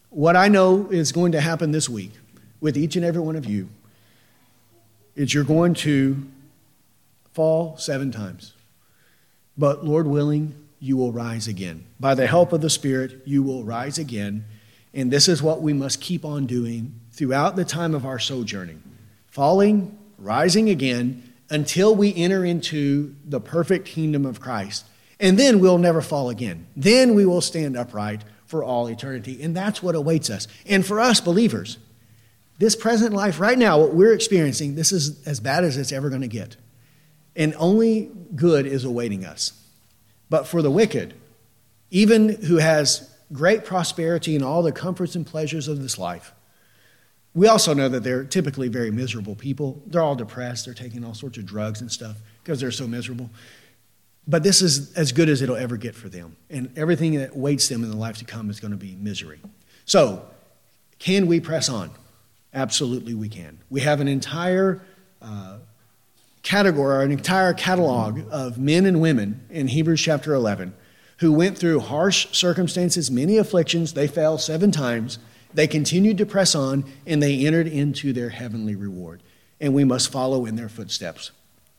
what 0.09 0.35
I 0.35 0.47
know 0.47 0.87
is 0.89 1.11
going 1.11 1.33
to 1.33 1.41
happen 1.41 1.71
this 1.71 1.89
week 1.89 2.11
with 2.59 2.77
each 2.77 2.95
and 2.95 3.03
every 3.03 3.21
one 3.21 3.35
of 3.35 3.45
you 3.45 3.69
is 5.15 5.33
you're 5.33 5.43
going 5.43 5.73
to 5.75 6.27
fall 7.33 7.77
seven 7.77 8.11
times. 8.11 8.53
But 9.57 9.85
Lord 9.85 10.07
willing, 10.07 10.55
you 10.79 10.97
will 10.97 11.11
rise 11.11 11.47
again. 11.47 11.85
By 11.99 12.15
the 12.15 12.27
help 12.27 12.53
of 12.53 12.61
the 12.61 12.69
Spirit, 12.69 13.21
you 13.25 13.43
will 13.43 13.63
rise 13.63 13.97
again. 13.97 14.45
And 14.93 15.11
this 15.11 15.27
is 15.27 15.41
what 15.41 15.61
we 15.61 15.73
must 15.73 16.01
keep 16.01 16.25
on 16.25 16.45
doing 16.45 16.99
throughout 17.11 17.55
the 17.55 17.65
time 17.65 17.93
of 17.93 18.05
our 18.05 18.19
sojourning 18.19 18.83
falling, 19.27 19.97
rising 20.17 20.69
again, 20.69 21.23
until 21.49 21.95
we 21.95 22.13
enter 22.15 22.43
into 22.43 23.15
the 23.25 23.39
perfect 23.39 23.85
kingdom 23.85 24.25
of 24.25 24.41
Christ. 24.41 24.85
And 25.21 25.39
then 25.39 25.59
we'll 25.59 25.77
never 25.77 26.01
fall 26.01 26.29
again. 26.29 26.67
Then 26.75 27.15
we 27.15 27.25
will 27.25 27.39
stand 27.39 27.77
upright 27.77 28.23
for 28.45 28.63
all 28.63 28.87
eternity. 28.87 29.41
And 29.41 29.55
that's 29.55 29.81
what 29.81 29.95
awaits 29.95 30.29
us. 30.29 30.47
And 30.65 30.85
for 30.85 30.99
us 30.99 31.21
believers, 31.21 31.77
this 32.61 32.75
present 32.75 33.11
life 33.11 33.39
right 33.39 33.57
now, 33.57 33.79
what 33.79 33.95
we're 33.95 34.13
experiencing, 34.13 34.75
this 34.75 34.91
is 34.91 35.25
as 35.27 35.39
bad 35.39 35.63
as 35.63 35.77
it's 35.77 35.91
ever 35.91 36.09
going 36.09 36.21
to 36.21 36.27
get. 36.27 36.57
And 37.35 37.55
only 37.57 38.11
good 38.35 38.67
is 38.67 38.85
awaiting 38.85 39.25
us. 39.25 39.59
But 40.29 40.45
for 40.45 40.61
the 40.61 40.69
wicked, 40.69 41.15
even 41.89 42.29
who 42.29 42.57
has 42.57 43.11
great 43.33 43.65
prosperity 43.65 44.35
and 44.35 44.45
all 44.45 44.61
the 44.61 44.71
comforts 44.71 45.15
and 45.15 45.25
pleasures 45.25 45.67
of 45.67 45.81
this 45.81 45.97
life, 45.97 46.33
we 47.33 47.47
also 47.47 47.73
know 47.73 47.89
that 47.89 48.03
they're 48.03 48.25
typically 48.25 48.67
very 48.67 48.91
miserable 48.91 49.33
people. 49.33 49.81
They're 49.87 50.03
all 50.03 50.15
depressed, 50.15 50.65
they're 50.65 50.75
taking 50.75 51.03
all 51.03 51.15
sorts 51.15 51.39
of 51.39 51.47
drugs 51.47 51.81
and 51.81 51.91
stuff 51.91 52.17
because 52.43 52.59
they're 52.59 52.69
so 52.69 52.85
miserable. 52.85 53.31
But 54.27 54.43
this 54.43 54.61
is 54.61 54.93
as 54.93 55.11
good 55.11 55.29
as 55.29 55.41
it'll 55.41 55.55
ever 55.55 55.77
get 55.77 55.95
for 55.95 56.09
them. 56.09 56.35
And 56.51 56.71
everything 56.77 57.15
that 57.15 57.35
waits 57.35 57.69
them 57.69 57.83
in 57.83 57.89
the 57.89 57.97
life 57.97 58.17
to 58.17 58.25
come 58.25 58.51
is 58.51 58.59
going 58.59 58.69
to 58.69 58.77
be 58.77 58.95
misery. 58.97 59.39
So, 59.85 60.27
can 60.99 61.25
we 61.25 61.39
press 61.39 61.67
on? 61.67 61.89
Absolutely, 62.53 63.13
we 63.13 63.29
can. 63.29 63.59
We 63.69 63.81
have 63.81 64.01
an 64.01 64.07
entire 64.07 64.81
uh, 65.21 65.57
category, 66.43 67.05
an 67.05 67.11
entire 67.11 67.53
catalog 67.53 68.21
of 68.29 68.57
men 68.57 68.85
and 68.85 68.99
women 68.99 69.45
in 69.49 69.67
Hebrews 69.67 70.01
chapter 70.01 70.33
11 70.33 70.73
who 71.21 71.31
went 71.31 71.55
through 71.55 71.79
harsh 71.79 72.27
circumstances, 72.31 73.11
many 73.11 73.37
afflictions. 73.37 73.93
They 73.93 74.07
fell 74.07 74.39
seven 74.39 74.71
times. 74.71 75.19
They 75.53 75.67
continued 75.67 76.17
to 76.17 76.25
press 76.25 76.55
on, 76.55 76.83
and 77.05 77.21
they 77.21 77.45
entered 77.45 77.67
into 77.67 78.11
their 78.11 78.29
heavenly 78.29 78.75
reward. 78.75 79.21
And 79.59 79.75
we 79.75 79.83
must 79.83 80.11
follow 80.11 80.47
in 80.47 80.55
their 80.55 80.67
footsteps. 80.67 81.29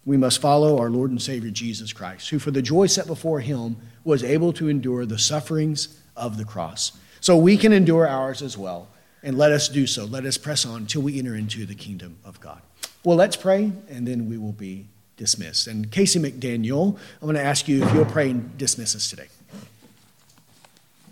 We 0.05 0.17
must 0.17 0.41
follow 0.41 0.79
our 0.79 0.91
Lord 0.91 1.11
and 1.11 1.21
Savior 1.21 1.51
Jesus 1.51 1.93
Christ, 1.93 2.31
who, 2.31 2.39
for 2.39 2.53
the 2.53 2.63
joy 2.63 2.87
set 2.87 3.09
before 3.09 3.41
him, 3.41 3.79
was 4.05 4.23
able 4.23 4.53
to 4.53 4.69
endure 4.69 5.07
the 5.07 5.19
sufferings 5.19 6.01
of 6.17 6.39
the 6.39 6.45
cross. 6.45 6.93
So 7.21 7.37
we 7.37 7.57
can 7.57 7.73
endure 7.73 8.07
ours 8.07 8.43
as 8.43 8.57
well. 8.57 8.89
And 9.23 9.39
let 9.39 9.53
us 9.53 9.69
do 9.69 9.87
so. 9.87 10.05
Let 10.05 10.25
us 10.25 10.37
press 10.37 10.67
on 10.67 10.83
until 10.83 11.03
we 11.03 11.19
enter 11.19 11.35
into 11.35 11.65
the 11.65 11.75
kingdom 11.75 12.19
of 12.25 12.41
God. 12.41 12.61
Well, 13.05 13.17
let's 13.17 13.37
pray, 13.37 13.73
and 13.89 14.07
then 14.07 14.29
we 14.29 14.39
will 14.39 14.53
be 14.53 14.87
dismissed. 15.17 15.67
And 15.67 15.91
Casey 15.91 16.19
McDaniel, 16.19 16.97
I'm 17.21 17.27
going 17.27 17.37
to 17.37 17.43
ask 17.43 17.69
you 17.69 17.85
if 17.85 17.95
you'll 17.95 18.05
pray 18.05 18.31
and 18.31 18.57
dismiss 18.59 18.97
us 18.97 19.09
today. 19.09 19.29